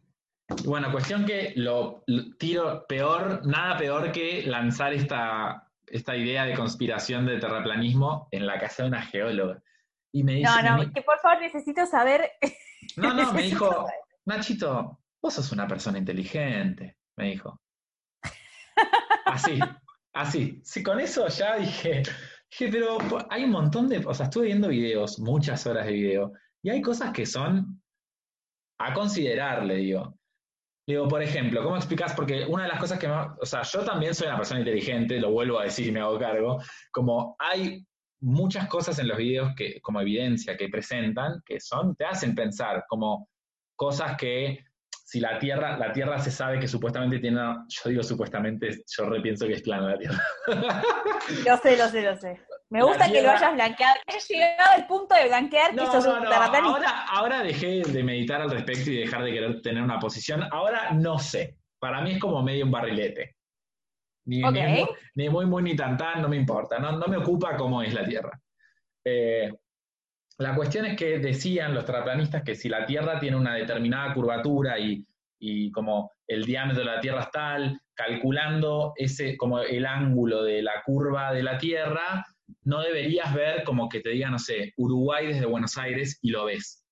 Bueno, 0.65 0.91
cuestión 0.91 1.25
que 1.25 1.53
lo, 1.57 2.03
lo 2.07 2.37
tiro 2.37 2.85
peor, 2.87 3.47
nada 3.47 3.79
peor 3.79 4.11
que 4.13 4.43
lanzar 4.45 4.93
esta, 4.93 5.69
esta 5.87 6.17
idea 6.17 6.45
de 6.45 6.55
conspiración 6.55 7.27
de 7.27 7.39
terraplanismo 7.39 8.29
en 8.33 8.47
la 8.47 8.59
casa 8.59 8.83
de 8.83 8.89
una 8.89 9.03
geóloga. 9.03 9.63
Y 10.13 10.25
me 10.25 10.35
dice, 10.35 10.51
No, 10.63 10.77
no, 10.79 10.93
que 10.93 11.03
por 11.03 11.19
favor 11.21 11.41
necesito 11.41 11.87
saber. 11.87 12.33
no, 12.97 13.15
no, 13.15 13.33
me 13.33 13.43
dijo, 13.43 13.71
saber. 13.73 13.95
Nachito, 14.27 14.99
vos 15.23 15.35
sos 15.35 15.53
una 15.53 15.67
persona 15.69 15.99
inteligente, 15.99 16.97
me 17.17 17.27
dijo. 17.31 17.61
Así, 19.27 19.59
así. 20.13 20.61
Sí, 20.65 20.83
con 20.83 21.01
eso 21.01 21.27
ya 21.29 21.57
dije, 21.57 22.03
pero 22.59 22.99
hay 23.31 23.45
un 23.45 23.51
montón 23.51 23.89
de, 23.89 23.99
o 23.99 24.15
sea, 24.15 24.25
estuve 24.25 24.47
viendo 24.47 24.69
videos, 24.69 25.19
muchas 25.19 25.67
horas 25.67 25.87
de 25.87 25.93
video, 25.93 26.33
y 26.63 26.71
hay 26.71 26.83
cosas 26.83 27.13
que 27.13 27.27
son 27.27 27.83
a 28.79 28.93
considerar, 28.93 29.65
le 29.65 29.77
digo. 29.77 30.15
Digo, 30.87 31.07
por 31.07 31.23
ejemplo, 31.23 31.63
¿cómo 31.63 31.77
explicás? 31.77 32.13
Porque 32.15 32.45
una 32.45 32.65
de 32.65 32.69
las 32.69 32.81
cosas 32.81 32.99
que 32.99 33.07
más, 33.07 33.37
o 33.41 33.47
sea, 33.47 33.63
yo 33.63 33.85
también 33.85 34.15
soy 34.15 34.27
una 34.27 34.37
persona 34.37 34.61
inteligente, 34.61 35.21
lo 35.21 35.31
vuelvo 35.31 35.61
a 35.61 35.65
decir 35.65 35.87
y 35.87 35.93
me 35.93 36.01
hago 36.01 36.19
cargo, 36.19 36.61
como 36.91 37.37
hay 37.39 37.87
muchas 38.21 38.69
cosas 38.69 38.99
en 38.99 39.09
los 39.09 39.17
videos 39.17 39.53
que, 39.57 39.81
como 39.81 40.01
evidencia 40.01 40.57
que 40.57 40.69
presentan, 40.69 41.43
que 41.47 41.61
son, 41.61 41.95
te 41.97 42.05
hacen 42.05 42.35
pensar, 42.35 42.85
como 42.89 43.29
cosas 43.77 44.17
que 44.17 44.65
si 45.13 45.21
la 45.21 45.39
Tierra, 45.39 45.77
la 45.77 45.93
Tierra 45.93 46.19
se 46.19 46.31
sabe 46.31 46.59
que 46.59 46.67
supuestamente 46.67 47.19
tiene, 47.19 47.37
una- 47.39 47.67
yo 47.69 47.91
digo 47.91 48.03
supuestamente, 48.03 48.83
yo 48.97 49.05
repienso 49.11 49.47
que 49.47 49.53
es 49.53 49.63
plana 49.63 49.89
la 49.91 49.99
Tierra. 49.99 50.23
Lo 51.47 51.57
sé, 51.59 51.77
lo 51.77 51.89
sé, 51.89 52.01
lo 52.03 52.17
sé. 52.17 52.41
Me 52.71 52.83
gusta 52.83 53.05
que 53.11 53.21
lo 53.21 53.31
hayas 53.31 53.53
blanqueado, 53.53 53.95
que 54.07 54.13
hayas 54.15 54.27
llegado 54.29 54.71
al 54.75 54.87
punto 54.87 55.15
de 55.15 55.27
blanquear 55.27 55.73
que 55.73 55.85
sos 55.85 56.07
no, 56.07 56.15
ahora, 56.71 57.05
ahora 57.11 57.43
dejé 57.43 57.83
de 57.83 58.03
meditar 58.03 58.41
al 58.41 58.51
respecto 58.51 58.91
y 58.91 58.97
dejar 59.01 59.23
de 59.23 59.33
querer 59.33 59.61
tener 59.61 59.83
una 59.83 59.99
posición. 59.99 60.45
Ahora 60.51 60.93
no 60.93 61.19
sé. 61.19 61.59
Para 61.79 62.01
mí 62.01 62.13
es 62.13 62.19
como 62.19 62.43
medio 62.43 62.65
un 62.65 62.71
barrilete. 62.71 63.37
Ni, 64.25 64.41
ni, 65.15 65.29
muy, 65.29 65.45
muy, 65.45 65.63
ni 65.63 65.77
tan, 65.77 65.99
tan, 65.99 66.23
no 66.23 66.29
me 66.31 66.37
importa. 66.37 66.79
No, 66.79 66.93
no 66.93 67.07
me 67.07 67.19
ocupa 67.19 67.55
cómo 67.59 67.83
es 67.83 67.93
la 67.93 68.05
Tierra. 68.07 68.41
Eh, 69.05 69.53
la 70.39 70.55
cuestión 70.55 70.87
es 70.87 70.97
que 70.97 71.19
decían 71.19 71.75
los 71.75 71.85
terraplanistas 71.85 72.43
que 72.43 72.55
si 72.55 72.69
la 72.69 72.87
Tierra 72.87 73.19
tiene 73.19 73.37
una 73.37 73.55
determinada 73.55 74.15
curvatura 74.15 74.79
y, 74.79 75.05
y 75.39 75.71
como 75.71 76.13
el 76.27 76.45
diámetro 76.45 76.85
de 76.85 76.91
la 76.91 77.01
Tierra 77.01 77.23
es 77.23 77.31
tal, 77.31 77.81
calculando 77.95 78.93
ese, 78.97 79.37
como 79.37 79.61
el 79.61 79.87
ángulo 79.87 80.43
de 80.43 80.63
la 80.63 80.83
curva 80.85 81.33
de 81.33 81.43
la 81.43 81.59
Tierra, 81.59 82.25
no 82.65 82.81
deberías 82.81 83.35
ver 83.35 83.65
como 83.65 83.89
que 83.89 84.01
te 84.01 84.11
diga, 84.11 84.31
no 84.31 84.39
sé, 84.39 84.73
Uruguay 84.77 85.29
desde 85.29 85.47
Buenos 85.47 85.77
Aires 85.79 86.19
y 86.23 86.31
lo 86.31 86.47
ves. 86.47 86.85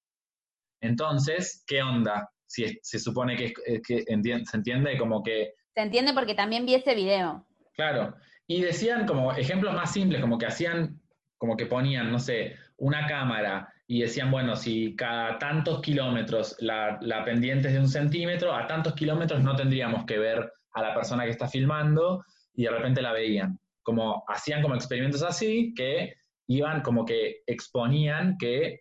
Entonces, 0.81 1.63
¿qué 1.67 1.83
onda? 1.83 2.29
Si 2.47 2.79
se 2.83 2.99
supone 2.99 3.37
que, 3.37 3.53
que 3.87 4.03
se 4.03 4.57
entiende 4.57 4.99
como 4.99 5.23
que... 5.23 5.55
Se 5.75 5.83
entiende 5.83 6.13
porque 6.13 6.35
también 6.35 6.67
vi 6.67 6.75
ese 6.75 6.95
video. 6.95 7.47
Claro. 7.75 8.15
Y 8.47 8.63
decían 8.63 9.07
como 9.07 9.33
ejemplos 9.33 9.75
más 9.75 9.93
simples, 9.93 10.21
como 10.21 10.39
que 10.39 10.47
hacían, 10.47 11.01
como 11.41 11.57
que 11.57 11.65
ponían, 11.65 12.13
no 12.13 12.19
sé, 12.19 12.55
una 12.77 13.07
cámara 13.07 13.73
y 13.87 14.03
decían, 14.03 14.31
bueno, 14.31 14.57
si 14.57 14.95
cada 14.95 15.39
tantos 15.39 15.81
kilómetros 15.81 16.55
la, 16.61 16.99
la 17.01 17.25
pendiente 17.25 17.69
es 17.69 17.75
de 17.75 17.81
un 17.81 17.89
centímetro, 17.89 18.55
a 18.55 18.67
tantos 18.67 18.93
kilómetros 18.93 19.43
no 19.43 19.57
tendríamos 19.57 20.05
que 20.05 20.19
ver 20.19 20.53
a 20.75 20.83
la 20.83 20.95
persona 20.95 21.25
que 21.25 21.31
está 21.31 21.49
filmando 21.49 22.23
y 22.53 22.65
de 22.65 22.71
repente 22.71 23.01
la 23.01 23.13
veían. 23.13 23.59
Como 23.83 24.23
hacían 24.29 24.61
como 24.61 24.75
experimentos 24.75 25.23
así 25.23 25.73
que 25.75 26.13
iban 26.47 26.83
como 26.83 27.07
que 27.07 27.43
exponían 27.47 28.37
que 28.37 28.81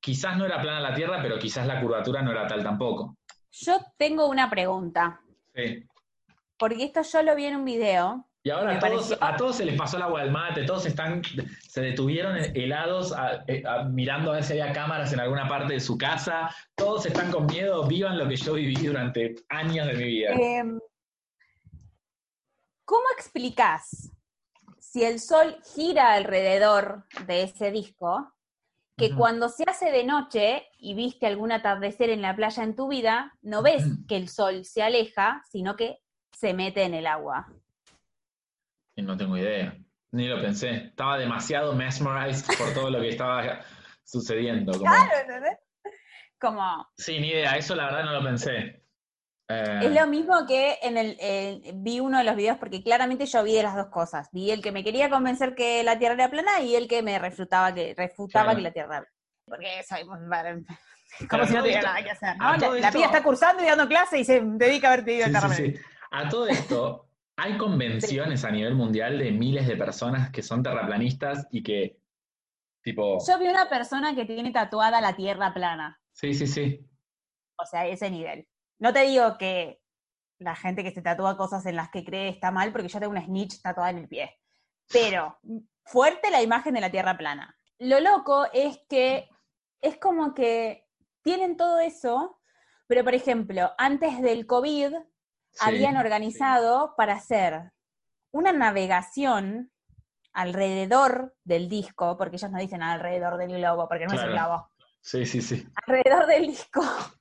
quizás 0.00 0.38
no 0.38 0.46
era 0.46 0.62
plana 0.62 0.80
la 0.80 0.94
Tierra, 0.94 1.18
pero 1.20 1.38
quizás 1.38 1.66
la 1.66 1.82
curvatura 1.82 2.22
no 2.22 2.30
era 2.30 2.46
tal 2.46 2.62
tampoco. 2.62 3.18
Yo 3.52 3.80
tengo 3.98 4.26
una 4.30 4.48
pregunta. 4.48 5.20
Sí. 5.54 5.86
Porque 6.58 6.84
esto 6.84 7.02
yo 7.02 7.22
lo 7.22 7.36
vi 7.36 7.44
en 7.44 7.56
un 7.56 7.66
video. 7.66 8.29
Y 8.42 8.48
ahora 8.48 8.78
a 9.20 9.36
todos, 9.36 9.56
se 9.56 9.66
les 9.66 9.76
pasó 9.76 9.98
el 9.98 10.02
agua 10.04 10.22
del 10.22 10.30
mate, 10.30 10.64
todos 10.64 10.86
están, 10.86 11.22
se 11.68 11.80
detuvieron 11.82 12.38
helados 12.54 13.14
eh, 13.46 13.62
mirando 13.90 14.30
a 14.30 14.36
ver 14.36 14.44
si 14.44 14.52
había 14.58 14.72
cámaras 14.72 15.12
en 15.12 15.20
alguna 15.20 15.46
parte 15.46 15.74
de 15.74 15.80
su 15.80 15.98
casa, 15.98 16.54
todos 16.74 17.04
están 17.04 17.30
con 17.30 17.44
miedo, 17.44 17.86
vivan 17.86 18.16
lo 18.16 18.26
que 18.26 18.36
yo 18.36 18.54
viví 18.54 18.86
durante 18.86 19.34
años 19.50 19.86
de 19.88 19.92
mi 19.92 20.04
vida. 20.04 20.30
Em, 20.32 20.80
¿Cómo 22.86 23.04
explicás 23.14 24.10
si 24.78 25.04
el 25.04 25.20
sol 25.20 25.58
gira 25.74 26.14
alrededor 26.14 27.04
de 27.26 27.42
ese 27.42 27.70
disco, 27.70 28.32
que 28.96 29.14
cuando 29.14 29.48
se 29.48 29.64
hace 29.66 29.90
de 29.90 30.04
noche 30.04 30.66
y 30.78 30.94
viste 30.94 31.26
algún 31.26 31.52
atardecer 31.52 32.10
en 32.10 32.20
la 32.20 32.36
playa 32.36 32.62
en 32.62 32.74
tu 32.74 32.88
vida, 32.88 33.32
no 33.40 33.62
ves 33.62 33.84
que 34.08 34.16
el 34.16 34.28
sol 34.28 34.64
se 34.64 34.82
aleja, 34.82 35.42
sino 35.50 35.76
que 35.76 36.00
se 36.32 36.52
mete 36.52 36.82
en 36.82 36.94
el 36.94 37.06
agua? 37.06 37.46
Y 39.00 39.02
no 39.02 39.16
tengo 39.16 39.34
idea, 39.38 39.74
ni 40.12 40.28
lo 40.28 40.42
pensé. 40.42 40.88
Estaba 40.88 41.16
demasiado 41.16 41.74
mesmerized 41.74 42.46
por 42.58 42.74
todo 42.74 42.90
lo 42.90 43.00
que 43.00 43.08
estaba 43.08 43.60
sucediendo. 44.04 44.72
Claro, 44.78 45.10
¿no? 45.40 45.90
Como... 46.38 46.86
Sí, 46.98 47.18
ni 47.18 47.28
idea, 47.28 47.56
eso 47.56 47.74
la 47.74 47.86
verdad 47.86 48.04
no 48.04 48.12
lo 48.12 48.22
pensé. 48.22 48.84
Es 49.48 49.86
eh, 49.86 49.90
lo 49.90 50.06
mismo 50.06 50.46
que 50.46 50.78
en 50.82 50.98
el, 50.98 51.62
vi 51.76 51.98
uno 51.98 52.18
de 52.18 52.24
los 52.24 52.36
videos, 52.36 52.58
porque 52.58 52.82
claramente 52.82 53.24
yo 53.24 53.42
vi 53.42 53.54
de 53.54 53.62
las 53.62 53.74
dos 53.74 53.86
cosas. 53.86 54.28
Vi 54.32 54.50
el 54.50 54.60
que 54.60 54.70
me 54.70 54.84
quería 54.84 55.08
convencer 55.08 55.54
que 55.54 55.82
la 55.82 55.98
Tierra 55.98 56.14
era 56.14 56.30
plana 56.30 56.60
y 56.60 56.76
el 56.76 56.86
que 56.86 57.02
me 57.02 57.18
refutaba 57.18 57.72
que, 57.72 57.94
refutaba 57.96 58.54
que 58.54 58.60
la 58.60 58.70
Tierra 58.70 58.98
era 58.98 59.08
Porque 59.46 59.82
soy 59.88 60.04
como 61.28 61.46
si 61.46 61.54
no 61.54 61.62
tuviera 61.62 61.82
nada 61.82 62.04
que 62.04 62.10
hacer. 62.10 62.36
La, 62.38 62.92
pía 62.92 63.06
está 63.06 63.22
cursando 63.22 63.62
y 63.62 63.66
dando 63.66 63.88
clase 63.88 64.18
y 64.18 64.24
se 64.24 64.40
dedica 64.40 64.92
a 64.92 64.96
ver 64.96 65.04
video 65.04 65.26
sí, 65.54 65.74
A 66.10 66.28
todo 66.28 66.46
esto, 66.46 67.09
hay 67.40 67.56
convenciones 67.56 68.44
a 68.44 68.50
nivel 68.50 68.74
mundial 68.74 69.18
de 69.18 69.32
miles 69.32 69.66
de 69.66 69.76
personas 69.76 70.30
que 70.30 70.42
son 70.42 70.62
terraplanistas 70.62 71.46
y 71.50 71.62
que, 71.62 71.98
tipo... 72.82 73.16
Yo 73.26 73.38
vi 73.38 73.48
una 73.48 73.66
persona 73.66 74.14
que 74.14 74.26
tiene 74.26 74.52
tatuada 74.52 75.00
la 75.00 75.16
Tierra 75.16 75.54
plana. 75.54 75.98
Sí, 76.12 76.34
sí, 76.34 76.46
sí. 76.46 76.86
O 77.56 77.64
sea, 77.64 77.86
ese 77.86 78.10
nivel. 78.10 78.46
No 78.78 78.92
te 78.92 79.04
digo 79.04 79.38
que 79.38 79.80
la 80.38 80.54
gente 80.54 80.82
que 80.82 80.92
se 80.92 81.00
tatúa 81.00 81.38
cosas 81.38 81.64
en 81.64 81.76
las 81.76 81.90
que 81.90 82.04
cree 82.04 82.28
está 82.28 82.50
mal, 82.50 82.72
porque 82.72 82.88
yo 82.88 83.00
tengo 83.00 83.12
una 83.12 83.24
snitch 83.24 83.62
tatuada 83.62 83.90
en 83.90 83.98
el 83.98 84.08
pie. 84.08 84.38
Pero 84.92 85.38
fuerte 85.86 86.30
la 86.30 86.42
imagen 86.42 86.74
de 86.74 86.82
la 86.82 86.90
Tierra 86.90 87.16
plana. 87.16 87.56
Lo 87.78 88.00
loco 88.00 88.48
es 88.52 88.80
que 88.86 89.30
es 89.80 89.96
como 89.96 90.34
que 90.34 90.86
tienen 91.22 91.56
todo 91.56 91.80
eso, 91.80 92.38
pero 92.86 93.02
por 93.02 93.14
ejemplo, 93.14 93.72
antes 93.78 94.20
del 94.20 94.46
COVID 94.46 94.92
habían 95.58 95.96
organizado 95.96 96.94
para 96.96 97.14
hacer 97.14 97.72
una 98.32 98.52
navegación 98.52 99.70
alrededor 100.32 101.34
del 101.44 101.68
disco, 101.68 102.16
porque 102.16 102.36
ellos 102.36 102.50
no 102.50 102.58
dicen 102.58 102.82
alrededor 102.82 103.36
del 103.36 103.52
globo, 103.56 103.88
porque 103.88 104.06
no 104.06 104.14
es 104.14 104.22
el 104.22 104.32
globo. 104.32 104.70
Sí, 105.00 105.26
sí, 105.26 105.40
sí. 105.40 105.66
Alrededor 105.86 106.26
del 106.26 106.46
disco 106.46 106.82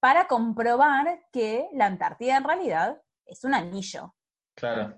para 0.00 0.26
comprobar 0.26 1.26
que 1.32 1.68
la 1.72 1.86
Antártida 1.86 2.36
en 2.36 2.44
realidad 2.44 3.02
es 3.24 3.44
un 3.44 3.54
anillo. 3.54 4.14
Claro. 4.54 4.94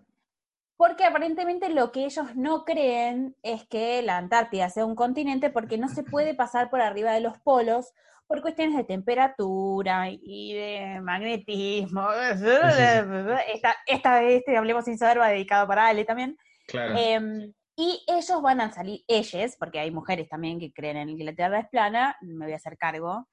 Porque 0.76 1.04
aparentemente 1.04 1.70
lo 1.70 1.90
que 1.90 2.04
ellos 2.04 2.36
no 2.36 2.64
creen 2.64 3.36
es 3.42 3.66
que 3.66 4.02
la 4.02 4.18
Antártida 4.18 4.70
sea 4.70 4.84
un 4.84 4.94
continente 4.94 5.50
porque 5.50 5.78
no 5.78 5.88
se 5.88 6.04
puede 6.04 6.34
pasar 6.36 6.70
por 6.70 6.80
arriba 6.80 7.12
de 7.12 7.20
los 7.20 7.38
polos 7.38 7.92
por 8.28 8.42
cuestiones 8.42 8.76
de 8.76 8.84
temperatura 8.84 10.10
y 10.10 10.52
de 10.52 11.00
magnetismo. 11.00 12.12
Esta, 12.12 13.74
esta 13.86 14.20
vez, 14.20 14.38
este 14.38 14.56
Hablemos 14.56 14.84
sin 14.84 14.98
saber, 14.98 15.18
va 15.18 15.28
dedicado 15.28 15.66
para 15.66 15.88
Ale 15.88 16.04
también. 16.04 16.36
Claro. 16.66 16.94
Em, 16.96 17.52
y 17.74 18.04
ellos 18.06 18.42
van 18.42 18.60
a 18.60 18.70
salir, 18.70 19.02
ellos, 19.08 19.56
porque 19.58 19.78
hay 19.78 19.90
mujeres 19.90 20.28
también 20.28 20.60
que 20.60 20.72
creen 20.72 20.96
en 20.96 21.16
que 21.16 21.24
la 21.24 21.32
Tierra 21.32 21.60
es 21.60 21.68
plana, 21.68 22.16
me 22.20 22.44
voy 22.44 22.52
a 22.52 22.56
hacer 22.56 22.76
cargo, 22.76 23.28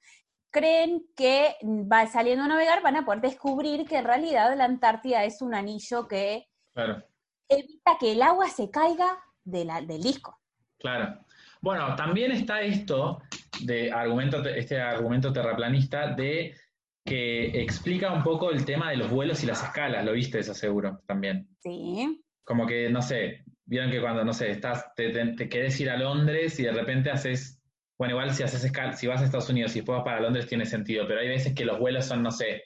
creen 0.50 1.04
que 1.14 1.56
va 1.62 2.06
saliendo 2.06 2.44
a 2.44 2.48
navegar 2.48 2.82
van 2.82 2.96
a 2.96 3.04
poder 3.04 3.20
descubrir 3.20 3.86
que 3.86 3.98
en 3.98 4.04
realidad 4.04 4.56
la 4.56 4.64
Antártida 4.64 5.24
es 5.24 5.42
un 5.42 5.54
anillo 5.54 6.08
que 6.08 6.46
evita 7.48 7.98
que 8.00 8.12
el 8.12 8.22
agua 8.22 8.48
se 8.48 8.70
caiga 8.70 9.18
del 9.44 10.00
disco. 10.00 10.38
Claro. 10.78 11.25
Bueno, 11.66 11.96
también 11.96 12.30
está 12.30 12.60
esto 12.60 13.20
de 13.62 13.90
argumento, 13.90 14.40
este 14.44 14.80
argumento 14.80 15.32
terraplanista 15.32 16.14
de 16.14 16.54
que 17.04 17.60
explica 17.60 18.12
un 18.12 18.22
poco 18.22 18.52
el 18.52 18.64
tema 18.64 18.90
de 18.90 18.98
los 18.98 19.10
vuelos 19.10 19.42
y 19.42 19.46
las 19.46 19.64
escalas, 19.64 20.04
lo 20.04 20.12
viste 20.12 20.38
eso 20.38 20.54
seguro 20.54 21.00
también. 21.08 21.48
Sí. 21.58 22.22
Como 22.44 22.68
que, 22.68 22.88
no 22.88 23.02
sé, 23.02 23.42
vieron 23.64 23.90
que 23.90 24.00
cuando, 24.00 24.24
no 24.24 24.32
sé, 24.32 24.52
estás, 24.52 24.94
te, 24.94 25.10
te 25.10 25.48
querés 25.48 25.80
ir 25.80 25.90
a 25.90 25.96
Londres 25.96 26.56
y 26.60 26.62
de 26.62 26.70
repente 26.70 27.10
haces 27.10 27.60
bueno, 27.98 28.12
igual 28.12 28.32
si 28.32 28.44
haces 28.44 28.70
si 28.94 29.06
vas 29.08 29.22
a 29.22 29.24
Estados 29.24 29.50
Unidos 29.50 29.74
y 29.74 29.80
después 29.80 29.96
vas 29.96 30.04
para 30.04 30.20
Londres 30.20 30.46
tiene 30.46 30.66
sentido, 30.66 31.04
pero 31.08 31.18
hay 31.18 31.28
veces 31.28 31.52
que 31.52 31.64
los 31.64 31.80
vuelos 31.80 32.04
son, 32.04 32.22
no 32.22 32.30
sé, 32.30 32.62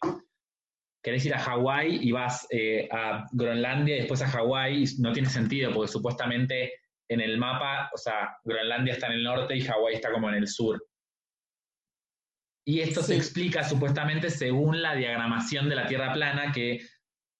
querés 1.03 1.24
ir 1.24 1.32
a 1.32 1.38
Hawái 1.38 2.07
y 2.07 2.12
vas 2.12 2.46
eh, 2.51 2.86
a 2.92 3.26
Groenlandia 3.32 3.96
y 3.96 4.01
después 4.01 4.20
a 4.20 4.28
Hawái 4.28 4.84
y 4.84 5.01
no 5.01 5.12
tiene 5.12 5.30
sentido 5.30 5.72
porque 5.72 5.90
supuestamente 5.90 6.74
en 7.11 7.20
el 7.20 7.38
mapa, 7.38 7.90
o 7.92 7.98
sea, 7.98 8.36
Groenlandia 8.44 8.94
está 8.94 9.08
en 9.08 9.14
el 9.14 9.24
norte 9.24 9.56
y 9.56 9.62
Hawái 9.62 9.96
está 9.96 10.12
como 10.12 10.28
en 10.28 10.36
el 10.36 10.46
sur. 10.46 10.80
Y 12.64 12.80
esto 12.80 13.02
se 13.02 13.16
explica 13.16 13.64
supuestamente 13.64 14.30
según 14.30 14.80
la 14.80 14.94
diagramación 14.94 15.68
de 15.68 15.74
la 15.74 15.88
Tierra 15.88 16.12
plana 16.12 16.52
que 16.52 16.78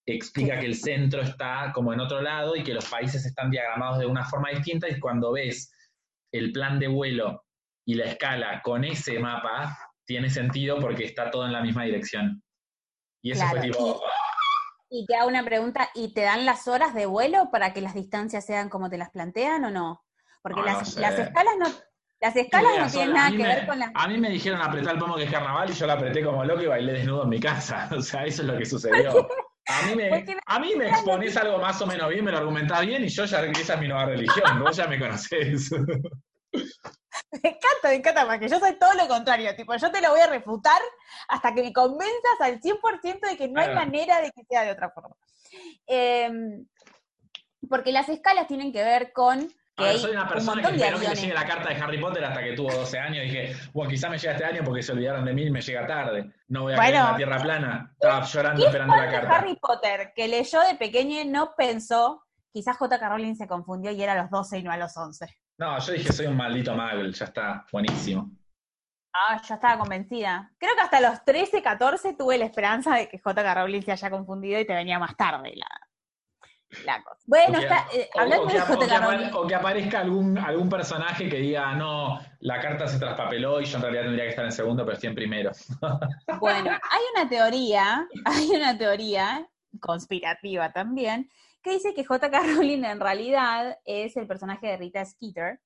explica 0.07 0.59
que 0.59 0.66
el 0.66 0.75
centro 0.75 1.23
está 1.23 1.71
como 1.73 1.93
en 1.93 2.01
otro 2.01 2.21
lado 2.21 2.57
y 2.57 2.64
que 2.64 2.75
los 2.75 2.89
países 2.89 3.25
están 3.25 3.51
diagramados 3.51 4.01
de 4.01 4.07
una 4.07 4.25
forma 4.25 4.51
distinta. 4.51 4.89
Y 4.89 4.99
cuando 4.99 5.33
ves 5.33 5.73
el 6.33 6.51
plan 6.51 6.81
de 6.81 6.89
vuelo 6.89 7.45
y 7.87 7.95
la 7.95 8.07
escala 8.07 8.61
con 8.62 8.85
ese 8.85 9.21
mapa 9.21 9.79
tiene 10.05 10.29
sentido 10.31 10.81
porque 10.81 11.05
está 11.05 11.31
todo 11.31 11.47
en 11.47 11.53
la 11.53 11.62
misma 11.62 11.85
dirección. 11.85 12.43
Y 13.23 13.31
eso 13.31 13.47
fue 13.47 13.61
tipo... 13.61 14.03
Y, 14.91 15.07
te 15.07 15.16
hago 15.16 15.28
una 15.28 15.45
pregunta, 15.45 15.88
¿y 15.95 16.12
te 16.12 16.22
dan 16.22 16.45
las 16.45 16.66
horas 16.66 16.95
de 16.95 17.07
vuelo 17.07 17.51
para 17.51 17.72
que 17.72 17.80
las 17.80 17.95
distancias 17.95 18.45
sean 18.45 18.68
como 18.68 18.91
te 18.91 18.99
las 18.99 19.11
plantean 19.11 19.64
o 19.64 19.70
no? 19.70 20.05
Porque 20.43 20.61
las, 20.62 20.97
escalas 20.99 21.55
no... 21.59 21.66
Las 22.20 22.36
escalas 22.36 22.72
no 22.78 22.91
tienen 22.91 23.14
nada 23.14 23.30
que 23.30 23.43
ver 23.43 23.66
con 23.66 23.78
las... 23.78 23.91
A 23.95 24.09
mí 24.09 24.18
me 24.18 24.28
dijeron 24.28 24.61
apretar 24.61 24.95
el 24.95 25.01
pomo 25.01 25.16
que 25.16 25.24
es 25.24 25.30
carnaval 25.30 25.70
y 25.70 25.72
yo 25.72 25.86
la 25.86 25.95
apreté 25.95 26.22
como 26.22 26.45
loco 26.45 26.61
y 26.62 26.66
bailé 26.66 26.93
desnudo 26.93 27.22
en 27.22 27.30
mi 27.30 27.41
casa. 27.41 27.88
O 27.97 28.03
sea, 28.03 28.24
eso 28.24 28.43
es 28.43 28.49
lo 28.49 28.59
que 28.59 28.66
sucedió. 28.66 29.28
A 29.66 29.86
mí 29.86 29.95
me, 29.95 30.24
a 30.47 30.59
mí 30.59 30.74
me 30.76 30.88
exponés 30.88 31.36
algo 31.36 31.59
más 31.59 31.80
o 31.80 31.86
menos 31.86 32.09
bien, 32.09 32.24
me 32.24 32.32
lo 32.32 32.38
argumentás 32.38 32.84
bien 32.84 33.05
y 33.05 33.09
yo 33.09 33.24
ya, 33.24 33.41
esa 33.45 33.74
es 33.74 33.80
mi 33.80 33.86
nueva 33.86 34.07
religión, 34.07 34.59
vos 34.61 34.76
ya 34.76 34.88
me 34.88 34.99
conocés. 34.99 35.70
Me 37.33 37.39
encanta, 37.51 37.89
me 37.89 37.95
encanta, 37.95 38.27
porque 38.27 38.49
yo 38.49 38.59
soy 38.59 38.77
todo 38.79 38.93
lo 38.95 39.07
contrario. 39.09 39.55
Tipo, 39.57 39.75
yo 39.77 39.91
te 39.91 40.01
lo 40.01 40.11
voy 40.11 40.21
a 40.21 40.27
refutar 40.27 40.81
hasta 41.29 41.55
que 41.55 41.63
me 41.63 41.73
convenzas 41.73 42.41
al 42.41 42.61
100% 42.61 43.21
de 43.29 43.37
que 43.37 43.49
no 43.49 43.61
hay 43.61 43.75
manera 43.75 44.21
de 44.21 44.31
que 44.33 44.43
sea 44.49 44.63
de 44.65 44.73
otra 44.73 44.91
forma. 44.91 45.15
Em, 45.87 46.67
porque 47.69 47.93
las 47.93 48.09
escalas 48.09 48.47
tienen 48.47 48.73
que 48.73 48.83
ver 48.83 49.13
con 49.13 49.49
A 49.77 49.83
ver, 49.85 49.99
soy 49.99 50.13
una 50.13 50.23
un 50.23 50.29
persona 50.29 50.63
que 50.63 50.69
montón 50.69 50.79
de 50.79 50.85
esperó 50.85 50.99
que 50.99 51.05
le 51.05 51.07
aviones. 51.11 51.21
llegue 51.23 51.35
la 51.35 51.47
carta 51.47 51.69
de 51.69 51.75
Harry 51.83 51.99
Potter 52.01 52.25
hasta 52.25 52.43
que 52.43 52.53
tuvo 52.53 52.73
12 52.73 52.99
años. 52.99 53.25
Dije, 53.25 53.57
bueno, 53.73 53.91
quizá 53.91 54.09
me 54.09 54.19
llega 54.19 54.33
este 54.33 54.45
año 54.45 54.63
porque 54.65 54.83
se 54.83 54.93
olvidaron 54.93 55.25
de 55.25 55.33
mí 55.35 55.43
y 55.47 55.51
me 55.51 55.61
llega 55.61 55.87
tarde. 55.87 56.33
No 56.49 56.63
voy 56.63 56.73
a 56.73 56.77
caer 56.77 56.95
en 56.95 57.01
Bueno, 57.01 57.11
la 57.13 57.17
tierra 57.17 57.43
plana. 57.43 57.91
Estaba 57.93 58.25
llorando 58.25 58.61
¿Qué 58.61 58.67
esperando 58.67 58.97
la 58.97 59.11
carta. 59.11 59.37
Harry 59.37 59.57
Potter 59.57 60.13
que 60.15 60.27
leyó 60.29 60.61
de 60.63 60.75
pequeño 60.75 61.21
y 61.21 61.25
no 61.27 61.55
pensó, 61.57 62.25
quizás 62.53 62.77
J.K. 62.77 63.09
Rowling 63.09 63.35
se 63.37 63.47
confundió 63.47 63.91
y 63.93 64.03
era 64.03 64.13
a 64.15 64.23
los 64.23 64.31
12 64.31 64.59
y 64.59 64.63
no 64.63 64.73
a 64.73 64.77
los 64.77 64.97
11? 64.97 65.27
No, 65.61 65.79
yo 65.79 65.93
dije, 65.93 66.11
soy 66.11 66.27
un 66.27 66.37
maldito 66.39 66.75
magel, 66.75 67.13
ya 67.13 67.27
está, 67.27 67.67
buenísimo. 67.71 68.31
Ah, 69.13 69.39
yo 69.47 69.55
estaba 69.55 69.79
convencida. 69.79 70.51
Creo 70.59 70.75
que 70.75 70.81
hasta 70.81 71.01
los 71.03 71.23
13, 71.23 71.61
14 71.63 72.15
tuve 72.15 72.39
la 72.39 72.47
esperanza 72.47 72.95
de 72.97 73.09
que 73.11 73.19
J.K. 73.19 73.55
Rowling 73.55 73.83
se 73.83 73.93
haya 73.93 74.09
confundido 74.11 74.59
y 74.59 74.65
te 74.67 74.73
venía 74.75 74.99
más 74.99 75.15
tarde 75.19 75.53
la, 75.57 75.67
la 76.87 77.03
cosa. 77.03 77.21
Bueno, 77.27 77.59
O 77.59 77.61
que- 77.61 77.67
está, 77.67 77.87
eh, 77.93 78.09
hablando 78.17 78.47
o 78.47 78.49
de 78.51 78.59
J.K. 78.61 79.01
Rowling. 79.01 79.31
o 79.35 79.47
que 79.47 79.55
aparezca 79.55 80.01
algún, 80.01 80.39
algún 80.39 80.71
personaje 80.71 81.29
que 81.29 81.37
diga, 81.37 81.75
no, 81.75 82.19
la 82.39 82.59
carta 82.61 82.87
se 82.89 82.99
traspapeló 82.99 83.61
y 83.61 83.67
yo 83.67 83.77
en 83.77 83.83
realidad 83.83 84.03
tendría 84.05 84.25
que 84.25 84.31
estar 84.31 84.45
en 84.47 84.53
segundo, 84.53 84.83
pero 84.85 84.95
estoy 84.95 85.09
en 85.11 85.15
primero. 85.15 85.51
Bueno, 86.41 86.71
hay 86.71 87.03
una 87.17 87.29
teoría, 87.29 88.09
hay 88.25 88.49
una 88.51 88.79
teoría 88.79 89.47
conspirativa 89.81 90.73
también, 90.73 91.29
que 91.63 91.73
dice 91.73 91.95
que 91.95 92.05
J.K. 92.05 92.41
Rowling 92.57 92.85
en 92.85 93.01
realidad 93.01 93.79
es 93.85 94.17
el 94.17 94.27
personaje 94.27 94.67
de 94.67 94.77
Rita 94.77 95.05
Skeeter, 95.05 95.61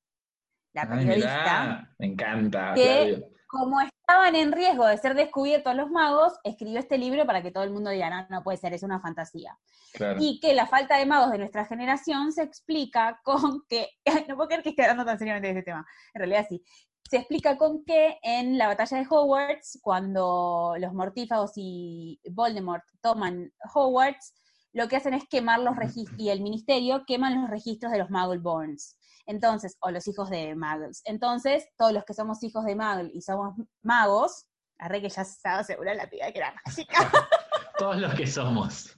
la 0.72 0.88
periodista. 0.88 1.94
me 1.98 2.06
encanta. 2.06 2.74
que- 2.74 3.34
como 3.46 3.80
estaban 3.80 4.34
en 4.34 4.50
riesgo 4.50 4.84
de 4.84 4.98
ser 4.98 5.14
descubiertos 5.14 5.76
los 5.76 5.88
magos, 5.88 6.32
escribió 6.42 6.80
este 6.80 6.98
libro 6.98 7.24
para 7.24 7.40
que 7.40 7.52
todo 7.52 7.62
el 7.62 7.70
mundo 7.70 7.90
diga, 7.90 8.10
no, 8.10 8.26
no 8.28 8.42
puede 8.42 8.58
ser, 8.58 8.74
es 8.74 8.82
una 8.82 9.00
fantasía. 9.00 9.56
Claro. 9.92 10.18
Y 10.20 10.40
que 10.40 10.54
la 10.54 10.66
falta 10.66 10.98
de 10.98 11.06
magos 11.06 11.30
de 11.30 11.38
nuestra 11.38 11.64
generación 11.64 12.32
se 12.32 12.42
explica 12.42 13.20
con 13.22 13.62
que, 13.68 13.90
no 14.28 14.34
puedo 14.34 14.48
creer 14.48 14.64
que 14.64 14.70
esté 14.70 14.82
hablando 14.82 15.04
tan 15.04 15.18
seriamente 15.20 15.46
de 15.46 15.52
este 15.60 15.70
tema, 15.70 15.86
en 16.14 16.18
realidad 16.18 16.46
sí, 16.48 16.64
se 17.08 17.18
explica 17.18 17.56
con 17.56 17.84
que 17.84 18.18
en 18.22 18.58
la 18.58 18.66
batalla 18.66 18.98
de 18.98 19.06
Hogwarts, 19.08 19.78
cuando 19.82 20.74
los 20.78 20.92
mortífagos 20.92 21.52
y 21.54 22.20
Voldemort 22.32 22.82
toman 23.00 23.52
Hogwarts, 23.72 24.34
lo 24.74 24.88
que 24.88 24.96
hacen 24.96 25.14
es 25.14 25.26
quemar 25.28 25.60
los 25.60 25.76
registros, 25.76 26.18
y 26.18 26.28
el 26.30 26.40
ministerio 26.42 27.04
queman 27.06 27.40
los 27.40 27.48
registros 27.48 27.92
de 27.92 27.98
los 27.98 28.10
Muggleborns. 28.10 28.96
Entonces, 29.26 29.76
o 29.80 29.90
los 29.90 30.06
hijos 30.06 30.28
de 30.28 30.54
Muggles. 30.54 31.00
Entonces, 31.06 31.66
todos 31.78 31.92
los 31.92 32.04
que 32.04 32.12
somos 32.12 32.42
hijos 32.42 32.64
de 32.66 32.74
Muggle 32.76 33.10
y 33.14 33.22
somos 33.22 33.54
magos, 33.82 34.46
arre 34.78 35.00
que 35.00 35.08
ya 35.08 35.22
estaba 35.22 35.64
segura 35.64 35.94
la 35.94 36.08
tía 36.10 36.30
que 36.32 36.38
era 36.38 36.54
mágica. 36.66 36.94
Todos 37.78 37.96
los 37.96 38.14
que 38.14 38.26
somos. 38.26 38.96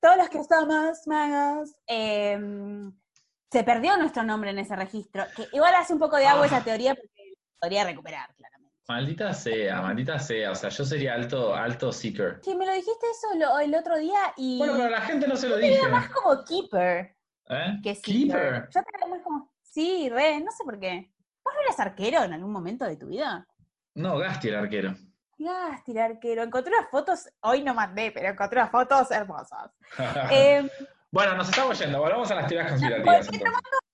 todos 0.00 0.16
los 0.16 0.28
que 0.30 0.42
somos 0.44 1.06
magos, 1.06 1.74
eh, 1.86 2.38
se 3.50 3.64
perdió 3.64 3.96
nuestro 3.96 4.22
nombre 4.22 4.50
en 4.50 4.58
ese 4.58 4.74
registro, 4.76 5.24
que 5.36 5.48
igual 5.52 5.74
hace 5.74 5.92
un 5.92 5.98
poco 5.98 6.16
de 6.16 6.26
agua 6.26 6.44
Ah. 6.44 6.46
esa 6.46 6.64
teoría 6.64 6.94
porque 6.94 7.34
podría 7.60 7.84
recuperar, 7.84 8.34
claramente. 8.36 8.57
Maldita 8.92 9.34
sea, 9.34 9.82
maldita 9.82 10.18
sea. 10.18 10.52
O 10.52 10.54
sea, 10.54 10.70
yo 10.70 10.82
sería 10.82 11.12
alto, 11.12 11.54
alto 11.54 11.92
seeker. 11.92 12.40
Que 12.40 12.54
me 12.54 12.64
lo 12.64 12.72
dijiste 12.72 13.06
eso 13.10 13.28
lo- 13.38 13.58
el 13.60 13.74
otro 13.74 13.98
día 13.98 14.18
y 14.38 14.56
Bueno, 14.56 14.74
pero 14.76 14.88
la 14.88 15.02
gente 15.02 15.28
no 15.28 15.36
se 15.36 15.46
lo 15.48 15.56
te 15.56 15.66
dije. 15.66 15.88
más 15.88 16.08
como 16.08 16.42
keeper 16.42 17.14
¿Eh? 17.50 17.78
que 17.82 18.00
Keeper. 18.00 18.68
Yo 18.74 18.82
te 18.82 18.90
veo 18.98 19.08
muy 19.08 19.20
como, 19.20 19.52
sí, 19.62 20.08
re, 20.08 20.40
no 20.40 20.50
sé 20.52 20.64
por 20.64 20.80
qué. 20.80 21.12
¿Vos 21.44 21.52
no 21.54 21.60
eras 21.60 21.78
arquero 21.80 22.22
en 22.22 22.32
algún 22.32 22.50
momento 22.50 22.86
de 22.86 22.96
tu 22.96 23.08
vida? 23.08 23.46
No, 23.94 24.16
Gasti 24.16 24.48
el 24.48 24.56
arquero. 24.56 24.96
Gasti, 25.36 25.98
arquero. 25.98 26.42
Encontré 26.42 26.72
unas 26.74 26.90
fotos, 26.90 27.28
hoy 27.42 27.62
no 27.62 27.74
mandé, 27.74 28.10
pero 28.10 28.28
encontré 28.30 28.58
unas 28.58 28.70
fotos 28.70 29.10
hermosas. 29.10 29.70
Eh, 30.32 30.66
bueno, 31.10 31.34
nos 31.36 31.48
estamos 31.50 31.78
yendo. 31.78 32.00
Volvamos 32.00 32.30
a 32.30 32.34
las 32.36 32.46
teorías 32.46 32.70
conspirativas. 32.70 33.28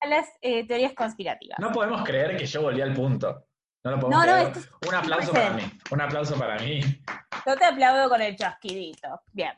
a 0.00 0.06
las 0.06 0.28
eh, 0.40 0.64
teorías 0.68 0.92
conspirativas. 0.94 1.58
No 1.58 1.72
podemos 1.72 2.04
creer 2.04 2.36
que 2.36 2.46
yo 2.46 2.62
volví 2.62 2.80
al 2.80 2.92
punto. 2.94 3.44
No 3.84 3.90
lo 3.90 4.00
podemos 4.00 4.26
No, 4.26 4.32
no, 4.32 4.36
esto 4.38 4.60
Un 4.88 4.94
aplauso 4.94 5.32
para 5.32 5.50
mí. 5.50 5.62
Un 5.90 6.00
aplauso 6.00 6.38
para 6.38 6.58
mí. 6.58 6.80
Yo 7.46 7.56
te 7.56 7.64
aplaudo 7.66 8.08
con 8.08 8.22
el 8.22 8.34
chasquidito. 8.34 9.20
Bien. 9.32 9.52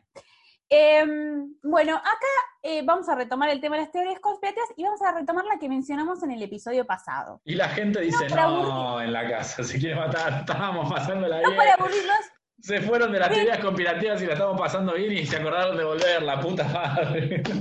Em, 0.68 1.54
bueno, 1.62 1.94
acá 1.96 2.26
eh, 2.60 2.82
vamos 2.84 3.08
a 3.08 3.14
retomar 3.14 3.50
el 3.50 3.60
tema 3.60 3.76
de 3.76 3.82
las 3.82 3.92
teorías 3.92 4.18
conspirativas 4.18 4.68
y 4.76 4.82
vamos 4.82 5.00
a 5.00 5.12
retomar 5.12 5.44
la 5.44 5.60
que 5.60 5.68
mencionamos 5.68 6.20
en 6.24 6.32
el 6.32 6.42
episodio 6.42 6.84
pasado. 6.84 7.40
Y 7.44 7.54
la 7.54 7.68
gente 7.68 8.00
dice, 8.00 8.26
para 8.28 8.48
no, 8.48 9.00
en 9.00 9.12
la 9.12 9.30
casa, 9.30 9.62
se 9.62 9.78
quiere 9.78 9.94
matar, 9.94 10.32
estábamos 10.40 10.92
pasándola 10.92 11.40
No 11.40 11.50
bien. 11.50 11.56
para 11.56 11.74
aburrirlos, 11.74 12.18
Se 12.60 12.80
fueron 12.80 13.12
de 13.12 13.20
las 13.20 13.30
teorías 13.30 13.60
conspirativas 13.60 14.20
y 14.22 14.26
la 14.26 14.32
estamos 14.32 14.58
pasando 14.60 14.94
bien 14.94 15.12
y 15.12 15.24
se 15.24 15.36
acordaron 15.36 15.76
de 15.76 15.84
volver, 15.84 16.22
la 16.24 16.40
puta 16.40 16.64
madre. 16.64 17.42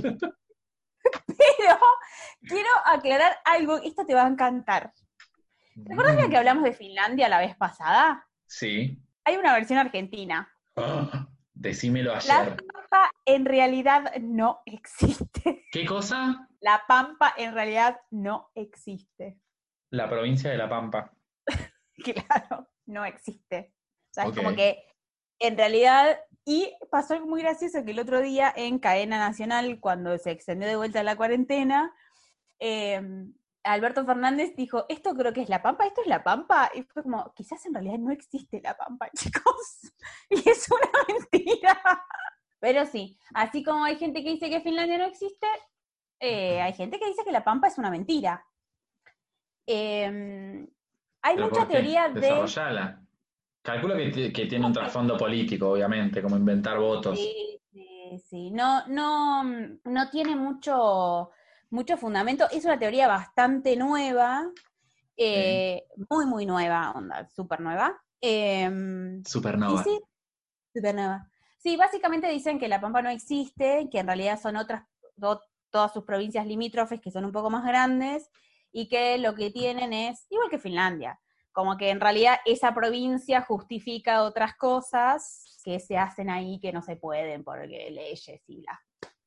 pero 1.38 1.78
quiero 2.40 2.70
aclarar 2.86 3.36
algo, 3.44 3.76
esto 3.84 4.04
te 4.04 4.14
va 4.14 4.24
a 4.24 4.28
encantar. 4.28 4.92
¿Te 5.84 5.92
acuerdas 5.92 6.16
de 6.16 6.30
que 6.30 6.36
hablamos 6.36 6.64
de 6.64 6.72
Finlandia 6.72 7.28
la 7.28 7.38
vez 7.38 7.54
pasada? 7.56 8.26
Sí. 8.46 8.98
Hay 9.24 9.36
una 9.36 9.52
versión 9.52 9.78
argentina. 9.78 10.50
Ah, 10.74 11.28
decímelo 11.52 12.12
La 12.12 12.18
ayer. 12.18 12.56
Pampa 12.56 13.10
en 13.26 13.44
realidad 13.44 14.12
no 14.20 14.62
existe. 14.64 15.66
¿Qué 15.72 15.84
cosa? 15.84 16.48
La 16.60 16.82
Pampa 16.88 17.34
en 17.36 17.52
realidad 17.52 18.00
no 18.10 18.50
existe. 18.54 19.38
La 19.90 20.08
provincia 20.08 20.50
de 20.50 20.56
La 20.56 20.68
Pampa. 20.68 21.12
Claro, 21.96 22.68
no 22.84 23.06
existe. 23.06 23.72
O 24.10 24.12
sea, 24.12 24.24
es 24.26 24.36
como 24.36 24.54
que 24.54 24.84
en 25.38 25.56
realidad, 25.56 26.20
y 26.44 26.70
pasó 26.90 27.14
algo 27.14 27.26
muy 27.26 27.40
gracioso 27.40 27.82
que 27.84 27.92
el 27.92 27.98
otro 27.98 28.20
día 28.20 28.52
en 28.54 28.78
cadena 28.78 29.18
nacional, 29.18 29.80
cuando 29.80 30.16
se 30.18 30.30
extendió 30.30 30.68
de 30.68 30.76
vuelta 30.76 31.02
la 31.02 31.16
cuarentena, 31.16 31.94
eh, 32.60 33.00
Alberto 33.66 34.04
Fernández 34.04 34.54
dijo, 34.56 34.86
esto 34.88 35.14
creo 35.14 35.32
que 35.32 35.42
es 35.42 35.48
La 35.48 35.62
Pampa, 35.62 35.86
esto 35.86 36.00
es 36.00 36.06
La 36.06 36.22
Pampa, 36.22 36.70
y 36.74 36.82
fue 36.82 37.02
como, 37.02 37.32
quizás 37.34 37.64
en 37.66 37.74
realidad 37.74 37.98
no 37.98 38.12
existe 38.12 38.60
La 38.62 38.76
Pampa, 38.76 39.10
chicos, 39.16 39.92
y 40.30 40.48
es 40.48 40.68
una 40.70 40.90
mentira. 41.08 41.82
Pero 42.58 42.86
sí, 42.86 43.18
así 43.34 43.62
como 43.62 43.84
hay 43.84 43.96
gente 43.96 44.22
que 44.22 44.30
dice 44.30 44.48
que 44.48 44.60
Finlandia 44.60 44.98
no 44.98 45.04
existe, 45.04 45.46
eh, 46.20 46.60
hay 46.60 46.72
gente 46.72 46.98
que 46.98 47.06
dice 47.06 47.24
que 47.24 47.32
La 47.32 47.44
Pampa 47.44 47.68
es 47.68 47.76
una 47.76 47.90
mentira. 47.90 48.44
Eh, 49.66 50.66
hay 51.22 51.34
¿Pero 51.34 51.48
mucha 51.48 51.66
teoría 51.66 52.08
de... 52.08 53.02
Calculo 53.66 53.96
que, 53.96 54.32
que 54.32 54.46
tiene 54.46 54.64
un 54.64 54.72
trasfondo 54.72 55.16
político, 55.16 55.70
obviamente, 55.70 56.22
como 56.22 56.36
inventar 56.36 56.78
votos. 56.78 57.18
Sí, 57.18 57.60
sí, 57.72 58.18
sí. 58.24 58.50
No, 58.52 58.86
no, 58.86 59.42
no 59.42 60.10
tiene 60.10 60.36
mucho, 60.36 61.32
mucho 61.70 61.96
fundamento. 61.96 62.48
Es 62.50 62.64
una 62.64 62.78
teoría 62.78 63.08
bastante 63.08 63.76
nueva, 63.76 64.50
eh, 65.16 65.84
muy, 66.10 66.26
muy 66.26 66.46
nueva, 66.46 66.92
onda, 66.92 67.28
súper 67.28 67.60
nueva. 67.60 68.00
Em, 68.20 69.20
y 69.20 69.24
Supernova. 69.24 69.82
sí, 69.84 70.00
súper 70.74 70.94
nueva. 70.94 71.30
Sí, 71.58 71.76
básicamente 71.76 72.28
dicen 72.28 72.58
que 72.58 72.68
La 72.68 72.80
Pampa 72.80 73.02
no 73.02 73.10
existe, 73.10 73.88
que 73.90 73.98
en 73.98 74.06
realidad 74.06 74.38
son 74.40 74.56
otras, 74.56 74.84
do- 75.16 75.40
todas 75.70 75.92
sus 75.92 76.04
provincias 76.04 76.46
limítrofes 76.46 77.00
que 77.00 77.10
son 77.10 77.24
un 77.24 77.32
poco 77.32 77.50
más 77.50 77.64
grandes 77.64 78.30
y 78.72 78.88
que 78.88 79.18
lo 79.18 79.34
que 79.34 79.50
tienen 79.50 79.92
es, 79.92 80.26
igual 80.30 80.48
que 80.50 80.58
Finlandia, 80.58 81.18
como 81.52 81.76
que 81.76 81.90
en 81.90 82.00
realidad 82.00 82.38
esa 82.44 82.74
provincia 82.74 83.40
justifica 83.42 84.22
otras 84.22 84.54
cosas 84.56 85.60
que 85.64 85.80
se 85.80 85.96
hacen 85.98 86.30
ahí 86.30 86.60
que 86.60 86.72
no 86.72 86.82
se 86.82 86.96
pueden 86.96 87.42
porque 87.42 87.90
leyes 87.90 88.42
y 88.46 88.60
bla. 88.60 88.80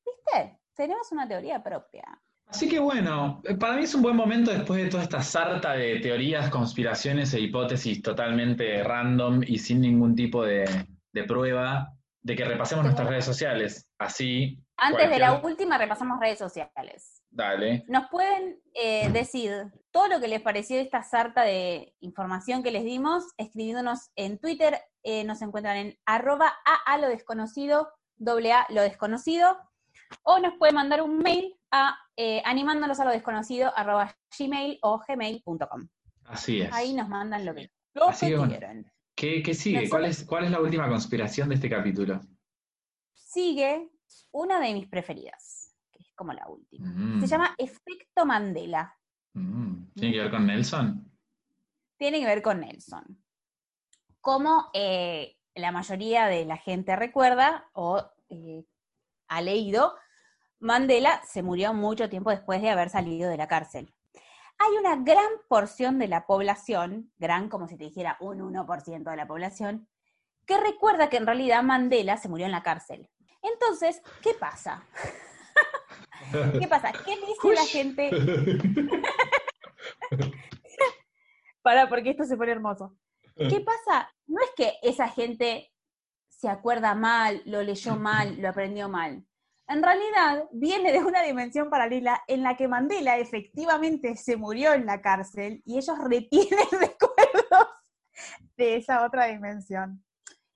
¿Viste? 0.05 0.59
Tenemos 0.75 1.11
una 1.11 1.27
teoría 1.27 1.61
propia. 1.61 2.03
Así 2.49 2.67
que 2.67 2.79
bueno, 2.79 3.41
para 3.59 3.75
mí 3.75 3.83
es 3.83 3.93
un 3.93 4.01
buen 4.01 4.15
momento 4.15 4.51
después 4.51 4.81
de 4.83 4.89
toda 4.89 5.03
esta 5.03 5.21
sarta 5.21 5.73
de 5.73 5.99
teorías, 5.99 6.49
conspiraciones 6.49 7.33
e 7.35 7.39
hipótesis 7.41 8.01
totalmente 8.01 8.83
random 8.83 9.41
y 9.45 9.59
sin 9.59 9.81
ningún 9.81 10.15
tipo 10.15 10.43
de, 10.43 10.65
de 11.13 11.23
prueba, 11.25 11.93
de 12.23 12.35
que 12.35 12.45
repasemos 12.45 12.83
nuestras 12.83 13.07
redes 13.07 13.25
sociales. 13.25 13.87
Así, 13.99 14.59
Antes 14.77 15.09
de 15.11 15.19
la 15.19 15.39
última 15.41 15.77
repasamos 15.77 16.19
redes 16.19 16.39
sociales. 16.39 17.21
dale. 17.29 17.83
Nos 17.87 18.09
pueden 18.09 18.59
eh, 18.73 19.09
decir 19.11 19.67
todo 19.91 20.07
lo 20.07 20.19
que 20.19 20.27
les 20.27 20.41
pareció 20.41 20.77
de 20.77 20.83
esta 20.83 21.03
sarta 21.03 21.43
de 21.43 21.93
información 21.99 22.63
que 22.63 22.71
les 22.71 22.83
dimos, 22.83 23.25
escribiéndonos 23.37 24.09
en 24.15 24.39
Twitter, 24.39 24.79
eh, 25.03 25.23
nos 25.23 25.43
encuentran 25.43 25.77
en 25.77 25.99
arroba 26.07 26.51
a, 26.65 26.93
a 26.93 26.97
lo 26.97 27.09
desconocido, 27.09 27.89
doble 28.17 28.53
a 28.53 28.65
lo 28.69 28.81
desconocido, 28.81 29.55
o 30.23 30.39
nos 30.39 30.55
pueden 30.57 30.75
mandar 30.75 31.03
un 31.03 31.19
mail 31.19 31.58
a 31.71 31.97
eh, 32.15 32.41
animándonos 32.45 32.99
a 32.99 33.05
lo 33.05 33.11
desconocido 33.11 33.71
arroba 33.75 34.15
gmail 34.37 34.79
o 34.81 34.99
gmail.com. 35.07 35.87
Así 36.25 36.61
es. 36.61 36.71
Ahí 36.73 36.93
nos 36.93 37.09
mandan 37.09 37.45
lo 37.45 37.53
que, 37.55 37.71
lo 37.93 38.09
Así 38.09 38.27
que 38.27 38.37
bueno. 38.37 38.51
quieren. 38.51 38.91
¿Qué, 39.15 39.41
qué 39.43 39.53
sigue? 39.53 39.81
Nosotros- 39.81 39.89
¿Cuál 39.91 40.05
es, 40.05 40.23
¿Cuál 40.25 40.43
es 40.45 40.51
la 40.51 40.61
última 40.61 40.87
conspiración 40.87 41.49
de 41.49 41.55
este 41.55 41.69
capítulo? 41.69 42.19
Sigue 43.13 43.89
una 44.31 44.59
de 44.59 44.73
mis 44.73 44.87
preferidas, 44.87 45.75
que 45.91 45.99
es 46.03 46.13
como 46.15 46.33
la 46.33 46.47
última. 46.47 46.87
Mm, 46.87 47.21
Se 47.21 47.27
llama 47.27 47.53
Efecto 47.57 48.25
Mandela. 48.25 48.95
mm. 49.33 49.91
¿Tiene 49.93 50.13
que 50.13 50.21
ver 50.21 50.31
con 50.31 50.45
Nelson? 50.47 51.05
tiene 51.97 52.21
que 52.21 52.25
ver 52.27 52.41
con 52.41 52.61
Nelson. 52.61 53.21
Como 54.21 54.69
eh, 54.73 55.35
la 55.55 55.73
mayoría 55.73 56.27
de 56.27 56.45
la 56.45 56.55
gente 56.55 56.95
recuerda 56.95 57.69
o 57.73 58.01
eh, 58.29 58.63
ha 59.27 59.41
leído, 59.41 59.95
Mandela 60.59 61.21
se 61.25 61.41
murió 61.41 61.73
mucho 61.73 62.09
tiempo 62.09 62.31
después 62.31 62.61
de 62.61 62.69
haber 62.69 62.89
salido 62.89 63.29
de 63.29 63.37
la 63.37 63.47
cárcel. 63.47 63.93
Hay 64.57 64.71
una 64.77 64.97
gran 64.97 65.29
porción 65.47 65.97
de 65.99 66.09
la 66.09 66.25
población, 66.25 67.13
gran 67.17 67.47
como 67.47 67.67
si 67.67 67.77
te 67.77 67.85
dijera 67.85 68.17
un 68.19 68.39
1% 68.39 69.09
de 69.09 69.15
la 69.15 69.25
población, 69.25 69.87
que 70.45 70.59
recuerda 70.59 71.09
que 71.09 71.15
en 71.17 71.25
realidad 71.25 71.63
Mandela 71.63 72.17
se 72.17 72.27
murió 72.27 72.45
en 72.45 72.51
la 72.51 72.63
cárcel. 72.63 73.09
Entonces, 73.41 74.01
¿qué 74.21 74.33
pasa? 74.33 74.83
¿Qué 76.59 76.67
pasa? 76.67 76.91
¿Qué 77.05 77.15
dice 77.15 77.53
la 77.53 77.65
gente? 77.65 78.09
Para, 81.61 81.87
porque 81.87 82.09
esto 82.09 82.25
se 82.25 82.35
pone 82.35 82.51
hermoso. 82.51 82.97
¿Qué 83.35 83.61
pasa? 83.61 84.11
No 84.27 84.41
es 84.41 84.49
que 84.57 84.73
esa 84.81 85.07
gente 85.07 85.71
se 86.27 86.49
acuerda 86.49 86.95
mal, 86.95 87.41
lo 87.45 87.63
leyó 87.63 87.95
mal, 87.95 88.41
lo 88.41 88.49
aprendió 88.49 88.89
mal. 88.89 89.25
En 89.69 89.83
realidad, 89.83 90.45
viene 90.51 90.91
de 90.91 90.97
una 90.97 91.21
dimensión 91.21 91.69
paralela 91.69 92.23
en 92.27 92.41
la 92.41 92.57
que 92.57 92.67
Mandela 92.67 93.19
efectivamente 93.19 94.15
se 94.15 94.35
murió 94.35 94.73
en 94.73 94.87
la 94.87 94.99
cárcel 94.99 95.61
y 95.63 95.77
ellos 95.77 95.95
retienen 95.99 96.49
recuerdos 96.71 97.67
de 98.57 98.77
esa 98.77 99.05
otra 99.05 99.27
dimensión. 99.27 100.03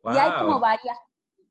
Y 0.03 0.17
hay 0.17 0.31
como 0.39 0.59
varias 0.59 0.97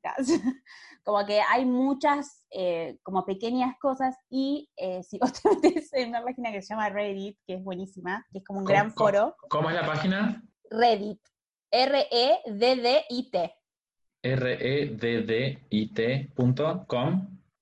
como 1.03 1.25
que 1.25 1.39
hay 1.39 1.63
muchas 1.65 2.45
eh, 2.51 2.97
como 3.01 3.25
pequeñas 3.25 3.77
cosas 3.79 4.17
y 4.29 4.69
eh, 4.75 5.01
si 5.01 5.17
vos 5.17 5.31
te 5.41 5.49
metes 5.61 5.93
en 5.93 6.09
una 6.09 6.21
página 6.21 6.51
que 6.51 6.61
se 6.61 6.73
llama 6.73 6.89
Reddit, 6.89 7.37
que 7.47 7.53
es 7.53 7.63
buenísima, 7.63 8.27
que 8.33 8.39
es 8.39 8.43
como 8.43 8.59
un 8.59 8.65
gran 8.65 8.91
foro. 8.91 9.37
¿Cómo 9.49 9.69
es 9.69 9.75
la 9.75 9.85
página? 9.85 10.43
Reddit. 10.69 11.21
R-E-D-D-I-T. 11.71 13.55
R-E-D-D-I-T.com. 14.21 14.93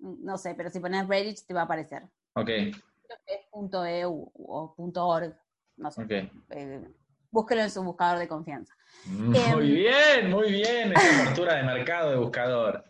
No 0.01 0.37
sé, 0.37 0.55
pero 0.55 0.69
si 0.69 0.79
pones 0.79 1.07
Reddit 1.07 1.39
te 1.47 1.53
va 1.53 1.61
a 1.61 1.63
aparecer. 1.65 2.03
Ok. 2.33 2.49
Es 2.49 3.45
.eu 3.53 4.31
o 4.33 4.75
.org, 4.77 5.35
no 5.77 5.91
sé. 5.91 6.03
Ok. 6.03 6.11
Eh, 6.51 6.83
búsquelo 7.29 7.61
en 7.61 7.69
su 7.69 7.83
buscador 7.83 8.19
de 8.19 8.27
confianza. 8.27 8.73
Muy 9.05 9.37
Em. 9.37 9.59
bien, 9.59 10.29
muy 10.29 10.51
bien. 10.51 10.93
Esa 10.93 11.21
apertura 11.23 11.55
de 11.55 11.63
mercado 11.63 12.09
de 12.11 12.17
buscador. 12.17 12.83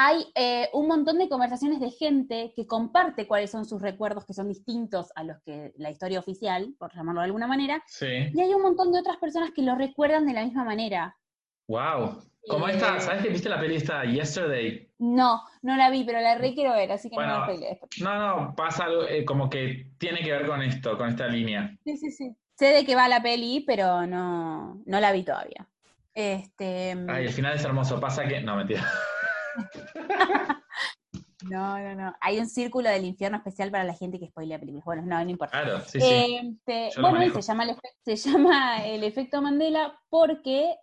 Hay 0.00 0.26
eh, 0.36 0.68
un 0.74 0.86
montón 0.86 1.18
de 1.18 1.28
conversaciones 1.28 1.80
de 1.80 1.90
gente 1.90 2.52
que 2.54 2.66
comparte 2.68 3.26
cuáles 3.26 3.50
son 3.50 3.64
sus 3.64 3.82
recuerdos 3.82 4.24
que 4.24 4.32
son 4.32 4.46
distintos 4.46 5.10
a 5.16 5.24
los 5.24 5.40
que 5.42 5.72
la 5.76 5.90
historia 5.90 6.20
oficial, 6.20 6.72
por 6.78 6.94
llamarlo 6.94 7.20
de 7.20 7.24
alguna 7.26 7.48
manera, 7.48 7.82
Sí. 7.86 8.06
y 8.32 8.40
hay 8.40 8.54
un 8.54 8.62
montón 8.62 8.92
de 8.92 9.00
otras 9.00 9.16
personas 9.16 9.50
que 9.52 9.62
lo 9.62 9.74
recuerdan 9.74 10.24
de 10.26 10.34
la 10.34 10.44
misma 10.44 10.62
manera. 10.64 11.16
Wow. 11.66 12.22
Como 12.48 12.68
Eh, 12.68 12.72
esta, 12.74 13.00
¿sabes 13.00 13.22
que 13.24 13.28
viste 13.30 13.48
la 13.48 13.58
peli 13.58 13.74
esta 13.76 14.04
Yesterday? 14.04 14.88
No, 14.98 15.42
no 15.68 15.76
la 15.76 15.90
vi, 15.90 16.02
pero 16.02 16.20
la 16.20 16.36
re 16.36 16.54
quiero 16.54 16.72
ver, 16.72 16.90
así 16.90 17.10
que 17.10 17.16
Bueno, 17.16 17.40
no 17.40 17.46
me 17.46 17.52
spoilees. 17.52 17.78
No, 18.00 18.18
no, 18.18 18.54
pasa 18.56 18.84
algo 18.84 19.04
eh, 19.04 19.24
como 19.26 19.50
que 19.50 19.90
tiene 19.98 20.20
que 20.20 20.32
ver 20.32 20.46
con 20.46 20.62
esto, 20.62 20.96
con 20.96 21.10
esta 21.10 21.28
línea. 21.28 21.76
Sí, 21.84 21.96
sí, 21.98 22.10
sí. 22.10 22.36
Sé 22.54 22.66
de 22.66 22.86
qué 22.86 22.96
va 22.96 23.06
la 23.06 23.22
peli, 23.22 23.62
pero 23.66 24.06
no, 24.06 24.82
no 24.86 25.00
la 25.00 25.12
vi 25.12 25.24
todavía. 25.24 25.68
Este, 26.14 26.96
Ay, 27.06 27.26
el 27.26 27.32
final 27.32 27.54
es 27.54 27.64
hermoso. 27.64 28.00
Pasa 28.00 28.26
que. 28.26 28.40
No, 28.40 28.56
mentira. 28.56 28.82
no, 31.48 31.78
no, 31.78 31.94
no. 31.94 32.14
Hay 32.20 32.38
un 32.38 32.48
círculo 32.48 32.88
del 32.88 33.04
infierno 33.04 33.36
especial 33.36 33.70
para 33.70 33.84
la 33.84 33.94
gente 33.94 34.18
que 34.18 34.26
spoilea 34.26 34.58
películas. 34.58 34.86
Bueno, 34.86 35.02
no, 35.02 35.22
no 35.22 35.30
importa. 35.30 35.62
Claro, 35.62 35.80
sí, 35.82 36.00
sí. 36.00 36.40
Este, 36.66 37.00
bueno, 37.00 37.22
y 37.22 37.30
se 37.30 37.42
llama, 37.42 37.64
el 37.64 37.76
se 38.02 38.16
llama 38.16 38.84
el 38.84 39.04
efecto 39.04 39.42
Mandela 39.42 40.00
porque 40.08 40.74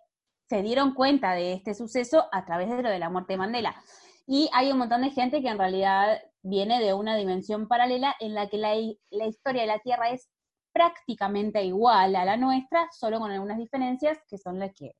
se 0.48 0.62
dieron 0.62 0.94
cuenta 0.94 1.32
de 1.32 1.52
este 1.52 1.74
suceso 1.74 2.28
a 2.32 2.44
través 2.44 2.70
de 2.70 2.82
lo 2.82 2.88
de 2.88 3.00
la 3.00 3.10
muerte 3.10 3.34
de 3.34 3.38
Mandela. 3.38 3.74
Y 4.26 4.50
hay 4.52 4.72
un 4.72 4.78
montón 4.78 5.02
de 5.02 5.10
gente 5.10 5.40
que 5.40 5.48
en 5.48 5.58
realidad 5.58 6.20
viene 6.42 6.80
de 6.80 6.94
una 6.94 7.16
dimensión 7.16 7.68
paralela 7.68 8.14
en 8.20 8.34
la 8.34 8.48
que 8.48 8.58
la, 8.58 8.74
la 9.10 9.26
historia 9.26 9.62
de 9.62 9.68
la 9.68 9.78
Tierra 9.78 10.10
es 10.10 10.28
prácticamente 10.72 11.64
igual 11.64 12.16
a 12.16 12.24
la 12.24 12.36
nuestra, 12.36 12.88
solo 12.92 13.18
con 13.18 13.30
algunas 13.30 13.56
diferencias 13.56 14.18
que 14.28 14.36
son 14.36 14.58
las 14.58 14.74
que, 14.74 14.92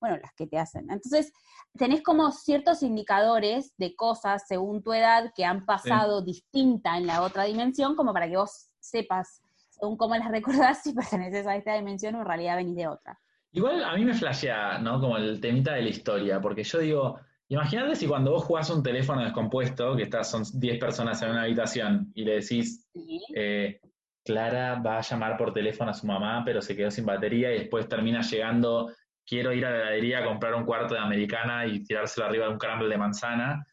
bueno, 0.00 0.16
las 0.18 0.32
que 0.34 0.46
te 0.46 0.58
hacen. 0.58 0.90
Entonces, 0.90 1.32
tenés 1.76 2.02
como 2.02 2.30
ciertos 2.30 2.82
indicadores 2.82 3.74
de 3.78 3.96
cosas 3.96 4.44
según 4.46 4.82
tu 4.82 4.92
edad 4.92 5.32
que 5.34 5.44
han 5.44 5.64
pasado 5.64 6.22
distinta 6.22 6.96
en 6.98 7.06
la 7.06 7.22
otra 7.22 7.44
dimensión, 7.44 7.96
como 7.96 8.12
para 8.12 8.28
que 8.28 8.36
vos 8.36 8.68
sepas, 8.78 9.42
según 9.70 9.96
cómo 9.96 10.14
las 10.14 10.30
recordás, 10.30 10.82
si 10.82 10.92
perteneces 10.92 11.46
a 11.46 11.56
esta 11.56 11.74
dimensión 11.74 12.14
o 12.14 12.20
en 12.20 12.26
realidad 12.26 12.56
venís 12.56 12.76
de 12.76 12.86
otra. 12.86 13.18
Igual 13.52 13.84
a 13.84 13.94
mí 13.96 14.04
me 14.04 14.14
flashea, 14.14 14.78
¿no? 14.78 15.00
Como 15.00 15.16
el 15.16 15.40
temita 15.40 15.74
de 15.74 15.82
la 15.82 15.88
historia, 15.88 16.40
porque 16.40 16.64
yo 16.64 16.78
digo, 16.78 17.18
imagínate 17.48 17.96
si 17.96 18.06
cuando 18.06 18.32
vos 18.32 18.44
jugás 18.44 18.70
un 18.70 18.82
teléfono 18.82 19.22
descompuesto, 19.22 19.96
que 19.96 20.04
estás, 20.04 20.30
son 20.30 20.42
10 20.54 20.78
personas 20.78 21.20
en 21.22 21.30
una 21.30 21.42
habitación, 21.42 22.10
y 22.14 22.24
le 22.24 22.34
decís, 22.34 22.88
eh, 23.34 23.80
Clara 24.24 24.76
va 24.76 24.98
a 24.98 25.02
llamar 25.02 25.36
por 25.36 25.52
teléfono 25.52 25.90
a 25.90 25.94
su 25.94 26.06
mamá, 26.06 26.42
pero 26.44 26.62
se 26.62 26.76
quedó 26.76 26.90
sin 26.90 27.04
batería 27.04 27.52
y 27.54 27.60
después 27.60 27.88
termina 27.88 28.22
llegando, 28.22 28.92
quiero 29.26 29.52
ir 29.52 29.66
a 29.66 29.70
la 29.70 29.76
heladería 29.78 30.20
a 30.20 30.24
comprar 30.24 30.54
un 30.54 30.64
cuarto 30.64 30.94
de 30.94 31.00
americana 31.00 31.66
y 31.66 31.82
tirárselo 31.82 32.26
arriba 32.26 32.46
de 32.46 32.52
un 32.52 32.58
crumble 32.58 32.88
de 32.88 32.98
manzana. 32.98 33.66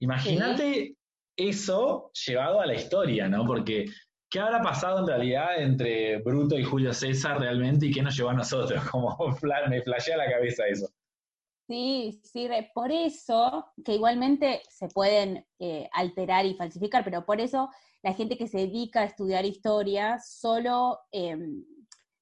Imagínate 0.00 0.96
eso 1.36 2.10
llevado 2.26 2.60
a 2.60 2.66
la 2.66 2.74
historia, 2.74 3.28
¿no? 3.28 3.44
Porque 3.46 3.86
¿qué 4.30 4.40
habrá 4.40 4.60
pasado 4.60 5.00
en 5.00 5.06
realidad 5.06 5.60
entre 5.60 6.18
Bruto 6.18 6.58
y 6.58 6.64
Julio 6.64 6.92
César 6.92 7.40
realmente 7.40 7.86
y 7.86 7.92
qué 7.92 8.02
nos 8.02 8.16
llevó 8.16 8.30
a 8.30 8.34
nosotros? 8.34 8.82
Como 8.90 9.16
me 9.68 9.82
flashea 9.82 10.16
la 10.16 10.30
cabeza 10.30 10.66
eso. 10.66 10.88
Sí, 11.66 12.20
sí, 12.22 12.48
por 12.74 12.92
eso, 12.92 13.72
que 13.84 13.94
igualmente 13.94 14.62
se 14.70 14.86
pueden 14.88 15.44
eh, 15.58 15.90
alterar 15.92 16.46
y 16.46 16.54
falsificar, 16.54 17.02
pero 17.02 17.26
por 17.26 17.40
eso 17.40 17.68
la 18.02 18.14
gente 18.14 18.38
que 18.38 18.46
se 18.46 18.58
dedica 18.58 19.00
a 19.00 19.06
estudiar 19.06 19.44
historia 19.44 20.20
solo 20.20 21.00
em, 21.10 21.64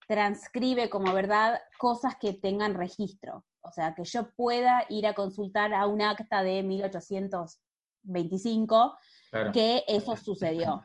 transcribe 0.08 0.88
como 0.88 1.12
verdad 1.12 1.60
cosas 1.78 2.16
que 2.16 2.32
tengan 2.32 2.72
registro. 2.74 3.44
O 3.60 3.70
sea, 3.70 3.94
que 3.94 4.04
yo 4.04 4.30
pueda 4.34 4.86
ir 4.88 5.06
a 5.06 5.12
consultar 5.14 5.74
a 5.74 5.86
un 5.86 6.00
acta 6.00 6.42
de 6.42 6.62
1825 6.62 8.96
Claro. 9.30 9.52
que 9.52 9.84
eso 9.88 10.16
sucedió. 10.16 10.82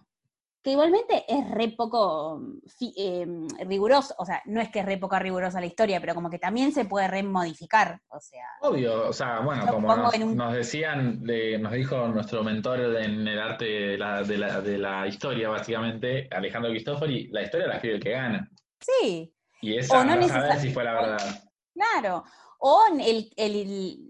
Que 0.61 0.71
igualmente 0.71 1.23
es 1.27 1.49
re 1.51 1.69
poco 1.69 2.41
fi- 2.77 2.93
em, 2.97 3.47
riguroso, 3.65 4.13
o 4.17 4.25
sea, 4.25 4.41
no 4.45 4.59
es 4.59 4.69
que 4.69 4.79
es 4.79 4.85
re 4.85 4.97
poco 4.97 5.17
rigurosa 5.17 5.61
la 5.61 5.65
historia, 5.67 6.01
pero 6.01 6.13
como 6.13 6.29
que 6.29 6.37
también 6.37 6.73
se 6.73 6.83
puede 6.83 7.07
remodificar, 7.07 8.01
o 8.09 8.19
sea. 8.19 8.43
Obvio, 8.61 9.07
o 9.07 9.13
sea, 9.13 9.39
bueno, 9.39 9.65
como 9.67 9.95
nos, 9.95 10.13
en 10.13 10.23
un- 10.23 10.35
nos 10.35 10.53
decían, 10.53 11.21
nos 11.23 11.71
dijo 11.71 12.07
nuestro 12.09 12.43
mentor 12.43 12.81
en 12.97 13.25
el 13.25 13.39
arte 13.39 13.63
de 13.65 13.97
la, 13.97 14.21
de 14.23 14.37
la- 14.37 14.59
de 14.59 14.77
la 14.77 15.07
historia, 15.07 15.47
básicamente, 15.47 16.27
Alejandro 16.29 16.71
Cristofori, 16.71 17.27
la 17.31 17.43
historia 17.43 17.67
la 17.67 17.75
escribe 17.75 17.95
el 17.95 18.03
que 18.03 18.11
gana. 18.11 18.51
Sí, 18.81 19.33
Y 19.61 19.77
esa 19.77 19.99
O 20.01 20.03
no 20.03 20.15
no 20.15 20.21
necesar- 20.21 20.59
si 20.59 20.71
fue 20.73 20.83
la 20.83 20.93
verdad. 20.93 21.43
claro. 21.73 22.23
O 22.59 22.81
el- 22.99 24.08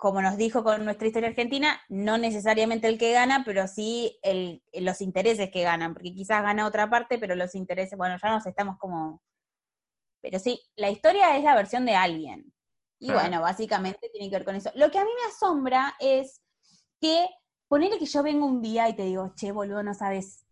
como 0.00 0.22
nos 0.22 0.38
dijo 0.38 0.64
con 0.64 0.82
nuestra 0.86 1.06
historia 1.06 1.28
argentina, 1.28 1.78
no 1.90 2.16
necesariamente 2.16 2.88
el 2.88 2.98
que 2.98 3.12
gana, 3.12 3.42
pero 3.44 3.68
sí 3.68 4.18
el, 4.22 4.62
los 4.72 5.02
intereses 5.02 5.50
que 5.50 5.62
ganan, 5.62 5.92
porque 5.92 6.14
quizás 6.14 6.42
gana 6.42 6.66
otra 6.66 6.88
parte, 6.88 7.18
pero 7.18 7.34
los 7.34 7.54
intereses, 7.54 7.98
bueno, 7.98 8.16
ya 8.20 8.30
nos 8.30 8.46
estamos 8.46 8.78
como... 8.78 9.22
Pero 10.22 10.38
sí, 10.38 10.58
la 10.76 10.88
historia 10.88 11.36
es 11.36 11.44
la 11.44 11.54
versión 11.54 11.84
de 11.84 11.96
alguien. 11.96 12.50
Y 12.98 13.12
bueno, 13.12 13.42
básicamente 13.42 14.08
tiene 14.10 14.30
que 14.30 14.36
ver 14.36 14.44
con 14.44 14.56
eso. 14.56 14.70
Lo 14.74 14.90
que 14.90 14.98
a 14.98 15.04
mí 15.04 15.10
me 15.14 15.30
asombra 15.30 15.94
es 16.00 16.42
que, 16.98 17.26
ponele 17.68 17.98
que 17.98 18.06
yo 18.06 18.22
vengo 18.22 18.46
un 18.46 18.62
día 18.62 18.88
y 18.88 18.96
te 18.96 19.04
digo, 19.04 19.34
che, 19.36 19.52
boludo, 19.52 19.82
no 19.82 19.92
sabes, 19.92 20.46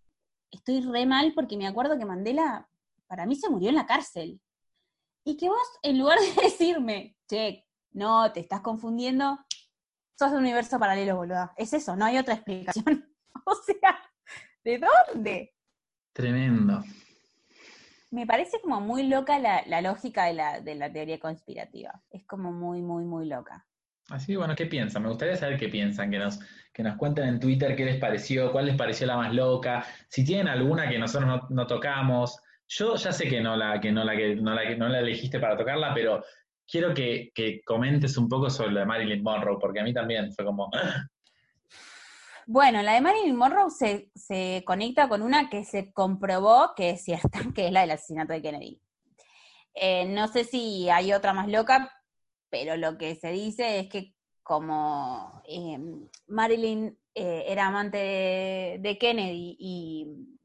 estoy 0.51 0.83
re 0.83 1.07
mal 1.07 1.33
porque 1.35 1.57
me 1.57 1.67
acuerdo 1.67 1.99
que 1.99 2.05
Mandela, 2.05 2.69
para 3.07 3.25
mí 3.25 3.35
se 3.35 3.49
murió 3.49 3.71
en 3.71 3.77
la 3.77 3.87
cárcel. 3.87 4.43
Y 5.25 5.39
que 5.39 5.49
vos, 5.49 5.69
en 5.83 5.99
lugar 5.99 6.19
de 6.19 6.27
decirme, 6.43 7.17
che, 7.27 7.68
no, 7.99 8.33
te 8.33 8.41
estás 8.41 8.61
confundiendo, 8.61 9.39
sos 10.19 10.31
de 10.31 10.37
un 10.37 10.45
universo 10.45 10.79
paralelo, 10.79 11.17
boluda. 11.17 11.53
Es 11.57 11.73
eso, 11.73 11.97
no 11.97 12.05
hay 12.05 12.19
otra 12.19 12.35
explicación. 12.35 13.09
o 13.45 13.55
sea, 13.55 13.99
¿de 14.65 14.81
dónde? 15.13 15.55
Tremendo. 16.13 16.83
Me 18.11 18.27
parece 18.27 18.61
como 18.63 18.81
muy 18.81 19.07
loca 19.07 19.39
la, 19.39 19.63
la 19.67 19.83
lógica 19.83 20.25
de 20.25 20.33
la, 20.33 20.61
de 20.61 20.75
la 20.75 20.91
teoría 20.91 21.19
conspirativa. 21.19 22.03
Es 22.11 22.25
como 22.25 22.53
muy, 22.53 22.81
muy, 22.81 23.05
muy 23.05 23.29
loca. 23.29 23.67
Así 24.09 24.33
que 24.33 24.39
bueno, 24.39 24.55
¿qué 24.55 24.65
piensan? 24.67 25.03
Me 25.03 25.09
gustaría 25.09 25.37
saber 25.37 25.59
qué 25.59 25.69
piensan, 25.69 26.11
que 26.11 26.19
nos, 26.19 26.41
que 26.73 26.83
nos 26.83 26.97
cuenten 26.97 27.29
en 27.29 27.41
Twitter 27.41 27.77
qué 27.77 27.85
les 27.85 27.99
pareció, 27.99 28.51
cuál 28.51 28.67
les 28.67 28.77
pareció 28.77 29.07
la 29.07 29.17
más 29.17 29.35
loca, 29.35 29.85
si 30.09 30.25
tienen 30.25 30.49
alguna 30.49 30.89
que 30.89 30.99
nosotros 30.99 31.29
no, 31.29 31.47
no 31.51 31.67
tocamos. 31.67 32.41
Yo 32.67 32.97
ya 32.97 33.13
sé 33.13 33.29
que 33.29 33.43
no 33.43 33.55
la, 33.57 33.79
que 33.81 33.93
no 33.93 34.05
la, 34.05 34.17
que 34.17 34.37
no 34.37 34.55
la, 34.55 34.67
que 34.67 34.77
no 34.77 34.89
la 34.89 35.01
elegiste 35.01 35.39
para 35.39 35.59
tocarla, 35.59 35.93
pero 35.95 36.25
quiero 36.69 36.93
que, 36.93 37.33
que 37.35 37.63
comentes 37.65 38.17
un 38.19 38.29
poco 38.29 38.51
sobre 38.51 38.73
la 38.73 38.81
de 38.81 38.87
Marilyn 38.87 39.23
Monroe, 39.23 39.59
porque 39.59 39.81
a 39.81 39.85
mí 39.85 39.95
también 39.95 40.33
fue 40.33 40.45
como, 40.45 40.71
Bueno, 42.47 42.83
la 42.83 42.95
de 42.95 43.01
Marilyn 43.01 43.37
Monroe 43.37 43.71
se, 43.71 44.11
se 44.15 44.63
conecta 44.67 45.09
con 45.09 45.23
una 45.23 45.49
que 45.49 45.65
se 45.65 45.93
comprobó 45.93 46.75
que 46.77 46.91
es 46.91 47.03
cierta, 47.03 47.41
que 47.55 47.67
es 47.67 47.73
la 47.73 47.81
del 47.81 47.93
asesinato 47.93 48.35
de 48.35 48.43
Kennedy. 48.43 48.81
Eh, 49.75 50.07
no 50.07 50.29
sé 50.29 50.45
si 50.45 50.89
hay 50.91 51.13
otra 51.13 51.33
más 51.33 51.49
loca, 51.49 51.91
pero 52.51 52.77
lo 52.77 52.99
que 52.99 53.15
se 53.15 53.31
dice 53.33 53.81
es 53.81 53.89
que 53.89 54.15
como 54.43 55.43
eh, 55.47 55.79
Marilyn 56.27 56.99
eh, 57.15 57.45
era 57.47 57.67
amante 57.67 58.79
de 58.81 58.99
Kennedy 58.99 59.57
y 59.59 60.39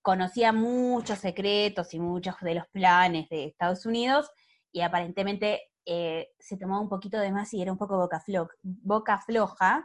conocía 0.00 0.52
muchos 0.52 1.18
secretos 1.18 1.92
y 1.92 1.98
muchos 1.98 2.36
de 2.40 2.54
los 2.54 2.68
planes 2.68 3.28
de 3.28 3.46
Estados 3.46 3.84
Unidos 3.84 4.30
y 4.72 4.80
aparentemente 4.80 5.70
eh, 5.84 6.30
se 6.38 6.56
tomó 6.56 6.80
un 6.80 6.88
poquito 6.88 7.18
de 7.18 7.32
más 7.32 7.52
y 7.54 7.62
era 7.62 7.72
un 7.72 7.78
poco 7.78 7.96
boca, 7.96 8.22
flo- 8.26 8.50
boca 8.62 9.18
floja. 9.18 9.84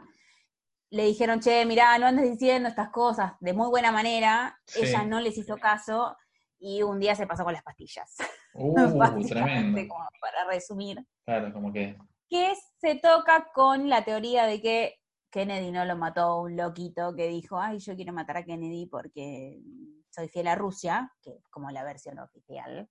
Le 0.90 1.04
dijeron, 1.04 1.40
che, 1.40 1.64
mirá, 1.64 1.98
no 1.98 2.06
andes 2.06 2.30
diciendo 2.30 2.68
estas 2.68 2.90
cosas 2.90 3.32
de 3.40 3.52
muy 3.52 3.68
buena 3.68 3.90
manera. 3.90 4.58
Sí. 4.66 4.80
Ella 4.82 5.04
no 5.04 5.20
les 5.20 5.36
hizo 5.38 5.56
caso 5.56 6.16
y 6.58 6.82
un 6.82 7.00
día 7.00 7.14
se 7.14 7.26
pasó 7.26 7.44
con 7.44 7.52
las 7.52 7.62
pastillas. 7.62 8.16
Uh, 8.56 9.26
tremendo. 9.26 9.80
como 9.88 10.06
para 10.20 10.44
resumir. 10.48 11.04
Claro, 11.24 11.52
como 11.52 11.72
que. 11.72 11.98
Que 12.28 12.52
se 12.78 12.94
toca 12.94 13.50
con 13.52 13.88
la 13.88 14.04
teoría 14.04 14.46
de 14.46 14.62
que 14.62 14.94
Kennedy 15.28 15.72
no 15.72 15.84
lo 15.84 15.96
mató 15.96 16.40
un 16.42 16.56
loquito 16.56 17.16
que 17.16 17.26
dijo, 17.26 17.58
ay, 17.58 17.80
yo 17.80 17.96
quiero 17.96 18.12
matar 18.12 18.36
a 18.36 18.44
Kennedy 18.44 18.86
porque 18.86 19.60
soy 20.08 20.28
fiel 20.28 20.46
a 20.46 20.54
Rusia, 20.54 21.12
que 21.20 21.30
es 21.30 21.48
como 21.48 21.72
la 21.72 21.82
versión 21.82 22.20
oficial, 22.20 22.88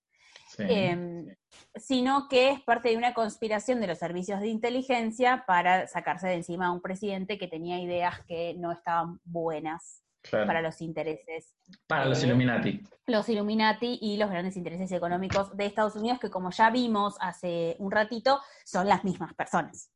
Sí. 0.55 0.63
em, 0.67 1.35
sino 1.75 2.27
que 2.27 2.51
es 2.51 2.61
parte 2.61 2.89
de 2.89 2.97
una 2.97 3.13
conspiración 3.15 3.81
de 3.81 3.87
los 3.87 3.97
servicios 3.97 4.39
de 4.39 4.47
inteligencia 4.49 5.45
para 5.47 5.87
sacarse 5.87 6.27
de 6.27 6.35
encima 6.35 6.67
a 6.67 6.71
un 6.71 6.81
presidente 6.81 7.37
que 7.39 7.47
tenía 7.47 7.79
ideas 7.79 8.21
que 8.27 8.53
no 8.59 8.71
estaban 8.71 9.19
buenas 9.23 10.03
claro. 10.21 10.45
para 10.45 10.61
los 10.61 10.79
intereses, 10.81 11.55
Para 11.87 12.05
los 12.05 12.23
Illuminati. 12.23 12.81
los 13.07 13.27
Illuminati 13.29 13.97
y 14.01 14.17
los 14.17 14.29
grandes 14.29 14.55
intereses 14.55 14.91
económicos 14.91 15.55
de 15.57 15.65
Estados 15.65 15.95
Unidos, 15.95 16.19
que 16.19 16.29
como 16.29 16.51
ya 16.51 16.69
vimos 16.69 17.15
hace 17.19 17.75
un 17.79 17.91
ratito, 17.91 18.39
son 18.63 18.87
las 18.87 19.03
mismas 19.03 19.33
personas 19.33 19.89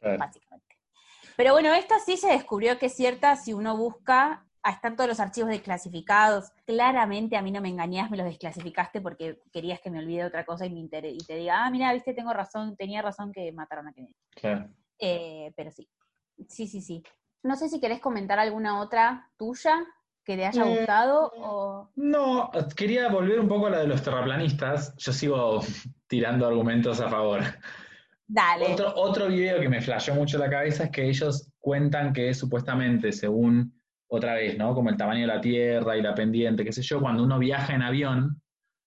Claro. 0.00 0.18
básicamente. 0.18 0.76
Pero 1.36 1.52
bueno, 1.52 1.72
esta 1.72 1.98
sí 2.00 2.16
se 2.16 2.28
descubrió 2.32 2.78
que 2.78 2.86
es 2.86 2.94
cierta 2.96 3.36
si 3.36 3.52
uno 3.52 3.76
busca, 3.76 4.44
están 4.68 4.96
todos 4.96 5.08
los 5.08 5.20
archivos 5.20 5.50
desclasificados. 5.50 6.50
Claramente 6.66 7.36
a 7.36 7.42
mí 7.42 7.50
no 7.50 7.60
me 7.60 7.68
engañás, 7.70 8.10
me 8.10 8.16
los 8.16 8.26
desclasificaste 8.26 9.00
porque 9.00 9.40
querías 9.52 9.80
que 9.80 9.90
me 9.90 9.98
olvide 10.00 10.24
otra 10.24 10.44
cosa 10.44 10.66
y, 10.66 10.70
me 10.70 10.80
inter- 10.80 11.06
y 11.06 11.18
te 11.18 11.36
diga, 11.36 11.64
ah, 11.64 11.70
mira, 11.70 11.92
viste, 11.92 12.12
tengo 12.14 12.32
razón, 12.32 12.76
tenía 12.76 13.00
razón 13.02 13.32
que 13.32 13.52
mataron 13.52 13.88
a 13.88 13.92
Kennedy. 13.92 14.14
Claro. 14.34 14.68
Eh, 14.98 15.52
pero 15.56 15.70
sí, 15.70 15.88
sí, 16.48 16.66
sí, 16.66 16.82
sí. 16.82 17.02
No 17.42 17.56
sé 17.56 17.68
si 17.70 17.80
querés 17.80 18.00
comentar 18.00 18.38
alguna 18.38 18.80
otra 18.80 19.30
tuya 19.38 19.78
que 20.22 20.36
te 20.36 20.44
haya 20.44 20.62
Eh, 20.66 20.76
gustado 20.76 21.32
o... 21.36 21.90
No, 21.96 22.50
quería 22.76 23.08
volver 23.08 23.40
un 23.40 23.48
poco 23.48 23.68
a 23.68 23.70
la 23.70 23.78
de 23.78 23.86
los 23.86 24.02
terraplanistas. 24.02 24.94
Yo 24.98 25.12
sigo 25.12 25.60
tirando 26.06 26.46
argumentos 26.46 27.00
a 27.00 27.08
favor. 27.08 27.40
Dale. 28.26 28.74
Otro, 28.74 28.92
otro 28.94 29.26
video 29.28 29.58
que 29.58 29.68
me 29.70 29.80
flashó 29.80 30.14
mucho 30.14 30.36
la 30.38 30.50
cabeza 30.50 30.84
es 30.84 30.90
que 30.90 31.08
ellos 31.08 31.50
cuentan 31.58 32.12
que 32.12 32.32
supuestamente, 32.34 33.10
según 33.10 33.79
otra 34.12 34.34
vez, 34.34 34.58
¿no? 34.58 34.74
Como 34.74 34.90
el 34.90 34.96
tamaño 34.96 35.20
de 35.22 35.26
la 35.28 35.40
Tierra 35.40 35.96
y 35.96 36.02
la 36.02 36.14
pendiente, 36.14 36.64
qué 36.64 36.72
sé 36.72 36.82
yo, 36.82 37.00
cuando 37.00 37.22
uno 37.22 37.38
viaja 37.38 37.74
en 37.74 37.82
avión, 37.82 38.42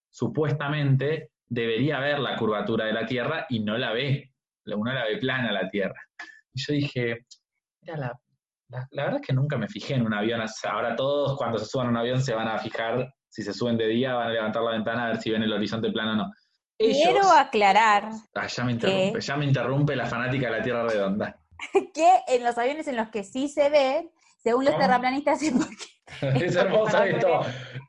supuestamente 0.09 1.31
debería 1.47 1.99
ver 1.99 2.19
la 2.19 2.35
curvatura 2.37 2.85
de 2.85 2.93
la 2.93 3.05
Tierra 3.05 3.45
y 3.49 3.59
no 3.59 3.77
la 3.77 3.91
ve. 3.93 4.31
Uno 4.65 4.93
la 4.93 5.05
ve 5.05 5.17
plana 5.17 5.51
la 5.51 5.69
Tierra. 5.69 5.99
Y 6.53 6.61
yo 6.61 6.73
dije, 6.73 7.25
mira, 7.81 7.97
la, 7.97 8.19
la- 8.69 8.87
la 8.91 9.03
verdad 9.03 9.19
es 9.21 9.27
que 9.27 9.33
nunca 9.33 9.57
me 9.57 9.67
fijé 9.67 9.95
en 9.95 10.05
un 10.05 10.13
avión. 10.13 10.41
Ahora 10.69 10.95
todos 10.95 11.37
cuando 11.37 11.57
se 11.57 11.65
suban 11.65 11.87
a 11.87 11.89
un 11.91 11.97
avión 11.97 12.21
se 12.21 12.33
van 12.33 12.47
a 12.47 12.57
fijar, 12.59 13.13
si 13.29 13.43
se 13.43 13.53
suben 13.53 13.77
de 13.77 13.87
día, 13.87 14.13
van 14.15 14.27
a 14.27 14.31
levantar 14.31 14.61
la 14.63 14.71
ventana 14.71 15.05
a 15.05 15.07
ver 15.09 15.17
si 15.21 15.31
ven 15.31 15.43
el 15.43 15.53
horizonte 15.53 15.91
plano 15.91 16.13
o 16.13 16.15
no. 16.15 16.31
Quiero 16.77 17.29
aclarar 17.31 18.09
Ah, 18.35 18.47
ya 18.47 18.63
me 18.63 18.71
interrumpe, 18.73 19.21
ya 19.21 19.37
me 19.37 19.45
interrumpe 19.45 19.95
la 19.95 20.05
fanática 20.05 20.47
de 20.51 20.57
la 20.57 20.63
Tierra 20.63 20.83
Redonda. 20.87 21.39
que 21.93 22.09
en 22.27 22.43
los 22.43 22.57
aviones 22.57 22.87
en 22.87 22.97
los 22.97 23.09
que 23.09 23.23
sí 23.23 23.47
se 23.47 23.69
ve, 23.69 24.09
según 24.43 24.65
los 24.65 24.77
terraplanistas, 24.77 25.39
porque 26.21 26.45
es 26.45 26.55
hermoso 26.55 27.03
esto. 27.03 27.41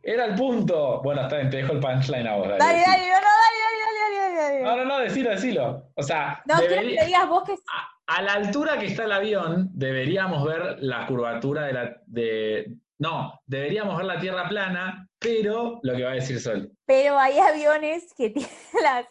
Era 0.02 0.26
el 0.26 0.34
punto. 0.34 1.00
Bueno, 1.02 1.22
está 1.22 1.36
bien, 1.36 1.50
te 1.50 1.56
dejo 1.58 1.72
el 1.72 1.80
punchline 1.80 2.26
a 2.26 2.36
vos. 2.36 2.48
dale, 2.48 2.58
Dale, 2.58 2.82
dale, 2.86 3.08
dale, 3.08 4.18
dale, 4.20 4.36
dale. 4.36 4.62
No, 4.62 4.76
no, 4.76 4.84
no, 4.84 4.98
decilo, 5.00 5.30
decilo. 5.30 5.90
O 5.94 6.02
sea, 6.02 6.42
No, 6.46 6.56
quiero 6.58 6.82
que 6.82 6.96
te 6.96 7.06
digas 7.06 7.28
vos 7.28 7.42
que 7.44 7.52
a, 7.52 8.16
a 8.18 8.22
la 8.22 8.32
altura 8.34 8.78
que 8.78 8.86
está 8.86 9.04
el 9.04 9.12
avión, 9.12 9.68
deberíamos 9.72 10.44
ver 10.44 10.76
la 10.80 11.06
curvatura 11.06 11.62
de 11.66 11.72
la. 11.72 11.96
De, 12.06 12.76
no, 12.98 13.40
deberíamos 13.46 13.96
ver 13.96 14.06
la 14.06 14.20
Tierra 14.20 14.48
plana, 14.48 15.08
pero 15.18 15.80
lo 15.82 15.96
que 15.96 16.04
va 16.04 16.10
a 16.12 16.14
decir 16.14 16.40
Sol. 16.40 16.70
pero 16.86 17.18
hay 17.18 17.38
aviones 17.38 18.14
que 18.16 18.30
tienen 18.30 18.50
las 18.82 19.06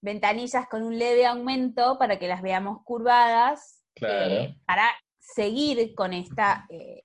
ventanillas 0.00 0.66
con 0.68 0.82
un 0.82 0.98
leve 0.98 1.26
aumento 1.26 1.98
para 1.98 2.18
que 2.18 2.28
las 2.28 2.40
veamos 2.40 2.78
curvadas, 2.84 3.82
Claro. 3.94 4.30
eh, 4.32 4.56
para 4.64 4.84
seguir 5.34 5.94
con 5.94 6.12
esta 6.12 6.66
eh, 6.70 7.02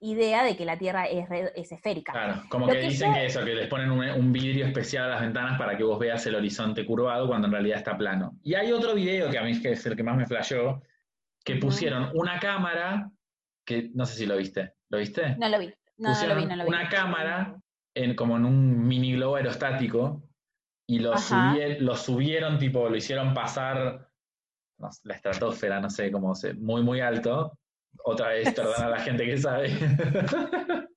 idea 0.00 0.44
de 0.44 0.56
que 0.56 0.64
la 0.64 0.78
Tierra 0.78 1.06
es, 1.06 1.28
red- 1.28 1.50
es 1.56 1.72
esférica. 1.72 2.12
Claro, 2.12 2.42
como 2.48 2.66
que, 2.68 2.74
que 2.74 2.80
dicen 2.88 3.08
yo- 3.10 3.14
que 3.18 3.26
eso, 3.26 3.44
que 3.44 3.54
les 3.54 3.66
ponen 3.68 3.90
un, 3.90 4.08
un 4.08 4.32
vidrio 4.32 4.66
especial 4.66 5.04
a 5.06 5.08
las 5.08 5.20
ventanas 5.22 5.58
para 5.58 5.76
que 5.76 5.82
vos 5.84 5.98
veas 5.98 6.24
el 6.26 6.36
horizonte 6.36 6.86
curvado 6.86 7.26
cuando 7.26 7.46
en 7.48 7.52
realidad 7.52 7.78
está 7.78 7.96
plano. 7.98 8.38
Y 8.42 8.54
hay 8.54 8.70
otro 8.72 8.94
video 8.94 9.28
que 9.30 9.38
a 9.38 9.42
mí 9.42 9.50
es 9.52 9.60
que 9.60 9.72
es 9.72 9.84
el 9.86 9.96
que 9.96 10.02
más 10.04 10.16
me 10.16 10.26
flasheó, 10.26 10.82
que 11.44 11.56
pusieron 11.56 12.10
una 12.14 12.38
cámara, 12.38 13.10
que 13.64 13.90
no 13.94 14.06
sé 14.06 14.16
si 14.18 14.26
lo 14.26 14.36
viste, 14.36 14.74
¿lo 14.88 14.98
viste? 14.98 15.34
No 15.36 15.48
lo 15.48 15.58
vi, 15.58 15.72
no, 15.96 16.10
no 16.12 16.26
lo 16.28 16.36
vi, 16.36 16.46
no 16.46 16.56
lo 16.56 16.62
vi. 16.64 16.68
una 16.68 16.88
cámara 16.88 17.56
en, 17.94 18.14
como 18.14 18.36
en 18.36 18.44
un 18.44 18.86
mini 18.86 19.14
globo 19.14 19.36
aerostático 19.36 20.22
y 20.86 21.00
lo 21.00 21.16
subieron, 21.96 22.58
tipo, 22.58 22.88
lo 22.88 22.96
hicieron 22.96 23.34
pasar 23.34 24.07
no 24.78 24.90
la 25.04 25.14
estratosfera, 25.14 25.80
no 25.80 25.90
sé 25.90 26.10
cómo 26.10 26.34
se, 26.34 26.54
muy, 26.54 26.82
muy 26.82 27.00
alto. 27.00 27.52
Otra 28.04 28.28
vez, 28.28 28.52
perdón 28.54 28.82
a 28.82 28.88
la 28.90 29.00
gente 29.00 29.24
que 29.26 29.38
sabe. 29.38 29.70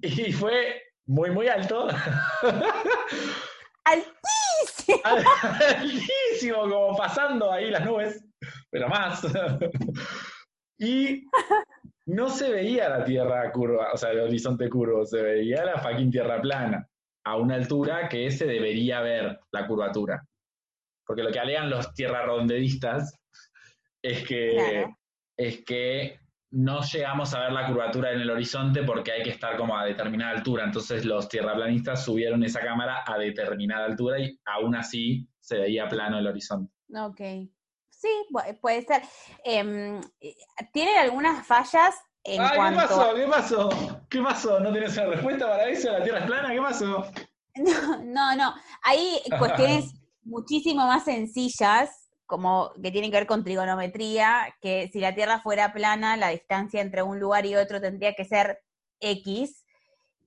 y 0.00 0.32
fue 0.32 0.82
muy, 1.06 1.30
muy 1.30 1.48
alto. 1.48 1.88
¡Altísimo! 3.84 5.00
Altísimo, 5.04 6.62
como 6.62 6.96
pasando 6.96 7.52
ahí 7.52 7.70
las 7.70 7.84
nubes, 7.84 8.24
pero 8.70 8.88
más. 8.88 9.26
y 10.78 11.24
no 12.06 12.30
se 12.30 12.50
veía 12.50 12.88
la 12.88 13.04
tierra 13.04 13.50
curva, 13.52 13.92
o 13.92 13.96
sea, 13.96 14.10
el 14.10 14.20
horizonte 14.20 14.68
curvo, 14.68 15.04
se 15.04 15.20
veía 15.20 15.64
la 15.64 15.78
fucking 15.78 16.10
tierra 16.10 16.40
plana, 16.40 16.88
a 17.24 17.36
una 17.36 17.56
altura 17.56 18.08
que 18.08 18.30
se 18.30 18.46
debería 18.46 19.00
ver 19.00 19.40
la 19.52 19.66
curvatura. 19.66 20.24
Porque 21.12 21.24
lo 21.24 21.30
que 21.30 21.40
alegan 21.40 21.68
los 21.68 21.92
tierra 21.92 22.22
redondedistas 22.22 23.20
es 24.00 24.26
que, 24.26 24.52
Claro. 24.54 24.98
es 25.36 25.62
que 25.62 26.18
no 26.52 26.80
llegamos 26.80 27.34
a 27.34 27.40
ver 27.40 27.52
la 27.52 27.66
curvatura 27.66 28.12
en 28.12 28.22
el 28.22 28.30
horizonte 28.30 28.82
porque 28.82 29.12
hay 29.12 29.22
que 29.22 29.28
estar 29.28 29.58
como 29.58 29.76
a 29.76 29.84
determinada 29.84 30.30
altura. 30.38 30.64
Entonces 30.64 31.04
los 31.04 31.28
tierraplanistas 31.28 32.02
subieron 32.02 32.42
esa 32.44 32.60
cámara 32.60 33.04
a 33.06 33.18
determinada 33.18 33.84
altura 33.84 34.20
y 34.20 34.40
aún 34.46 34.74
así 34.74 35.28
se 35.38 35.58
veía 35.58 35.86
plano 35.86 36.18
el 36.18 36.26
horizonte. 36.26 36.72
Ok. 36.96 37.20
Sí, 37.90 38.08
puede 38.62 38.80
ser. 38.86 39.02
Em, 39.44 40.00
eh, 40.18 40.34
tiene 40.72 40.96
algunas 40.96 41.46
fallas 41.46 41.94
en 42.24 42.40
Ay, 42.40 42.56
cuanto 42.56 42.80
¿qué 42.80 42.86
pasó? 42.86 43.14
¿Qué 43.14 43.26
pasó? 43.26 44.00
¿Qué 44.08 44.22
pasó? 44.22 44.60
¿No 44.60 44.72
tienes 44.72 44.96
una 44.96 45.06
respuesta 45.08 45.46
para 45.46 45.68
eso? 45.68 45.92
¿La 45.92 46.02
Tierra 46.02 46.20
es 46.20 46.24
plana? 46.24 46.54
¿Qué 46.54 46.60
pasó? 46.62 47.04
No, 48.02 48.34
no. 48.34 48.54
Hay 48.82 49.20
cuestiones 49.38 50.01
muchísimo 50.24 50.86
más 50.86 51.04
sencillas, 51.04 52.08
como 52.26 52.72
que 52.82 52.90
tienen 52.90 53.10
que 53.10 53.18
ver 53.18 53.26
con 53.26 53.44
trigonometría, 53.44 54.54
que 54.60 54.88
si 54.92 55.00
la 55.00 55.14
Tierra 55.14 55.40
fuera 55.40 55.72
plana, 55.72 56.16
la 56.16 56.28
distancia 56.28 56.80
entre 56.80 57.02
un 57.02 57.20
lugar 57.20 57.46
y 57.46 57.56
otro 57.56 57.80
tendría 57.80 58.14
que 58.14 58.24
ser 58.24 58.60
X, 59.00 59.64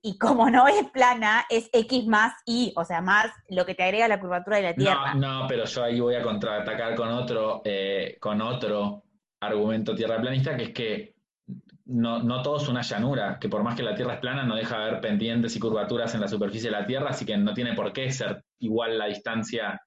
y 0.02 0.18
como 0.18 0.48
no 0.50 0.68
es 0.68 0.88
plana, 0.90 1.44
es 1.50 1.68
X 1.72 2.06
más 2.06 2.32
Y, 2.46 2.72
o 2.76 2.84
sea, 2.84 3.00
más 3.00 3.26
lo 3.48 3.66
que 3.66 3.74
te 3.74 3.82
agrega 3.82 4.06
la 4.06 4.20
curvatura 4.20 4.58
de 4.58 4.62
la 4.62 4.74
Tierra. 4.74 5.14
No, 5.14 5.40
no, 5.40 5.48
pero 5.48 5.64
yo 5.64 5.82
ahí 5.82 5.98
voy 5.98 6.14
a 6.14 6.22
contraatacar 6.22 6.94
con 6.94 7.08
otro, 7.08 7.62
eh, 7.64 8.16
con 8.20 8.40
otro 8.40 9.02
argumento 9.40 9.94
tierraplanista, 9.94 10.56
que 10.56 10.62
es 10.62 10.70
que 10.72 11.16
no, 11.86 12.22
no 12.22 12.42
todo 12.42 12.58
es 12.58 12.68
una 12.68 12.82
llanura, 12.82 13.38
que 13.40 13.48
por 13.48 13.62
más 13.62 13.74
que 13.74 13.82
la 13.82 13.94
Tierra 13.94 14.14
es 14.14 14.20
plana, 14.20 14.44
no 14.44 14.56
deja 14.56 14.78
de 14.78 14.84
haber 14.84 15.00
pendientes 15.00 15.54
y 15.56 15.60
curvaturas 15.60 16.14
en 16.14 16.20
la 16.20 16.28
superficie 16.28 16.70
de 16.70 16.76
la 16.76 16.86
Tierra, 16.86 17.10
así 17.10 17.24
que 17.24 17.36
no 17.36 17.54
tiene 17.54 17.74
por 17.74 17.92
qué 17.92 18.10
ser 18.10 18.44
igual 18.58 18.98
la 18.98 19.06
distancia. 19.06 19.80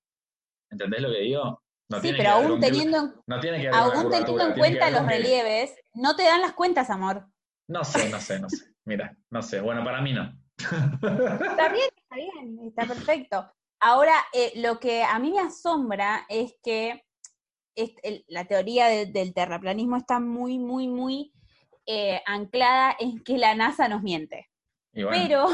¿Entendés 0.70 1.02
lo 1.02 1.10
que 1.12 1.20
digo? 1.20 1.62
No 1.90 2.00
sí, 2.02 2.14
pero 2.16 2.30
aún 2.32 2.60
teniendo 2.60 2.98
en, 2.98 3.14
no 3.26 3.40
tiene 3.40 3.62
que 3.62 3.70
aún 3.70 4.10
teniendo 4.12 4.48
en 4.48 4.54
cuenta 4.54 4.92
los 4.92 5.06
relieves, 5.08 5.76
no 5.96 6.16
te 6.16 6.24
dan 6.24 6.42
las 6.42 6.54
cuentas, 6.54 6.90
amor. 6.92 7.26
No 7.68 7.84
sé, 7.84 8.10
no 8.10 8.20
sé, 8.20 8.40
no 8.40 8.50
sé. 8.50 8.66
Mira, 8.86 9.16
no 9.32 9.42
sé. 9.42 9.60
Bueno, 9.62 9.84
para 9.84 10.02
mí 10.02 10.14
no. 10.14 10.32
Está 10.60 11.70
bien, 11.70 11.90
está 11.96 12.16
bien, 12.16 12.60
está 12.68 12.86
perfecto. 12.86 13.52
Ahora, 13.80 14.14
eh, 14.34 14.52
lo 14.58 14.80
que 14.80 15.04
a 15.04 15.18
mí 15.20 15.32
me 15.32 15.40
asombra 15.40 16.26
es 16.30 16.54
que 16.64 17.04
es- 17.76 17.94
el- 18.04 18.26
la 18.28 18.46
teoría 18.46 18.88
de- 18.88 19.06
del 19.08 19.34
terraplanismo 19.34 19.98
está 19.98 20.20
muy, 20.20 20.60
muy, 20.60 20.88
muy 20.88 21.34
eh, 21.92 22.22
anclada 22.28 22.96
en 23.00 23.24
que 23.24 23.38
la 23.40 23.56
NASA 23.56 23.88
nos 23.88 24.04
miente. 24.04 24.48
Y 24.94 25.04
bueno, 25.04 25.18
Pero, 25.24 25.48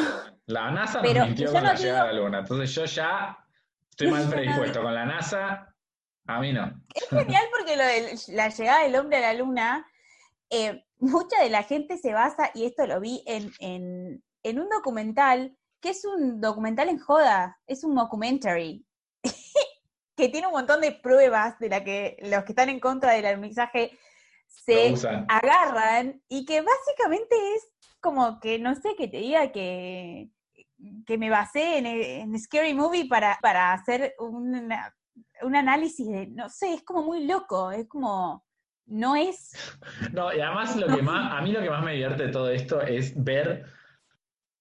la 0.48 0.72
NASA 0.72 1.02
pero 1.02 1.20
nos 1.20 1.28
mintió 1.30 1.46
yo 1.48 1.54
con 1.54 1.64
no 1.64 1.70
la 1.70 1.76
llegada 1.76 2.00
digo- 2.04 2.10
a 2.10 2.14
la 2.14 2.20
Luna. 2.22 2.40
Entonces 2.40 2.76
yo 2.76 2.84
ya 2.86 3.45
estoy 3.96 4.12
mal 4.12 4.30
predispuesto. 4.30 4.82
Con 4.82 4.94
la 4.94 5.06
NASA, 5.06 5.74
a 6.28 6.40
mí 6.40 6.54
no. 6.54 6.72
es 6.94 7.10
genial 7.10 7.46
porque 7.52 7.78
lo 7.78 7.84
de 7.84 8.16
la 8.30 8.50
llegada 8.50 8.84
del 8.84 8.96
hombre 8.96 9.18
a 9.18 9.34
la 9.34 9.34
luna, 9.34 9.88
eh, 10.50 10.84
mucha 11.00 11.42
de 11.42 11.50
la 11.50 11.64
gente 11.64 11.98
se 11.98 12.14
basa, 12.14 12.52
y 12.54 12.66
esto 12.66 12.86
lo 12.86 13.00
vi 13.00 13.24
en, 13.26 13.52
en, 13.60 14.24
en 14.44 14.60
un 14.60 14.70
documental, 14.70 15.58
que 15.80 15.90
es 15.90 16.04
un 16.06 16.42
documental 16.42 16.90
en 16.90 17.00
joda, 17.00 17.60
es 17.68 17.84
un 17.84 17.96
documentary, 17.96 18.86
que 20.18 20.30
tiene 20.30 20.48
un 20.48 20.54
montón 20.54 20.82
de 20.82 20.92
pruebas 20.92 21.58
de 21.60 21.70
la 21.70 21.84
que 21.84 22.18
los 22.22 22.44
que 22.44 22.52
están 22.52 22.70
en 22.70 22.80
contra 22.80 23.14
del 23.14 23.26
alunizaje 23.26 23.98
se 24.48 24.94
agarran 25.28 26.22
y 26.28 26.46
que 26.46 26.62
básicamente 26.62 27.36
es 27.56 27.72
como 28.00 28.40
que, 28.40 28.60
no 28.60 28.76
sé, 28.76 28.96
que 28.96 29.08
te 29.08 29.18
diga 29.18 29.52
que, 29.52 30.30
que 31.06 31.18
me 31.18 31.30
basé 31.30 31.78
en, 31.78 32.40
Scary 32.40 32.74
Movie 32.74 33.08
para, 33.08 33.38
para 33.42 33.74
hacer 33.74 34.14
un 34.20 35.56
análisis 35.56 36.08
de, 36.08 36.28
no 36.28 36.50
sé, 36.50 36.74
es 36.74 36.84
como 36.84 37.04
muy 37.04 37.26
loco, 37.26 37.72
es 37.72 37.88
como, 37.88 38.46
no 38.86 39.16
es... 39.16 39.52
No, 40.12 40.34
y 40.34 40.40
además 40.40 40.76
lo 40.76 40.88
que 40.88 41.02
más, 41.02 41.32
a 41.32 41.42
mí 41.42 41.52
lo 41.52 41.62
que 41.62 41.70
más 41.70 41.84
me 41.84 41.94
divierte 41.94 42.28
de 42.28 42.32
todo 42.32 42.50
esto 42.50 42.82
es 42.82 43.14
ver 43.22 43.66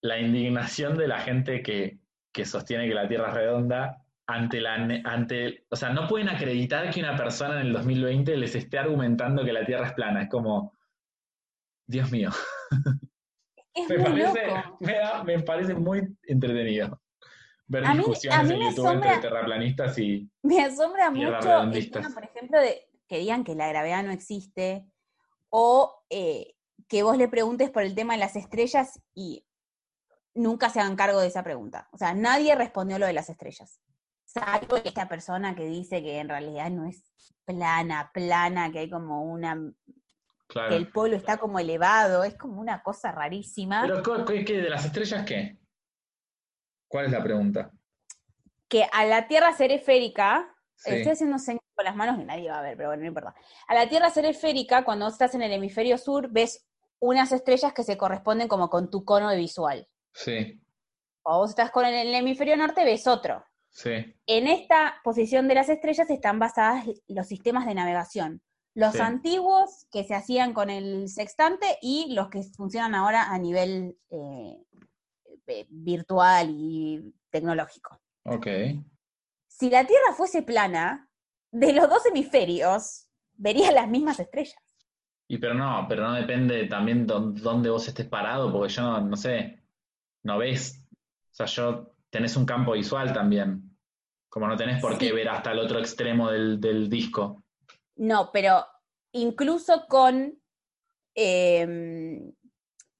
la 0.02 0.18
indignación 0.18 0.96
de 0.96 1.08
la 1.08 1.20
gente 1.20 1.62
que, 1.62 1.98
que 2.32 2.44
sostiene 2.44 2.88
que 2.88 2.94
la 2.94 3.08
Tierra 3.08 3.28
es 3.28 3.34
redonda 3.34 4.00
ante 4.26 4.60
la 4.60 4.74
ante 5.04 5.66
o 5.68 5.76
sea 5.76 5.90
no 5.90 6.08
pueden 6.08 6.30
acreditar 6.30 6.90
que 6.90 7.00
una 7.00 7.14
persona 7.14 7.60
en 7.60 7.66
el 7.66 7.72
2020 7.74 8.36
les 8.38 8.54
esté 8.54 8.78
argumentando 8.78 9.44
que 9.44 9.52
la 9.52 9.66
Tierra 9.66 9.88
es 9.88 9.92
plana 9.92 10.22
es 10.22 10.30
como 10.30 10.72
Dios 11.86 12.10
mío 12.10 12.30
me, 13.88 13.98
parece, 13.98 15.24
Me, 15.24 15.42
parece 15.42 15.74
muy 15.74 16.16
entretenido 16.22 17.00
ver 17.66 17.84
discusiones 17.96 18.50
en 18.50 18.60
YouTube 18.60 18.92
entre 18.92 19.18
terraplanistas 19.18 19.98
y 19.98 20.30
me 20.42 20.60
asombra 20.60 21.10
mucho 21.10 21.62
el 21.62 21.90
por 22.12 22.24
ejemplo 22.24 22.60
de 22.60 22.86
que 23.08 23.18
digan 23.18 23.44
que 23.44 23.54
la 23.54 23.68
gravedad 23.68 24.02
no 24.04 24.12
existe 24.12 24.86
o 25.50 26.02
eh, 26.10 26.54
que 26.88 27.02
vos 27.02 27.16
le 27.16 27.28
preguntes 27.28 27.70
por 27.70 27.82
el 27.82 27.94
tema 27.94 28.14
de 28.14 28.20
las 28.20 28.36
estrellas 28.36 29.00
y 29.14 29.46
nunca 30.34 30.68
se 30.68 30.80
hagan 30.80 30.96
cargo 30.96 31.20
de 31.20 31.28
esa 31.28 31.42
pregunta. 31.42 31.88
O 31.92 31.98
sea, 31.98 32.14
nadie 32.14 32.54
respondió 32.54 32.98
lo 32.98 33.06
de 33.06 33.12
las 33.12 33.30
estrellas. 33.30 33.80
Salvo 34.24 34.76
esta 34.76 35.08
persona 35.08 35.54
que 35.54 35.66
dice 35.66 36.02
que 36.02 36.18
en 36.18 36.28
realidad 36.28 36.70
no 36.70 36.86
es 36.86 37.04
plana, 37.44 38.10
plana, 38.12 38.72
que 38.72 38.80
hay 38.80 38.90
como 38.90 39.22
una... 39.24 39.72
que 40.54 40.76
el 40.76 40.90
polo 40.90 41.16
está 41.16 41.38
como 41.38 41.58
elevado, 41.58 42.24
es 42.24 42.36
como 42.36 42.60
una 42.60 42.82
cosa 42.82 43.12
rarísima. 43.12 43.82
Pero 43.82 44.24
¿qué, 44.24 44.44
de 44.44 44.70
las 44.70 44.84
estrellas 44.84 45.24
qué? 45.24 45.58
¿Cuál 46.88 47.06
es 47.06 47.12
la 47.12 47.22
pregunta? 47.22 47.70
Que 48.68 48.86
a 48.92 49.04
la 49.04 49.26
Tierra 49.26 49.52
ser 49.52 49.72
esférica, 49.72 50.54
estoy 50.84 51.12
haciendo 51.12 51.38
señas 51.38 51.62
con 51.74 51.84
las 51.84 51.96
manos 51.96 52.18
que 52.18 52.24
nadie 52.24 52.50
va 52.50 52.60
a 52.60 52.62
ver, 52.62 52.76
pero 52.76 52.90
bueno, 52.90 53.02
no 53.02 53.08
importa. 53.08 53.34
A 53.68 53.74
la 53.74 53.88
Tierra 53.88 54.10
ser 54.10 54.24
esférica, 54.24 54.84
cuando 54.84 55.08
estás 55.08 55.34
en 55.34 55.42
el 55.42 55.52
hemisferio 55.52 55.98
sur, 55.98 56.28
ves 56.30 56.66
unas 57.00 57.32
estrellas 57.32 57.72
que 57.72 57.82
se 57.82 57.98
corresponden 57.98 58.48
como 58.48 58.70
con 58.70 58.90
tu 58.90 59.04
cono 59.04 59.28
de 59.28 59.36
visual. 59.36 59.86
Sí. 60.12 60.60
O 61.22 61.38
vos 61.38 61.50
estás 61.50 61.70
con 61.70 61.84
el 61.84 62.14
hemisferio 62.14 62.56
norte, 62.56 62.84
ves 62.84 63.06
otro. 63.06 63.44
En 63.82 64.46
esta 64.46 65.00
posición 65.02 65.48
de 65.48 65.54
las 65.56 65.68
estrellas 65.68 66.08
están 66.08 66.38
basadas 66.38 66.84
los 67.08 67.26
sistemas 67.26 67.66
de 67.66 67.74
navegación. 67.74 68.40
Los 68.74 68.98
antiguos 68.98 69.86
que 69.92 70.02
se 70.04 70.14
hacían 70.14 70.52
con 70.52 70.68
el 70.68 71.08
sextante 71.08 71.78
y 71.80 72.12
los 72.12 72.28
que 72.28 72.42
funcionan 72.42 72.94
ahora 72.94 73.30
a 73.32 73.38
nivel 73.38 73.96
eh, 74.10 74.58
eh, 75.46 75.66
virtual 75.68 76.50
y 76.50 77.14
tecnológico. 77.30 78.00
Ok. 78.24 78.46
Si 79.46 79.70
la 79.70 79.86
Tierra 79.86 80.12
fuese 80.16 80.42
plana, 80.42 81.08
de 81.52 81.72
los 81.72 81.88
dos 81.88 82.04
hemisferios 82.06 83.06
verías 83.34 83.72
las 83.72 83.88
mismas 83.88 84.18
estrellas. 84.18 84.58
Y 85.28 85.38
pero 85.38 85.54
no, 85.54 85.86
pero 85.88 86.02
no 86.02 86.14
depende 86.14 86.66
también 86.66 87.06
de 87.06 87.14
dónde 87.14 87.70
vos 87.70 87.86
estés 87.86 88.06
parado, 88.06 88.52
porque 88.52 88.72
yo 88.72 88.82
no, 88.82 89.00
no 89.00 89.16
sé, 89.16 89.62
no 90.24 90.38
ves. 90.38 90.84
O 91.30 91.34
sea, 91.34 91.46
yo 91.46 91.94
tenés 92.10 92.36
un 92.36 92.44
campo 92.44 92.72
visual 92.72 93.12
también. 93.12 93.76
Como 94.28 94.48
no 94.48 94.56
tenés 94.56 94.80
por 94.80 94.98
qué 94.98 95.12
ver 95.12 95.28
hasta 95.28 95.52
el 95.52 95.60
otro 95.60 95.78
extremo 95.78 96.28
del, 96.30 96.88
disco. 96.88 97.43
No, 97.96 98.30
pero 98.32 98.64
incluso 99.12 99.86
con. 99.88 100.38
Em, 101.14 102.32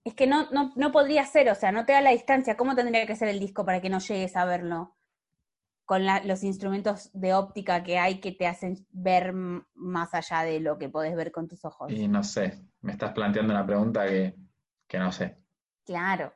es 0.04 0.14
que 0.14 0.26
no, 0.26 0.48
no, 0.50 0.92
podría 0.92 1.24
ser, 1.24 1.48
o 1.50 1.54
sea, 1.54 1.72
no 1.72 1.86
te 1.86 1.92
da 1.92 2.00
la 2.00 2.10
distancia. 2.10 2.56
¿Cómo 2.56 2.74
tendría 2.74 3.06
que 3.06 3.16
ser 3.16 3.28
el 3.28 3.40
disco 3.40 3.64
para 3.64 3.80
que 3.80 3.88
no 3.88 3.98
llegues 3.98 4.36
a 4.36 4.44
verlo? 4.44 4.96
Con 5.86 6.04
los 6.24 6.42
instrumentos 6.44 7.10
de 7.12 7.34
óptica 7.34 7.82
que 7.82 7.98
hay 7.98 8.20
que 8.20 8.32
te 8.32 8.46
hacen 8.46 8.86
ver 8.90 9.32
más 9.32 10.14
allá 10.14 10.42
de 10.42 10.60
lo 10.60 10.78
que 10.78 10.88
podés 10.88 11.14
ver 11.14 11.32
con 11.32 11.48
tus 11.48 11.64
ojos. 11.64 11.90
Y 11.90 12.08
no 12.08 12.22
sé, 12.22 12.62
me 12.80 12.92
estás 12.92 13.12
planteando 13.12 13.52
una 13.52 13.66
pregunta 13.66 14.06
que, 14.06 14.34
que 14.86 14.98
no 14.98 15.12
sé. 15.12 15.38
Claro. 15.84 16.32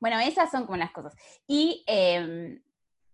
Bueno, 0.00 0.18
esas 0.18 0.50
son 0.50 0.64
como 0.64 0.76
las 0.76 0.92
cosas. 0.92 1.14
Y 1.46 1.84
em, 1.86 2.62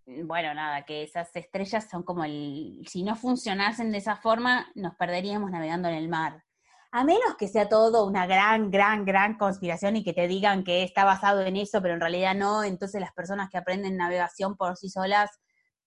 bueno, 0.07 0.53
nada, 0.53 0.83
que 0.85 1.03
esas 1.03 1.35
estrellas 1.35 1.89
son 1.89 2.03
como 2.03 2.23
el, 2.23 2.85
si 2.87 3.03
no 3.03 3.15
funcionasen 3.15 3.91
de 3.91 3.97
esa 3.97 4.15
forma, 4.15 4.71
nos 4.75 4.95
perderíamos 4.95 5.51
navegando 5.51 5.89
en 5.89 5.95
el 5.95 6.07
mar. 6.07 6.43
A 6.91 7.03
menos 7.03 7.35
que 7.37 7.49
sea 7.49 7.67
todo 7.67 8.07
una 8.07 8.25
gran, 8.25 8.71
gran, 8.71 9.03
gran 9.03 9.37
conspiración 9.37 9.97
y 9.97 10.03
que 10.05 10.13
te 10.13 10.27
digan 10.27 10.63
que 10.63 10.83
está 10.83 11.03
basado 11.03 11.41
en 11.41 11.57
eso, 11.57 11.81
pero 11.81 11.95
en 11.95 11.99
realidad 11.99 12.35
no, 12.35 12.63
entonces 12.63 13.01
las 13.01 13.11
personas 13.11 13.49
que 13.49 13.57
aprenden 13.57 13.97
navegación 13.97 14.55
por 14.55 14.77
sí 14.77 14.89
solas 14.89 15.29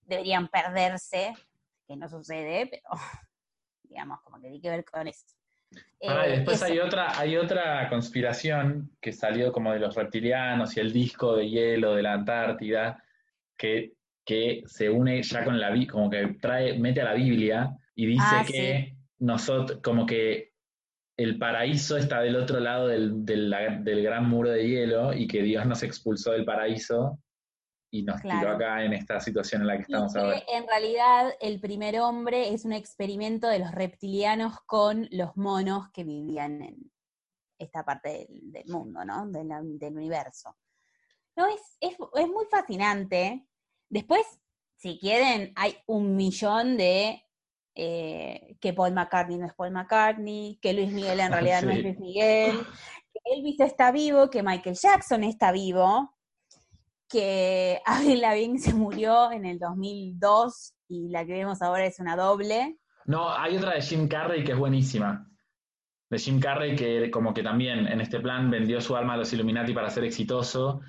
deberían 0.02 0.48
perderse, 0.48 1.32
que 1.86 1.96
no 1.96 2.08
sucede, 2.08 2.68
pero 2.70 2.82
digamos, 3.82 4.20
como 4.22 4.36
que 4.36 4.48
tiene 4.48 4.60
que 4.60 4.70
ver 4.70 4.84
con 4.84 5.08
eso. 5.08 5.24
Eh, 6.00 6.36
después 6.36 6.62
hay 6.62 6.78
otra, 6.80 7.18
hay 7.18 7.36
otra 7.36 7.88
conspiración 7.88 8.90
que 9.00 9.12
salió 9.12 9.52
como 9.52 9.72
de 9.72 9.78
los 9.78 9.94
reptilianos 9.94 10.76
y 10.76 10.80
el 10.80 10.92
disco 10.92 11.36
de 11.36 11.48
hielo 11.48 11.94
de 11.94 12.02
la 12.02 12.14
Antártida, 12.14 13.02
que, 13.56 13.94
que 14.30 14.62
se 14.64 14.88
une 14.88 15.20
ya 15.24 15.44
con 15.44 15.58
la 15.58 15.74
como 15.90 16.08
que 16.08 16.36
trae, 16.40 16.78
mete 16.78 17.00
a 17.00 17.04
la 17.04 17.14
Biblia 17.14 17.76
y 17.96 18.06
dice 18.06 18.24
ah, 18.24 18.44
que 18.46 18.96
nosotros, 19.18 19.80
como 19.82 20.06
que 20.06 20.52
el 21.16 21.36
paraíso 21.36 21.96
está 21.96 22.20
del 22.20 22.36
otro 22.36 22.60
lado 22.60 22.86
del, 22.86 23.24
del, 23.24 24.02
gran 24.04 24.28
muro 24.28 24.50
de 24.50 24.68
hielo 24.68 25.12
y 25.12 25.26
que 25.26 25.42
Dios 25.42 25.66
nos 25.66 25.82
expulsó 25.82 26.30
del 26.30 26.44
paraíso 26.44 27.18
y 27.90 28.04
nos 28.04 28.22
tiró 28.22 28.50
acá 28.50 28.84
en 28.84 28.92
esta 28.92 29.18
situación 29.18 29.62
en 29.62 29.66
la 29.66 29.76
que 29.78 29.82
estamos 29.82 30.14
ahora. 30.14 30.40
En 30.46 30.64
realidad, 30.68 31.32
el 31.40 31.58
primer 31.58 31.98
hombre 31.98 32.54
es 32.54 32.64
un 32.64 32.72
experimento 32.72 33.48
de 33.48 33.58
los 33.58 33.72
reptilianos 33.72 34.60
con 34.64 35.08
los 35.10 35.36
monos 35.36 35.90
que 35.92 36.04
vivían 36.04 36.62
en 36.62 36.92
esta 37.58 37.84
parte 37.84 38.28
del, 38.30 38.68
mundo, 38.68 39.04
¿no? 39.04 39.26
del 39.26 39.96
universo. 39.96 40.56
No, 41.36 41.48
es, 41.48 41.76
es, 41.80 41.98
muy 42.28 42.44
fascinante. 42.48 43.44
Después, 43.90 44.22
si 44.76 44.98
quieren, 44.98 45.52
hay 45.56 45.76
un 45.86 46.16
millón 46.16 46.76
de 46.76 47.22
eh, 47.74 48.56
que 48.60 48.72
Paul 48.72 48.92
McCartney 48.92 49.36
no 49.36 49.46
es 49.46 49.54
Paul 49.54 49.72
McCartney, 49.72 50.58
que 50.62 50.72
Luis 50.72 50.92
Miguel 50.92 51.20
en 51.20 51.32
realidad 51.32 51.62
no 51.62 51.72
es 51.72 51.82
Luis 51.82 51.98
Miguel, 51.98 52.60
que 53.12 53.20
Elvis 53.34 53.60
está 53.60 53.92
vivo, 53.92 54.30
que 54.30 54.42
Michael 54.42 54.76
Jackson 54.80 55.24
está 55.24 55.52
vivo, 55.52 56.16
que 57.08 57.80
Avril 57.86 58.20
Lavigne 58.20 58.58
se 58.58 58.72
murió 58.72 59.32
en 59.32 59.44
el 59.44 59.58
2002 59.58 60.74
y 60.88 61.08
la 61.08 61.26
que 61.26 61.32
vemos 61.32 61.60
ahora 61.62 61.84
es 61.84 61.98
una 61.98 62.16
doble. 62.16 62.78
No, 63.06 63.28
hay 63.28 63.56
otra 63.56 63.74
de 63.74 63.82
Jim 63.82 64.08
Carrey 64.08 64.44
que 64.44 64.52
es 64.52 64.58
buenísima. 64.58 65.26
De 66.08 66.18
Jim 66.18 66.38
Carrey 66.38 66.76
que 66.76 67.10
como 67.10 67.34
que 67.34 67.42
también 67.42 67.86
en 67.86 68.00
este 68.00 68.20
plan 68.20 68.50
vendió 68.50 68.80
su 68.80 68.96
alma 68.96 69.14
a 69.14 69.16
los 69.16 69.32
Illuminati 69.32 69.72
para 69.72 69.90
ser 69.90 70.04
exitoso. 70.04 70.80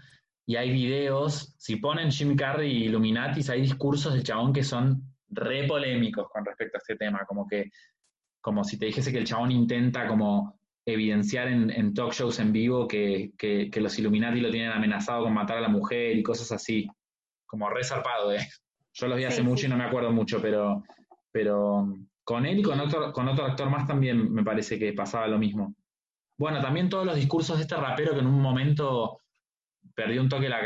Y 0.46 0.56
hay 0.56 0.72
videos, 0.72 1.54
si 1.58 1.78
ponen 1.78 2.12
Jim 2.12 2.36
Carrey 2.36 2.72
y 2.72 2.86
Illuminati, 2.86 3.42
hay 3.50 3.62
discursos 3.62 4.14
del 4.14 4.24
chabón 4.24 4.54
que 4.54 4.64
son 4.64 5.02
re 5.30 5.66
polémicos 5.68 6.28
con 6.30 6.46
respecto 6.46 6.78
a 6.78 6.80
este 6.80 6.96
tema. 6.96 7.26
Como 7.26 7.48
que, 7.48 7.72
como 8.42 8.64
si 8.64 8.78
te 8.78 8.88
dijese 8.88 9.12
que 9.12 9.20
el 9.20 9.26
chabón 9.26 9.52
intenta 9.52 10.08
como 10.08 10.60
evidenciar 10.86 11.48
en, 11.48 11.94
talk 11.94 12.12
shows 12.12 12.40
en 12.40 12.52
vivo 12.52 12.88
que, 12.88 13.32
los 13.76 14.00
Illuminati 14.00 14.42
lo 14.42 14.52
tienen 14.52 14.72
amenazado 14.72 15.24
con 15.24 15.34
matar 15.34 15.58
a 15.58 15.62
la 15.62 15.70
mujer 15.70 16.18
y 16.18 16.24
cosas 16.24 16.52
así. 16.52 16.88
Como 17.46 17.70
resarpado, 17.70 18.34
¿eh? 18.34 18.48
Yo 18.94 19.08
los 19.08 19.18
vi 19.18 19.26
hace 19.26 19.44
mucho 19.44 19.66
y 19.66 19.70
no 19.70 19.78
me 19.78 19.84
acuerdo 19.84 20.12
mucho, 20.12 20.42
pero, 20.42 20.84
pero 21.32 21.98
con 22.24 22.46
él 22.46 22.60
y 22.60 22.64
con 22.64 22.80
otro, 22.80 23.14
con 23.14 23.28
otro 23.28 23.46
actor 23.46 23.70
más 23.70 23.88
también 23.88 24.34
me 24.34 24.44
parece 24.44 24.78
que 24.78 24.94
pasaba 24.94 25.28
lo 25.28 25.38
mismo. 25.38 25.76
Bueno, 26.38 26.62
también 26.62 26.90
todos 26.90 27.06
los 27.06 27.16
discursos 27.16 27.58
de 27.58 27.64
este 27.64 27.76
rapero 27.76 28.14
que 28.14 28.20
en 28.20 28.28
un 28.28 28.42
momento 28.42 29.21
perdió 30.02 30.22
un 30.22 30.30
toque 30.30 30.50
la, 30.50 30.62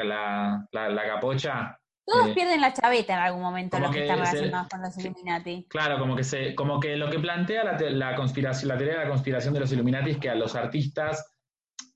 la, 0.72 0.90
la 0.90 1.08
capocha, 1.08 1.78
todos 2.06 2.30
pierden 2.36 2.62
la 2.62 2.72
chaveta 2.72 3.14
en 3.14 3.20
algún 3.20 3.42
momento 3.42 3.80
los 3.80 3.92
que, 3.92 4.04
están 4.04 4.20
relacionados 4.20 4.68
con 4.70 4.82
los 4.82 4.98
Illuminati. 4.98 5.66
Claro, 5.68 5.98
como 5.98 6.16
que 6.16 6.24
se, 6.24 6.54
como 6.54 6.80
que 6.80 6.96
lo 6.96 7.10
que 7.10 7.18
plantea 7.18 7.64
la, 7.64 8.16
conspiración, 8.16 8.70
la 8.70 8.78
teoría 8.78 9.00
de 9.00 9.06
la 9.06 9.10
conspiración 9.10 9.56
de 9.56 9.62
los 9.62 9.72
Illuminati 9.72 10.12
es 10.12 10.18
que 10.18 10.30
a 10.30 10.36
los 10.36 10.56
artistas, 10.56 11.26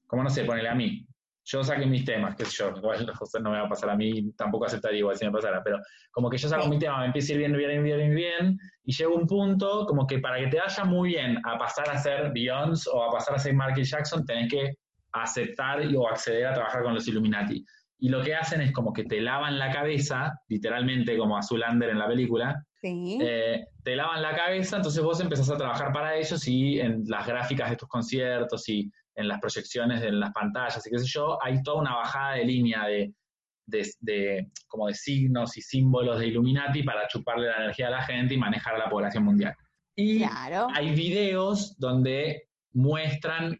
como 0.08 0.24
no 0.24 0.30
sé, 0.32 0.46
ponele 0.46 0.70
a 0.70 0.74
mí, 0.74 1.06
yo 1.46 1.64
saqué 1.64 1.86
mis 1.86 2.06
temas, 2.06 2.36
qué 2.36 2.46
sé 2.46 2.58
yo, 2.58 2.74
igual 2.76 3.06
no 3.44 3.52
me 3.52 3.60
va 3.60 3.66
a 3.66 3.70
pasar 3.70 3.92
a 3.92 3.96
mí, 3.96 4.32
tampoco 4.34 4.66
aceptaría 4.66 5.00
igual 5.00 5.16
si 5.16 5.26
me 5.26 5.32
pasara, 5.32 5.62
pero 5.64 5.78
como 6.12 6.28
que 6.28 6.38
yo 6.38 6.50
saco 6.50 6.68
mi 6.68 6.80
tema, 6.80 7.02
me 7.02 7.06
empiezo 7.08 7.34
a 7.34 7.36
ir 7.36 7.40
bien, 7.40 7.54
bien, 7.54 7.84
bien, 7.84 7.98
bien, 7.98 8.16
bien, 8.16 8.60
y 8.84 8.94
llego 8.94 9.14
a 9.14 9.20
un 9.20 9.28
punto 9.28 9.86
como 9.86 10.08
que 10.08 10.18
para 10.18 10.40
que 10.40 10.48
te 10.48 10.58
vaya 10.58 10.86
muy 10.86 11.10
bien 11.10 11.40
a 11.46 11.58
pasar 11.60 11.88
a 11.88 11.98
ser 11.98 12.32
Beyoncé 12.34 12.90
o 12.92 13.04
a 13.04 13.12
pasar 13.12 13.36
a 13.36 13.40
ser 13.40 13.54
Michael 13.54 13.86
Jackson, 13.86 14.26
tenés 14.26 14.52
que 14.52 14.74
aceptar 15.12 15.82
o 15.96 16.08
acceder 16.08 16.48
a 16.48 16.54
trabajar 16.54 16.84
con 16.84 16.94
los 16.94 17.08
Illuminati. 17.08 17.66
Y 18.02 18.10
lo 18.10 18.22
que 18.22 18.36
hacen 18.36 18.62
es 18.62 18.72
como 18.72 18.94
que 18.94 19.04
te 19.04 19.20
lavan 19.20 19.60
la 19.60 19.72
cabeza, 19.72 20.34
literalmente 20.48 21.18
como 21.18 21.38
a 21.38 21.44
Zulander 21.44 21.90
en 21.90 22.00
la 22.00 22.08
película, 22.08 22.66
eh, 22.82 23.66
te 23.84 23.96
lavan 23.96 24.22
la 24.22 24.34
cabeza, 24.36 24.78
entonces 24.78 25.04
vos 25.04 25.20
empezás 25.20 25.50
a 25.50 25.58
trabajar 25.58 25.92
para 25.92 26.16
ellos 26.16 26.48
y 26.48 26.80
en 26.80 27.04
las 27.08 27.28
gráficas 27.28 27.70
de 27.70 27.76
tus 27.76 27.90
conciertos 27.90 28.70
y 28.70 28.90
en 29.16 29.28
las 29.28 29.40
proyecciones 29.40 30.02
en 30.02 30.20
las 30.20 30.32
pantallas 30.32 30.86
y 30.88 30.90
qué 30.90 31.00
sé 31.00 31.08
yo, 31.08 31.38
hay 31.44 31.62
toda 31.62 31.82
una 31.82 31.96
bajada 31.96 32.36
de 32.36 32.46
línea 32.46 32.86
de, 32.88 34.48
como 34.68 34.88
de 34.88 34.94
signos 34.94 35.58
y 35.58 35.62
símbolos 35.62 36.20
de 36.20 36.28
Illuminati 36.28 36.84
para 36.84 37.06
chuparle 37.10 37.48
la 37.48 37.58
energía 37.58 37.88
a 37.88 37.92
la 37.92 38.02
gente 38.04 38.36
y 38.36 38.38
manejar 38.38 38.76
a 38.76 38.80
la 38.80 38.90
población 38.90 39.26
mundial. 39.26 39.54
Y 39.96 40.24
hay 40.24 40.96
videos 40.96 41.78
donde 41.78 42.44
muestran 42.72 43.60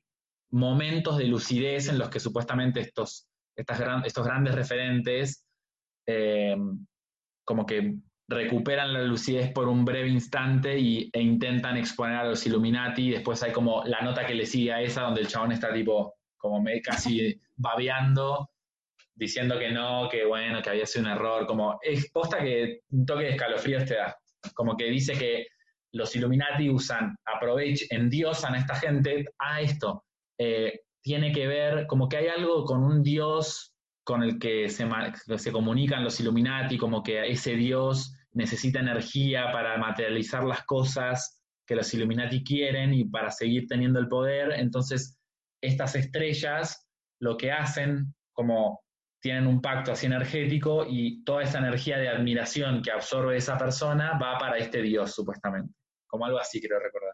momentos 0.52 1.18
de 1.18 1.26
lucidez 1.26 1.90
en 1.90 2.00
los 2.00 2.10
que 2.10 2.20
supuestamente 2.20 2.80
estos, 2.80 3.28
estas 3.56 3.80
estos 4.06 4.26
grandes 4.26 4.56
referentes 4.56 5.46
eh, 6.06 6.56
como 7.46 7.66
que 7.66 7.96
recuperan 8.28 8.94
la 8.94 9.02
lucidez 9.04 9.52
por 9.52 9.68
un 9.68 9.84
breve 9.84 10.10
instante 10.10 10.78
y, 10.78 11.10
e 11.12 11.22
intentan 11.22 11.78
exponer 11.78 12.18
a 12.18 12.24
los 12.26 12.46
Illuminati 12.46 13.08
y 13.08 13.12
después 13.12 13.42
hay 13.42 13.52
como 13.52 13.84
la 13.86 14.02
nota 14.02 14.26
que 14.26 14.36
le 14.36 14.46
sigue 14.46 14.72
a 14.72 14.82
esa 14.82 15.02
donde 15.02 15.22
el 15.22 15.28
chabón 15.28 15.52
está 15.52 15.74
tipo 15.74 16.16
como 16.38 16.64
casi 16.84 17.40
babeando 17.56 18.50
diciendo 19.20 19.60
que 19.60 19.70
no, 19.70 20.08
que 20.10 20.26
bueno, 20.26 20.62
que 20.62 20.70
había 20.70 20.86
sido 20.86 21.06
un 21.06 21.12
error, 21.12 21.46
como 21.46 21.78
es 21.82 22.10
posta 22.10 22.40
que 22.40 22.80
un 22.92 23.06
toque 23.06 23.26
de 23.26 23.30
escalofrío 23.32 23.84
te 23.84 23.96
da, 23.96 24.18
como 24.54 24.78
que 24.78 24.86
dice 24.86 25.14
que 25.14 25.48
los 25.92 26.16
Illuminati 26.16 26.70
usan, 26.70 27.18
aprovechan, 27.26 27.88
endiosan 28.00 28.56
a 28.56 28.60
esta 28.60 28.76
gente 28.76 29.26
a 29.38 29.60
esto, 29.60 30.06
eh, 30.40 30.82
tiene 31.02 31.32
que 31.32 31.48
ver, 31.48 31.86
como 31.88 32.10
que 32.10 32.18
hay 32.18 32.28
algo 32.28 32.66
con 32.66 32.84
un 32.84 33.04
dios 33.04 33.74
con 34.04 34.24
el 34.24 34.40
que 34.40 34.70
se, 34.70 34.88
se 35.38 35.52
comunican 35.52 36.04
los 36.04 36.20
Illuminati, 36.20 36.78
como 36.78 37.04
que 37.04 37.28
ese 37.30 37.56
dios 37.56 38.16
necesita 38.32 38.80
energía 38.80 39.52
para 39.52 39.78
materializar 39.78 40.44
las 40.44 40.64
cosas 40.66 41.42
que 41.68 41.76
los 41.76 41.94
Illuminati 41.94 42.44
quieren 42.44 42.94
y 42.94 43.06
para 43.06 43.30
seguir 43.30 43.68
teniendo 43.68 44.00
el 44.00 44.08
poder. 44.08 44.54
Entonces, 44.54 45.20
estas 45.62 45.96
estrellas 45.96 46.88
lo 47.20 47.38
que 47.38 47.52
hacen, 47.52 48.16
como 48.34 48.82
tienen 49.22 49.46
un 49.46 49.62
pacto 49.62 49.92
así 49.92 50.06
energético 50.06 50.86
y 50.88 51.24
toda 51.24 51.44
esa 51.44 51.60
energía 51.60 51.98
de 51.98 52.08
admiración 52.08 52.82
que 52.82 52.92
absorbe 52.92 53.38
esa 53.38 53.58
persona 53.58 54.18
va 54.18 54.38
para 54.38 54.58
este 54.58 54.82
dios, 54.82 55.14
supuestamente. 55.14 55.74
Como 56.08 56.26
algo 56.26 56.40
así, 56.40 56.60
quiero 56.60 56.80
recordar. 56.80 57.14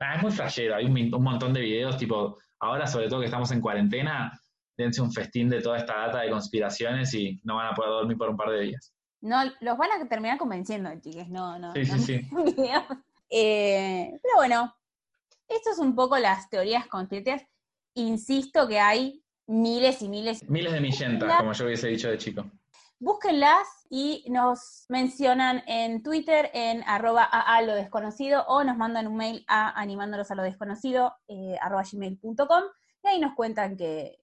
Ah, 0.00 0.16
es 0.16 0.22
muy 0.22 0.32
flashero, 0.32 0.74
hay 0.74 0.86
un, 0.86 1.14
un, 1.14 1.22
montón 1.22 1.52
de 1.52 1.60
videos, 1.60 1.96
tipo, 1.96 2.38
ahora 2.60 2.86
sobre 2.86 3.08
todo 3.08 3.20
que 3.20 3.26
estamos 3.26 3.50
en 3.52 3.60
cuarentena, 3.60 4.32
dense 4.76 5.00
un 5.00 5.12
festín 5.12 5.48
de 5.48 5.60
toda 5.60 5.78
esta 5.78 5.96
data 5.96 6.20
de 6.20 6.30
conspiraciones 6.30 7.12
y 7.14 7.40
no 7.44 7.56
van 7.56 7.68
a 7.68 7.74
poder 7.74 7.90
dormir 7.90 8.16
por 8.16 8.30
un 8.30 8.36
par 8.36 8.50
de 8.50 8.60
días. 8.60 8.92
No, 9.20 9.42
los 9.60 9.78
van 9.78 9.90
a 9.92 10.08
terminar 10.08 10.38
convenciendo, 10.38 10.90
chiques, 11.00 11.28
no, 11.28 11.58
no. 11.58 11.72
Sí, 11.72 11.84
sí, 11.86 11.98
sí. 11.98 12.20
Eh, 13.28 14.12
pero 14.22 14.36
bueno, 14.36 14.72
esto 15.48 15.70
es 15.72 15.78
un 15.78 15.96
poco 15.96 16.16
las 16.16 16.48
teorías 16.48 16.86
conspirativas. 16.86 17.44
Insisto 17.94 18.68
que 18.68 18.78
hay 18.78 19.20
miles 19.48 20.00
y 20.00 20.08
miles. 20.08 20.48
Miles 20.48 20.72
de 20.72 20.80
millentas, 20.80 21.36
como 21.38 21.52
yo 21.52 21.64
hubiese 21.64 21.88
dicho 21.88 22.08
de 22.08 22.18
chico. 22.18 22.48
Búsquenlas 23.00 23.66
y 23.90 24.24
nos 24.28 24.86
mencionan 24.88 25.62
en 25.66 26.02
Twitter 26.02 26.50
en 26.54 26.82
arroba 26.86 27.24
a, 27.24 27.60
lo 27.62 27.74
desconocido 27.74 28.44
o 28.46 28.64
nos 28.64 28.76
mandan 28.76 29.06
un 29.06 29.16
mail 29.16 29.44
a 29.48 29.80
animándolos 29.80 30.30
a 30.30 30.34
lo 30.34 30.42
desconocido 30.42 31.14
eh, 31.28 31.56
arroba 31.60 31.82
gmail.com 31.90 32.62
y 33.04 33.08
ahí 33.08 33.20
nos 33.20 33.34
cuentan 33.34 33.76
qué 33.76 34.18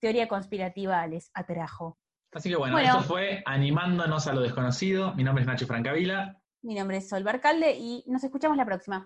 teoría 0.00 0.28
conspirativa 0.28 1.06
les 1.06 1.30
atrajo. 1.34 1.98
Así 2.34 2.50
que 2.50 2.56
bueno, 2.56 2.78
esto 2.78 3.02
fue 3.02 3.42
Animándonos 3.46 4.26
a 4.26 4.32
lo 4.32 4.40
desconocido. 4.40 5.14
Mi 5.14 5.22
nombre 5.22 5.42
es 5.42 5.46
Nacho 5.46 5.66
Francavila. 5.66 6.40
Mi 6.62 6.74
nombre 6.74 6.96
es 6.96 7.08
Sol 7.08 7.22
Barcalde 7.22 7.76
y 7.78 8.04
nos 8.06 8.24
escuchamos 8.24 8.56
la 8.56 8.64
próxima. 8.64 9.02